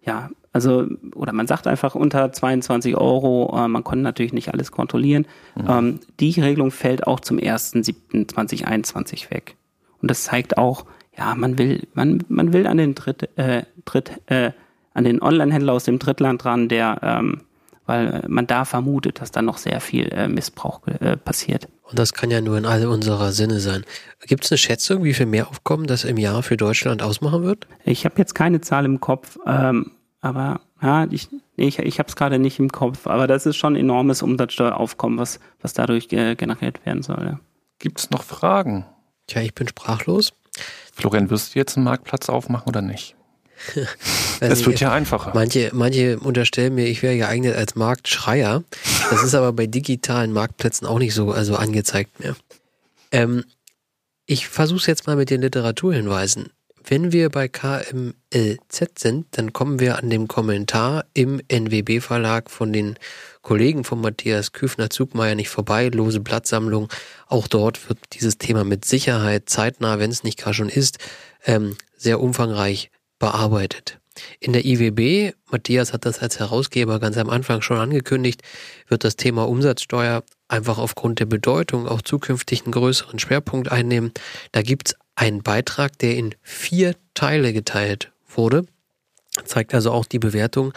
ja, 0.03 0.29
also, 0.55 0.87
oder 1.15 1.33
man 1.33 1.47
sagt 1.47 1.67
einfach 1.67 1.95
unter 1.95 2.31
22 2.31 2.95
Euro, 2.95 3.53
äh, 3.57 3.67
man 3.67 3.83
konnte 3.83 4.03
natürlich 4.03 4.31
nicht 4.31 4.53
alles 4.53 4.71
kontrollieren. 4.71 5.27
Mhm. 5.55 5.65
Ähm, 5.67 5.99
die 6.21 6.39
Regelung 6.39 6.71
fällt 6.71 7.05
auch 7.07 7.19
zum 7.19 7.37
1.7.2021 7.37 9.31
weg. 9.31 9.57
Und 10.01 10.09
das 10.09 10.23
zeigt 10.23 10.57
auch, 10.57 10.85
ja, 11.17 11.35
man 11.35 11.57
will, 11.57 11.85
man, 11.93 12.23
man 12.29 12.53
will 12.53 12.67
an 12.67 12.77
den 12.77 12.95
Dritt, 12.95 13.29
äh, 13.37 13.63
Dritt, 13.83 14.21
äh, 14.27 14.51
an 14.93 15.03
den 15.03 15.21
Online-Händler 15.21 15.73
aus 15.73 15.83
dem 15.83 15.99
Drittland 15.99 16.45
ran, 16.45 16.69
der 16.69 16.99
ähm, 17.01 17.41
weil 17.85 18.07
äh, 18.07 18.27
man 18.27 18.47
da 18.47 18.65
vermutet, 18.65 19.21
dass 19.21 19.31
da 19.31 19.41
noch 19.41 19.57
sehr 19.57 19.81
viel 19.81 20.07
äh, 20.09 20.27
Missbrauch 20.27 20.85
äh, 20.87 21.17
passiert. 21.17 21.67
Und 21.83 21.99
das 21.99 22.13
kann 22.13 22.31
ja 22.31 22.41
nur 22.41 22.57
in 22.57 22.65
all 22.65 22.85
unserer 22.87 23.31
Sinne 23.31 23.59
sein. 23.59 23.85
Gibt 24.25 24.45
es 24.45 24.51
eine 24.51 24.57
Schätzung, 24.57 25.03
wie 25.03 25.13
viel 25.13 25.27
Mehraufkommen 25.27 25.87
das 25.87 26.03
im 26.03 26.17
Jahr 26.17 26.41
für 26.43 26.57
Deutschland 26.57 27.01
ausmachen 27.01 27.43
wird? 27.43 27.67
Ich 27.83 28.05
habe 28.05 28.15
jetzt 28.17 28.33
keine 28.33 28.61
Zahl 28.61 28.85
im 28.85 28.99
Kopf, 28.99 29.37
ähm, 29.45 29.91
aber 30.21 30.61
ja, 30.81 31.05
ich, 31.11 31.29
ich, 31.55 31.79
ich 31.79 31.99
habe 31.99 32.09
es 32.09 32.15
gerade 32.15 32.39
nicht 32.39 32.59
im 32.59 32.71
Kopf, 32.71 33.07
aber 33.07 33.27
das 33.27 33.45
ist 33.45 33.55
schon 33.55 33.75
enormes 33.75 34.21
Umsatzsteueraufkommen, 34.21 35.19
was, 35.19 35.39
was 35.61 35.73
dadurch 35.73 36.11
äh, 36.11 36.35
generiert 36.35 36.85
werden 36.85 37.03
soll. 37.03 37.23
Ja. 37.23 37.39
Gibt 37.79 37.99
es 37.99 38.09
noch 38.09 38.23
Fragen? 38.23 38.85
Tja, 39.27 39.41
ich 39.41 39.53
bin 39.53 39.67
sprachlos. 39.67 40.33
Florian, 40.93 41.29
wirst 41.29 41.55
du 41.55 41.59
jetzt 41.59 41.77
einen 41.77 41.83
Marktplatz 41.83 42.29
aufmachen 42.29 42.67
oder 42.67 42.81
nicht? 42.81 43.15
Es 44.39 44.65
wird 44.65 44.79
ja 44.79 44.91
einfacher. 44.91 45.31
Manche, 45.33 45.71
manche 45.73 46.19
unterstellen 46.19 46.75
mir, 46.75 46.87
ich 46.87 47.03
wäre 47.03 47.17
geeignet 47.17 47.55
als 47.55 47.75
Marktschreier. 47.75 48.63
Das 49.09 49.23
ist 49.23 49.35
aber 49.35 49.53
bei 49.53 49.67
digitalen 49.67 50.31
Marktplätzen 50.31 50.87
auch 50.87 50.99
nicht 50.99 51.13
so 51.13 51.31
also 51.31 51.55
angezeigt 51.55 52.19
mehr. 52.19 52.35
Ähm, 53.11 53.45
ich 54.25 54.47
versuche 54.47 54.79
es 54.79 54.85
jetzt 54.87 55.07
mal 55.07 55.15
mit 55.15 55.29
den 55.29 55.41
Literaturhinweisen. 55.41 56.49
Wenn 56.87 57.11
wir 57.11 57.29
bei 57.29 57.47
KMLZ 57.47 58.99
sind, 58.99 59.25
dann 59.31 59.53
kommen 59.53 59.79
wir 59.79 59.97
an 59.97 60.09
dem 60.11 60.27
Kommentar 60.27 61.05
im 61.13 61.41
NWB-Verlag 61.47 62.51
von 62.51 62.71
den 62.71 62.99
Kollegen 63.41 63.83
von 63.83 64.01
Matthias 64.01 64.53
Küfner-Zugmeier 64.53 65.33
nicht 65.33 65.49
vorbei. 65.49 65.89
Lose 65.89 66.19
Blattsammlung. 66.19 66.89
Auch 67.27 67.47
dort 67.47 67.89
wird 67.89 67.97
dieses 68.13 68.37
Thema 68.37 68.63
mit 68.63 68.85
Sicherheit 68.85 69.49
zeitnah, 69.49 69.97
wenn 69.97 70.11
es 70.11 70.23
nicht 70.23 70.43
gar 70.43 70.53
schon 70.53 70.69
ist, 70.69 70.99
ähm, 71.45 71.75
sehr 71.97 72.19
umfangreich 72.19 72.91
bearbeitet. 73.17 73.99
In 74.39 74.53
der 74.53 74.65
IWB, 74.65 75.33
Matthias 75.51 75.93
hat 75.93 76.05
das 76.05 76.19
als 76.19 76.39
Herausgeber 76.39 76.99
ganz 76.99 77.17
am 77.17 77.29
Anfang 77.29 77.61
schon 77.61 77.77
angekündigt, 77.77 78.41
wird 78.87 79.03
das 79.03 79.15
Thema 79.15 79.47
Umsatzsteuer 79.47 80.23
einfach 80.47 80.77
aufgrund 80.77 81.19
der 81.19 81.25
Bedeutung 81.25 81.87
auch 81.87 82.01
zukünftig 82.01 82.63
einen 82.63 82.71
größeren 82.71 83.19
Schwerpunkt 83.19 83.71
einnehmen. 83.71 84.11
Da 84.51 84.61
gibt's 84.61 84.95
einen 85.15 85.43
Beitrag, 85.43 85.97
der 85.99 86.15
in 86.15 86.35
vier 86.41 86.95
Teile 87.13 87.53
geteilt 87.53 88.11
wurde. 88.27 88.65
Zeigt 89.45 89.73
also 89.73 89.91
auch 89.91 90.05
die 90.05 90.19
Bewertung. 90.19 90.73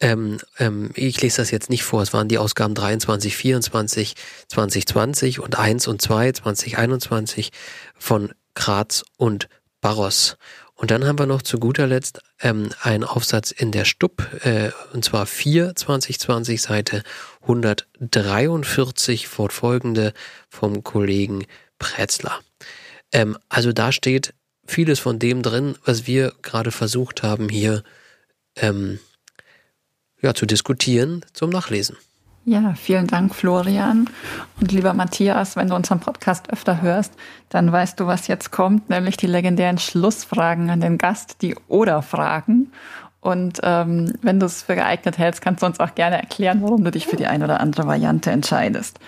Ähm, 0.00 0.38
ähm, 0.58 0.90
ich 0.94 1.20
lese 1.20 1.38
das 1.38 1.50
jetzt 1.50 1.68
nicht 1.68 1.82
vor. 1.82 2.02
Es 2.02 2.12
waren 2.12 2.28
die 2.28 2.38
Ausgaben 2.38 2.74
23, 2.74 3.36
24, 3.36 4.14
2020 4.48 5.40
und 5.40 5.58
1 5.58 5.88
und 5.88 6.00
2, 6.00 6.32
2021 6.32 7.50
von 7.98 8.32
Graz 8.54 9.04
und 9.18 9.48
Barros. 9.80 10.36
Und 10.80 10.90
dann 10.90 11.06
haben 11.06 11.18
wir 11.18 11.26
noch 11.26 11.42
zu 11.42 11.58
guter 11.58 11.86
Letzt 11.86 12.22
ähm, 12.40 12.70
einen 12.80 13.04
Aufsatz 13.04 13.50
in 13.50 13.70
der 13.70 13.84
Stub, 13.84 14.26
äh, 14.46 14.70
und 14.94 15.04
zwar 15.04 15.26
4 15.26 15.76
2020 15.76 16.62
Seite 16.62 17.02
143 17.42 19.28
fortfolgende 19.28 20.14
vom 20.48 20.82
Kollegen 20.82 21.44
Pretzler. 21.78 22.40
Ähm, 23.12 23.36
also 23.50 23.72
da 23.72 23.92
steht 23.92 24.32
vieles 24.66 25.00
von 25.00 25.18
dem 25.18 25.42
drin, 25.42 25.76
was 25.84 26.06
wir 26.06 26.32
gerade 26.40 26.70
versucht 26.70 27.22
haben 27.22 27.50
hier 27.50 27.84
ähm, 28.56 29.00
ja, 30.22 30.32
zu 30.32 30.46
diskutieren 30.46 31.26
zum 31.34 31.50
Nachlesen. 31.50 31.98
Ja, 32.44 32.74
vielen 32.74 33.06
Dank, 33.06 33.34
Florian. 33.34 34.08
Und 34.60 34.72
lieber 34.72 34.94
Matthias, 34.94 35.56
wenn 35.56 35.68
du 35.68 35.74
unseren 35.74 36.00
Podcast 36.00 36.50
öfter 36.50 36.80
hörst, 36.80 37.12
dann 37.50 37.70
weißt 37.70 38.00
du, 38.00 38.06
was 38.06 38.28
jetzt 38.28 38.50
kommt, 38.50 38.88
nämlich 38.88 39.16
die 39.16 39.26
legendären 39.26 39.78
Schlussfragen 39.78 40.70
an 40.70 40.80
den 40.80 40.96
Gast, 40.96 41.42
die 41.42 41.54
Oder-Fragen. 41.68 42.72
Und 43.20 43.60
ähm, 43.62 44.14
wenn 44.22 44.40
du 44.40 44.46
es 44.46 44.62
für 44.62 44.74
geeignet 44.74 45.18
hältst, 45.18 45.42
kannst 45.42 45.62
du 45.62 45.66
uns 45.66 45.78
auch 45.78 45.94
gerne 45.94 46.18
erklären, 46.18 46.62
warum 46.62 46.82
du 46.82 46.90
dich 46.90 47.06
für 47.06 47.16
die 47.16 47.26
eine 47.26 47.44
oder 47.44 47.60
andere 47.60 47.86
Variante 47.86 48.30
entscheidest. 48.30 48.98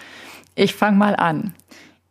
Ich 0.54 0.74
fange 0.74 0.98
mal 0.98 1.16
an. 1.16 1.54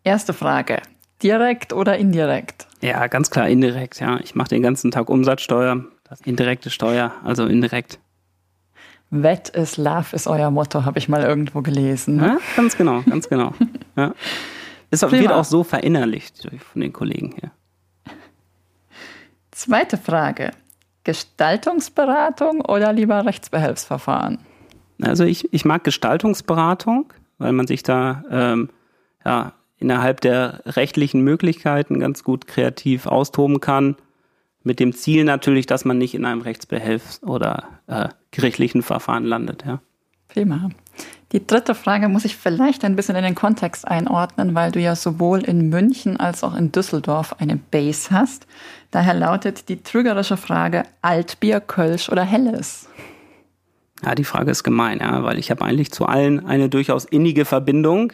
Erste 0.04 0.34
Frage. 0.34 0.82
Direkt 1.22 1.74
oder 1.74 1.98
indirekt? 1.98 2.66
Ja, 2.82 3.06
ganz 3.06 3.30
klar 3.30 3.48
indirekt, 3.48 4.00
ja. 4.00 4.20
Ich 4.24 4.34
mache 4.34 4.50
den 4.50 4.64
ganzen 4.64 4.90
Tag 4.90 5.10
Umsatzsteuer, 5.10 5.86
das 6.10 6.22
indirekte 6.22 6.72
Steuer, 6.72 7.14
also 7.24 7.46
indirekt. 7.46 8.00
Wet 9.12 9.49
is 9.49 9.76
Love 9.78 10.16
ist 10.16 10.26
euer 10.26 10.49
Motto, 10.49 10.86
habe 10.86 10.97
ich 10.97 11.09
mal 11.09 11.22
irgendwo 11.22 11.62
gelesen. 11.62 12.20
Ja, 12.20 12.38
ganz 12.55 12.78
genau, 12.78 13.01
ganz 13.01 13.28
genau. 13.28 13.53
ja. 13.95 14.14
Es 14.89 15.01
wird 15.03 15.32
auch 15.32 15.45
so 15.45 15.64
verinnerlicht 15.64 16.49
von 16.72 16.82
den 16.82 16.91
Kollegen 16.91 17.36
hier. 17.39 17.51
Zweite 19.51 19.97
Frage. 19.97 20.51
Gestaltungsberatung 21.03 22.62
oder 22.62 22.93
lieber 22.93 23.26
Rechtsbehelfsverfahren? 23.26 24.39
Also 25.01 25.24
ich, 25.24 25.53
ich 25.53 25.66
mag 25.66 25.84
Gestaltungsberatung, 25.84 27.14
weil 27.38 27.53
man 27.53 27.68
sich 27.68 27.84
da 27.84 28.24
ähm, 28.30 28.70
ja, 29.26 29.53
innerhalb 29.78 30.22
der 30.22 30.62
rechtlichen 30.66 31.22
Möglichkeiten 31.22 31.99
ganz 31.99 32.24
gut 32.24 32.47
kreativ 32.47 33.07
austoben 33.07 33.59
kann 33.59 33.95
mit 34.64 34.80
dem 34.80 34.93
Ziel 34.93 35.24
natürlich, 35.24 35.66
dass 35.66 35.86
man 35.86 35.97
nicht 35.97 36.14
in 36.14 36.26
einem 36.26 36.41
Rechtsbehelfs- 36.41 37.24
oder 37.24 37.64
äh, 37.88 38.09
gerichtlichen 38.32 38.84
Verfahren 38.84 39.26
landet. 39.26 39.64
Ja. 39.66 39.82
Prima. 40.28 40.70
Die 41.32 41.45
dritte 41.45 41.76
Frage 41.76 42.09
muss 42.09 42.26
ich 42.26 42.36
vielleicht 42.36 42.84
ein 42.84 42.95
bisschen 42.95 43.16
in 43.16 43.24
den 43.24 43.36
Kontext 43.36 43.88
einordnen, 43.88 44.53
weil 44.53 44.72
du 44.72 44.80
ja 44.80 44.95
sowohl 44.95 45.39
in 45.39 45.70
München 45.70 46.20
als 46.20 46.43
auch 46.43 46.55
in 46.55 46.72
Düsseldorf 46.72 47.36
eine 47.39 47.55
Base 47.55 48.12
hast. 48.12 48.47
Daher 48.91 49.14
lautet 49.14 49.70
die 49.70 49.82
trügerische 49.82 50.36
Frage 50.36 50.84
Altbier, 51.01 51.62
Kölsch 51.62 52.09
oder 52.09 52.24
Helles? 52.24 52.89
Ja, 54.03 54.16
die 54.16 54.26
Frage 54.26 54.51
ist 54.51 54.64
gemein, 54.64 54.99
ja, 54.99 55.24
weil 55.24 55.38
ich 55.38 55.51
habe 55.51 55.64
eigentlich 55.64 55.91
zu 55.91 56.05
allen 56.05 56.45
eine 56.45 56.68
durchaus 56.68 57.05
innige 57.05 57.45
Verbindung. 57.45 58.12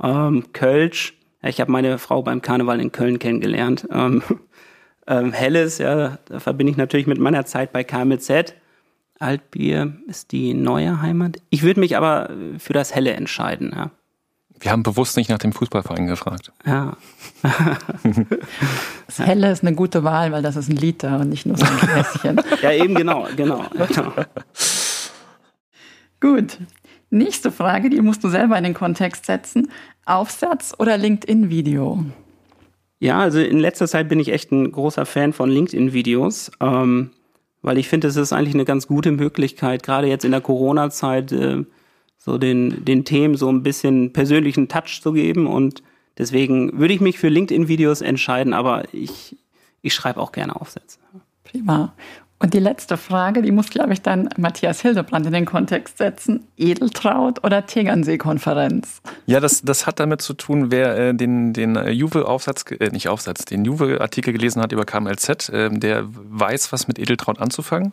Ähm, 0.00 0.44
Kölsch, 0.52 1.14
ich 1.42 1.60
habe 1.60 1.72
meine 1.72 1.98
Frau 1.98 2.22
beim 2.22 2.42
Karneval 2.42 2.80
in 2.80 2.92
Köln 2.92 3.18
kennengelernt. 3.18 3.88
Ähm, 3.90 4.22
ähm, 5.06 5.32
Helles, 5.32 5.78
ja, 5.78 6.18
da 6.26 6.40
verbinde 6.40 6.72
ich 6.72 6.76
natürlich 6.76 7.06
mit 7.06 7.18
meiner 7.18 7.46
Zeit 7.46 7.72
bei 7.72 7.84
KMZ. 7.84 8.54
Altbier 9.18 9.96
ist 10.06 10.32
die 10.32 10.52
neue 10.52 11.00
Heimat. 11.00 11.38
Ich 11.50 11.62
würde 11.62 11.80
mich 11.80 11.96
aber 11.96 12.30
für 12.58 12.72
das 12.72 12.94
Helle 12.94 13.12
entscheiden, 13.12 13.72
ja. 13.74 13.90
Wir 14.58 14.70
haben 14.70 14.82
bewusst 14.82 15.16
nicht 15.16 15.28
nach 15.28 15.38
dem 15.38 15.52
Fußballverein 15.52 16.06
gefragt. 16.06 16.50
Ja. 16.64 16.96
das 19.06 19.18
Helle 19.18 19.52
ist 19.52 19.62
eine 19.62 19.74
gute 19.74 20.02
Wahl, 20.02 20.32
weil 20.32 20.42
das 20.42 20.56
ist 20.56 20.70
ein 20.70 20.76
Liter 20.76 21.20
und 21.20 21.28
nicht 21.28 21.44
nur 21.44 21.58
so 21.58 21.66
ein 21.66 21.76
Gläschen. 21.76 22.40
ja, 22.62 22.72
eben 22.72 22.94
genau, 22.94 23.28
genau. 23.36 23.66
genau. 23.74 24.12
Gut. 26.20 26.58
Nächste 27.10 27.52
Frage, 27.52 27.90
die 27.90 28.00
musst 28.00 28.24
du 28.24 28.28
selber 28.28 28.56
in 28.56 28.64
den 28.64 28.74
Kontext 28.74 29.26
setzen. 29.26 29.70
Aufsatz 30.06 30.74
oder 30.78 30.96
LinkedIn-Video? 30.96 32.04
Ja, 32.98 33.18
also 33.18 33.38
in 33.38 33.58
letzter 33.58 33.86
Zeit 33.86 34.08
bin 34.08 34.20
ich 34.20 34.32
echt 34.32 34.52
ein 34.52 34.72
großer 34.72 35.04
Fan 35.04 35.32
von 35.32 35.50
LinkedIn-Videos, 35.50 36.52
ähm, 36.60 37.10
weil 37.62 37.78
ich 37.78 37.88
finde, 37.88 38.08
es 38.08 38.16
ist 38.16 38.32
eigentlich 38.32 38.54
eine 38.54 38.64
ganz 38.64 38.86
gute 38.86 39.12
Möglichkeit, 39.12 39.82
gerade 39.82 40.06
jetzt 40.06 40.24
in 40.24 40.30
der 40.30 40.40
Corona-Zeit, 40.40 41.32
äh, 41.32 41.64
so 42.16 42.38
den, 42.38 42.84
den 42.84 43.04
Themen 43.04 43.36
so 43.36 43.50
ein 43.50 43.62
bisschen 43.62 44.12
persönlichen 44.12 44.68
Touch 44.68 45.00
zu 45.02 45.12
geben. 45.12 45.46
Und 45.46 45.82
deswegen 46.18 46.78
würde 46.78 46.94
ich 46.94 47.00
mich 47.00 47.18
für 47.18 47.28
LinkedIn-Videos 47.28 48.00
entscheiden, 48.00 48.52
aber 48.52 48.84
ich, 48.92 49.36
ich 49.82 49.94
schreibe 49.94 50.20
auch 50.20 50.32
gerne 50.32 50.60
Aufsätze. 50.60 50.98
Prima. 51.44 51.94
Und 52.38 52.52
die 52.52 52.58
letzte 52.58 52.98
Frage, 52.98 53.40
die 53.40 53.50
muss, 53.50 53.70
glaube 53.70 53.94
ich, 53.94 54.02
dann 54.02 54.28
Matthias 54.36 54.82
Hildebrand 54.82 55.24
in 55.26 55.32
den 55.32 55.46
Kontext 55.46 55.96
setzen. 55.96 56.46
Edeltraut 56.58 57.42
oder 57.44 57.64
Tegernsee-Konferenz? 57.64 59.00
Ja, 59.24 59.40
das, 59.40 59.62
das 59.62 59.86
hat 59.86 60.00
damit 60.00 60.20
zu 60.20 60.34
tun, 60.34 60.70
wer 60.70 60.98
äh, 60.98 61.14
den, 61.14 61.54
den 61.54 61.76
äh, 61.76 61.90
Juve-Aufsatz, 61.90 62.64
äh, 62.72 62.90
nicht 62.90 63.08
Aufsatz, 63.08 63.46
den 63.46 63.64
Juve-Artikel 63.64 64.34
gelesen 64.34 64.60
hat 64.60 64.72
über 64.72 64.84
KMLZ, 64.84 65.48
äh, 65.48 65.70
der 65.70 66.04
weiß, 66.06 66.72
was 66.72 66.88
mit 66.88 66.98
Edeltraut 66.98 67.40
anzufangen. 67.40 67.92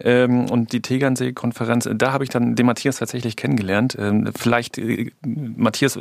Ähm, 0.00 0.50
und 0.50 0.72
die 0.72 0.82
Tegernsee-Konferenz, 0.82 1.88
da 1.92 2.12
habe 2.12 2.24
ich 2.24 2.30
dann 2.30 2.54
den 2.54 2.66
Matthias 2.66 2.98
tatsächlich 2.98 3.36
kennengelernt. 3.36 3.96
Ähm, 3.98 4.30
vielleicht, 4.36 4.76
äh, 4.76 5.10
Matthias, 5.24 5.98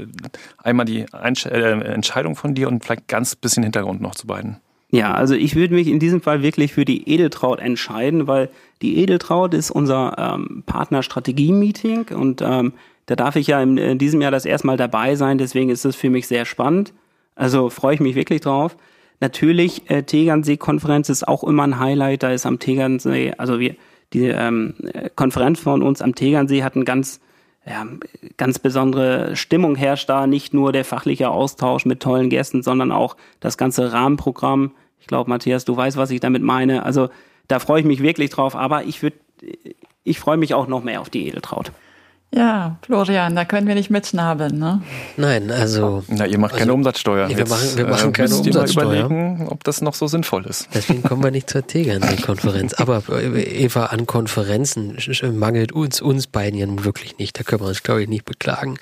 einmal 0.57 0.85
die 0.85 1.11
Einsch 1.13 1.45
äh, 1.45 1.71
Entscheidung 1.71 2.35
von 2.35 2.53
dir 2.53 2.67
und 2.67 2.83
vielleicht 2.83 3.07
ganz 3.07 3.35
bisschen 3.35 3.63
Hintergrund 3.63 4.01
noch 4.01 4.13
zu 4.13 4.27
beiden. 4.27 4.57
Ja, 4.89 5.13
also 5.13 5.35
ich 5.35 5.55
würde 5.55 5.73
mich 5.73 5.87
in 5.87 5.99
diesem 5.99 6.21
Fall 6.21 6.41
wirklich 6.41 6.73
für 6.73 6.85
die 6.85 7.09
Edeltraut 7.09 7.59
entscheiden, 7.59 8.27
weil 8.27 8.49
die 8.81 8.97
Edeltraut 8.99 9.53
ist 9.53 9.69
unser 9.69 10.15
ähm, 10.17 10.63
Partnerstrategie-Meeting 10.65 12.07
und 12.15 12.41
ähm, 12.41 12.73
da 13.05 13.15
darf 13.15 13.35
ich 13.35 13.47
ja 13.47 13.61
in, 13.61 13.77
in 13.77 13.97
diesem 13.97 14.21
Jahr 14.21 14.31
das 14.31 14.45
erstmal 14.45 14.77
dabei 14.77 15.15
sein, 15.15 15.37
deswegen 15.37 15.69
ist 15.69 15.85
es 15.85 15.95
für 15.95 16.09
mich 16.09 16.27
sehr 16.27 16.45
spannend. 16.45 16.93
Also 17.35 17.69
freue 17.69 17.95
ich 17.95 17.99
mich 17.99 18.15
wirklich 18.15 18.41
drauf. 18.41 18.77
Natürlich, 19.19 19.89
äh, 19.89 20.03
Tegernsee-Konferenz 20.03 21.09
ist 21.09 21.27
auch 21.27 21.43
immer 21.43 21.63
ein 21.63 21.79
Highlight. 21.79 22.23
Da 22.23 22.31
ist 22.31 22.45
am 22.45 22.59
Tegernsee, 22.59 23.33
also 23.37 23.59
wir, 23.59 23.75
die 24.13 24.27
ähm, 24.27 24.75
Konferenz 25.15 25.59
von 25.59 25.81
uns 25.81 26.01
am 26.01 26.15
Tegernsee 26.15 26.63
hat 26.63 26.75
ein 26.75 26.85
ganz 26.85 27.19
ja, 27.69 27.85
ganz 28.37 28.59
besondere 28.59 29.35
Stimmung 29.35 29.75
herrscht 29.75 30.09
da, 30.09 30.25
nicht 30.25 30.53
nur 30.53 30.71
der 30.71 30.85
fachliche 30.85 31.29
Austausch 31.29 31.85
mit 31.85 32.01
tollen 32.01 32.29
Gästen, 32.29 32.63
sondern 32.63 32.91
auch 32.91 33.17
das 33.39 33.57
ganze 33.57 33.91
Rahmenprogramm. 33.91 34.71
Ich 34.99 35.07
glaube, 35.07 35.29
Matthias, 35.29 35.65
du 35.65 35.75
weißt, 35.75 35.97
was 35.97 36.11
ich 36.11 36.19
damit 36.19 36.43
meine. 36.43 36.83
Also 36.83 37.09
da 37.47 37.59
freue 37.59 37.81
ich 37.81 37.85
mich 37.85 38.01
wirklich 38.01 38.29
drauf, 38.29 38.55
aber 38.55 38.83
ich 38.83 39.01
würde, 39.01 39.17
ich 40.03 40.19
freue 40.19 40.37
mich 40.37 40.53
auch 40.53 40.67
noch 40.67 40.83
mehr 40.83 41.01
auf 41.01 41.09
die 41.09 41.27
Edeltraut. 41.27 41.71
Ja, 42.33 42.77
Florian, 42.81 43.35
da 43.35 43.45
können 43.45 43.67
wir 43.67 43.75
nicht 43.75 43.89
mitschnabeln, 43.89 44.59
ne? 44.59 44.81
Nein, 45.15 45.49
also. 45.49 46.03
Na, 46.07 46.25
ihr 46.25 46.37
macht 46.37 46.53
also, 46.53 46.59
keine 46.59 46.73
Umsatzsteuer. 46.73 47.29
Wir 47.29 47.47
machen, 47.47 47.77
wir 47.77 47.87
machen 47.87 48.09
äh, 48.09 48.11
keine 48.11 48.35
Umsatzsteuer. 48.35 48.93
Ihr 48.93 49.05
überlegen, 49.05 49.47
ob 49.47 49.63
das 49.63 49.81
noch 49.81 49.93
so 49.93 50.07
sinnvoll 50.07 50.45
ist. 50.45 50.67
Deswegen 50.73 51.03
kommen 51.03 51.23
wir 51.23 51.31
nicht 51.31 51.49
zur 51.49 51.65
Tegernsee-Konferenz. 51.65 52.73
Aber 52.73 53.01
äh, 53.09 53.41
Eva, 53.41 53.85
an 53.85 54.05
Konferenzen 54.05 54.97
mangelt 55.33 55.71
uns, 55.71 56.01
uns 56.01 56.27
beiden 56.27 56.59
ja 56.59 56.65
nun 56.65 56.83
wirklich 56.83 57.17
nicht. 57.17 57.39
Da 57.39 57.43
können 57.43 57.61
wir 57.61 57.69
uns, 57.69 57.81
glaube 57.81 58.03
ich, 58.03 58.09
nicht 58.09 58.25
beklagen. 58.25 58.77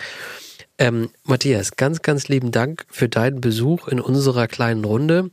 Ähm, 0.78 1.10
Matthias, 1.24 1.78
ganz, 1.78 2.02
ganz 2.02 2.28
lieben 2.28 2.52
Dank 2.52 2.86
für 2.90 3.08
deinen 3.08 3.42
Besuch 3.42 3.88
in 3.88 4.02
unserer 4.02 4.48
kleinen 4.48 4.84
Runde. 4.84 5.30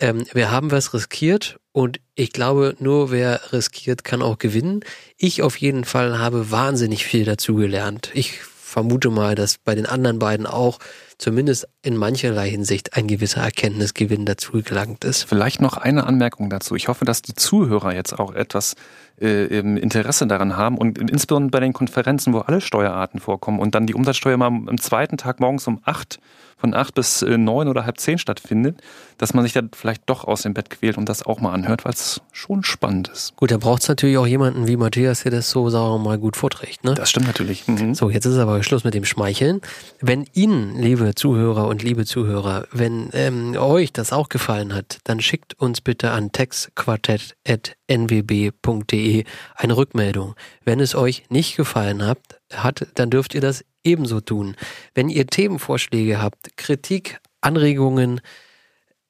Ähm, 0.00 0.24
wir 0.32 0.50
haben 0.50 0.70
was 0.70 0.92
riskiert 0.94 1.58
und 1.72 2.00
ich 2.14 2.32
glaube, 2.32 2.76
nur 2.78 3.10
wer 3.10 3.52
riskiert, 3.52 4.04
kann 4.04 4.22
auch 4.22 4.38
gewinnen. 4.38 4.80
Ich 5.16 5.42
auf 5.42 5.56
jeden 5.56 5.84
Fall 5.84 6.18
habe 6.18 6.50
wahnsinnig 6.50 7.04
viel 7.04 7.24
dazugelernt. 7.24 8.10
Ich 8.14 8.40
vermute 8.74 9.10
mal, 9.10 9.36
dass 9.36 9.58
bei 9.58 9.76
den 9.76 9.86
anderen 9.86 10.18
beiden 10.18 10.46
auch 10.46 10.80
zumindest 11.18 11.68
in 11.82 11.96
mancherlei 11.96 12.50
Hinsicht 12.50 12.96
ein 12.96 13.06
gewisser 13.06 13.40
Erkenntnisgewinn 13.40 14.26
dazu 14.26 14.62
gelangt 14.62 15.04
ist. 15.04 15.22
Vielleicht 15.22 15.60
noch 15.60 15.76
eine 15.76 16.06
Anmerkung 16.06 16.50
dazu. 16.50 16.74
Ich 16.74 16.88
hoffe, 16.88 17.04
dass 17.04 17.22
die 17.22 17.34
Zuhörer 17.34 17.94
jetzt 17.94 18.18
auch 18.18 18.34
etwas 18.34 18.74
äh, 19.20 19.44
Interesse 19.60 20.26
daran 20.26 20.56
haben 20.56 20.76
und 20.76 20.98
insbesondere 20.98 21.52
bei 21.52 21.60
den 21.60 21.72
Konferenzen, 21.72 22.32
wo 22.32 22.40
alle 22.40 22.60
Steuerarten 22.60 23.20
vorkommen 23.20 23.60
und 23.60 23.76
dann 23.76 23.86
die 23.86 23.94
Umsatzsteuer 23.94 24.36
mal 24.36 24.48
am 24.48 24.80
zweiten 24.80 25.18
Tag 25.18 25.38
morgens 25.38 25.68
um 25.68 25.80
acht 25.84 26.18
von 26.64 26.72
acht 26.72 26.94
bis 26.94 27.20
äh, 27.20 27.36
neun 27.36 27.68
oder 27.68 27.84
halb 27.84 28.00
zehn 28.00 28.16
stattfindet, 28.16 28.80
dass 29.18 29.34
man 29.34 29.44
sich 29.44 29.52
da 29.52 29.60
vielleicht 29.76 30.04
doch 30.06 30.24
aus 30.24 30.44
dem 30.44 30.54
Bett 30.54 30.70
quält 30.70 30.96
und 30.96 31.10
das 31.10 31.22
auch 31.22 31.38
mal 31.38 31.52
anhört, 31.52 31.84
weil 31.84 31.92
es 31.92 32.22
schon 32.32 32.64
spannend 32.64 33.08
ist. 33.08 33.36
Gut, 33.36 33.50
da 33.50 33.58
braucht 33.58 33.82
es 33.82 33.88
natürlich 33.88 34.16
auch 34.16 34.26
jemanden 34.26 34.66
wie 34.66 34.78
Matthias, 34.78 35.24
der 35.24 35.32
das 35.32 35.50
so, 35.50 35.68
sagen 35.68 35.92
wir 35.92 35.98
mal, 35.98 36.16
gut 36.16 36.38
vorträgt. 36.38 36.82
Ne? 36.82 36.94
Das 36.94 37.10
stimmt 37.10 37.26
natürlich. 37.26 37.68
Mhm. 37.68 37.94
So, 37.94 38.08
jetzt 38.08 38.24
ist 38.24 38.38
aber 38.38 38.62
Schluss 38.62 38.82
mit 38.82 38.94
dem 38.94 39.04
Schmeicheln. 39.04 39.60
Wenn 40.00 40.24
Ihnen, 40.32 40.80
liebe 40.80 41.14
Zuhörer 41.14 41.68
und 41.68 41.82
liebe 41.82 42.06
Zuhörer, 42.06 42.66
wenn 42.72 43.10
ähm, 43.12 43.54
euch 43.58 43.92
das 43.92 44.14
auch 44.14 44.30
gefallen 44.30 44.72
hat, 44.72 45.00
dann 45.04 45.20
schickt 45.20 45.60
uns 45.60 45.82
bitte 45.82 46.12
an 46.12 46.32
textquartett.nwb.de 46.32 49.24
eine 49.54 49.76
Rückmeldung. 49.76 50.34
Wenn 50.64 50.80
es 50.80 50.94
euch 50.94 51.24
nicht 51.28 51.58
gefallen 51.58 52.06
hat, 52.06 52.20
hat, 52.54 52.86
dann 52.94 53.10
dürft 53.10 53.34
ihr 53.34 53.42
das 53.42 53.66
ebenso 53.84 54.20
tun. 54.20 54.56
Wenn 54.94 55.08
ihr 55.08 55.26
Themenvorschläge 55.26 56.20
habt, 56.20 56.56
Kritik, 56.56 57.20
Anregungen, 57.40 58.20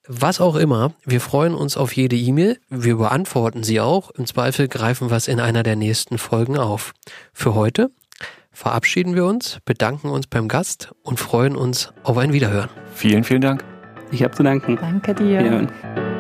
was 0.07 0.41
auch 0.41 0.57
immer, 0.57 0.93
wir 1.05 1.21
freuen 1.21 1.55
uns 1.55 1.77
auf 1.77 1.97
jede 1.97 2.17
E-Mail. 2.17 2.59
Wir 2.69 2.97
beantworten 2.97 3.63
sie 3.63 3.81
auch. 3.81 4.11
Im 4.11 4.27
Zweifel 4.27 4.69
greifen 4.69 5.11
wir 5.11 5.17
es 5.17 5.29
in 5.29 5.41
einer 5.41 5.63
der 5.63 5.77
nächsten 5.77 6.19
Folgen 6.19 6.59
auf. 6.59 6.93
Für 7.33 7.55
heute 7.55 7.91
verabschieden 8.53 9.15
wir 9.15 9.25
uns, 9.25 9.59
bedanken 9.65 10.11
uns 10.11 10.27
beim 10.27 10.49
Gast 10.49 10.93
und 11.03 11.19
freuen 11.19 11.57
uns 11.57 11.93
auf 12.03 12.19
ein 12.19 12.33
Wiederhören. 12.33 12.69
Vielen, 12.95 13.25
vielen 13.25 13.41
Dank. 13.41 13.65
Ich 14.11 14.23
habe 14.23 14.35
zu 14.35 14.43
danken. 14.43 14.77
Danke 14.77 15.15
dir. 15.15 15.41
Wiederhören. 15.41 16.14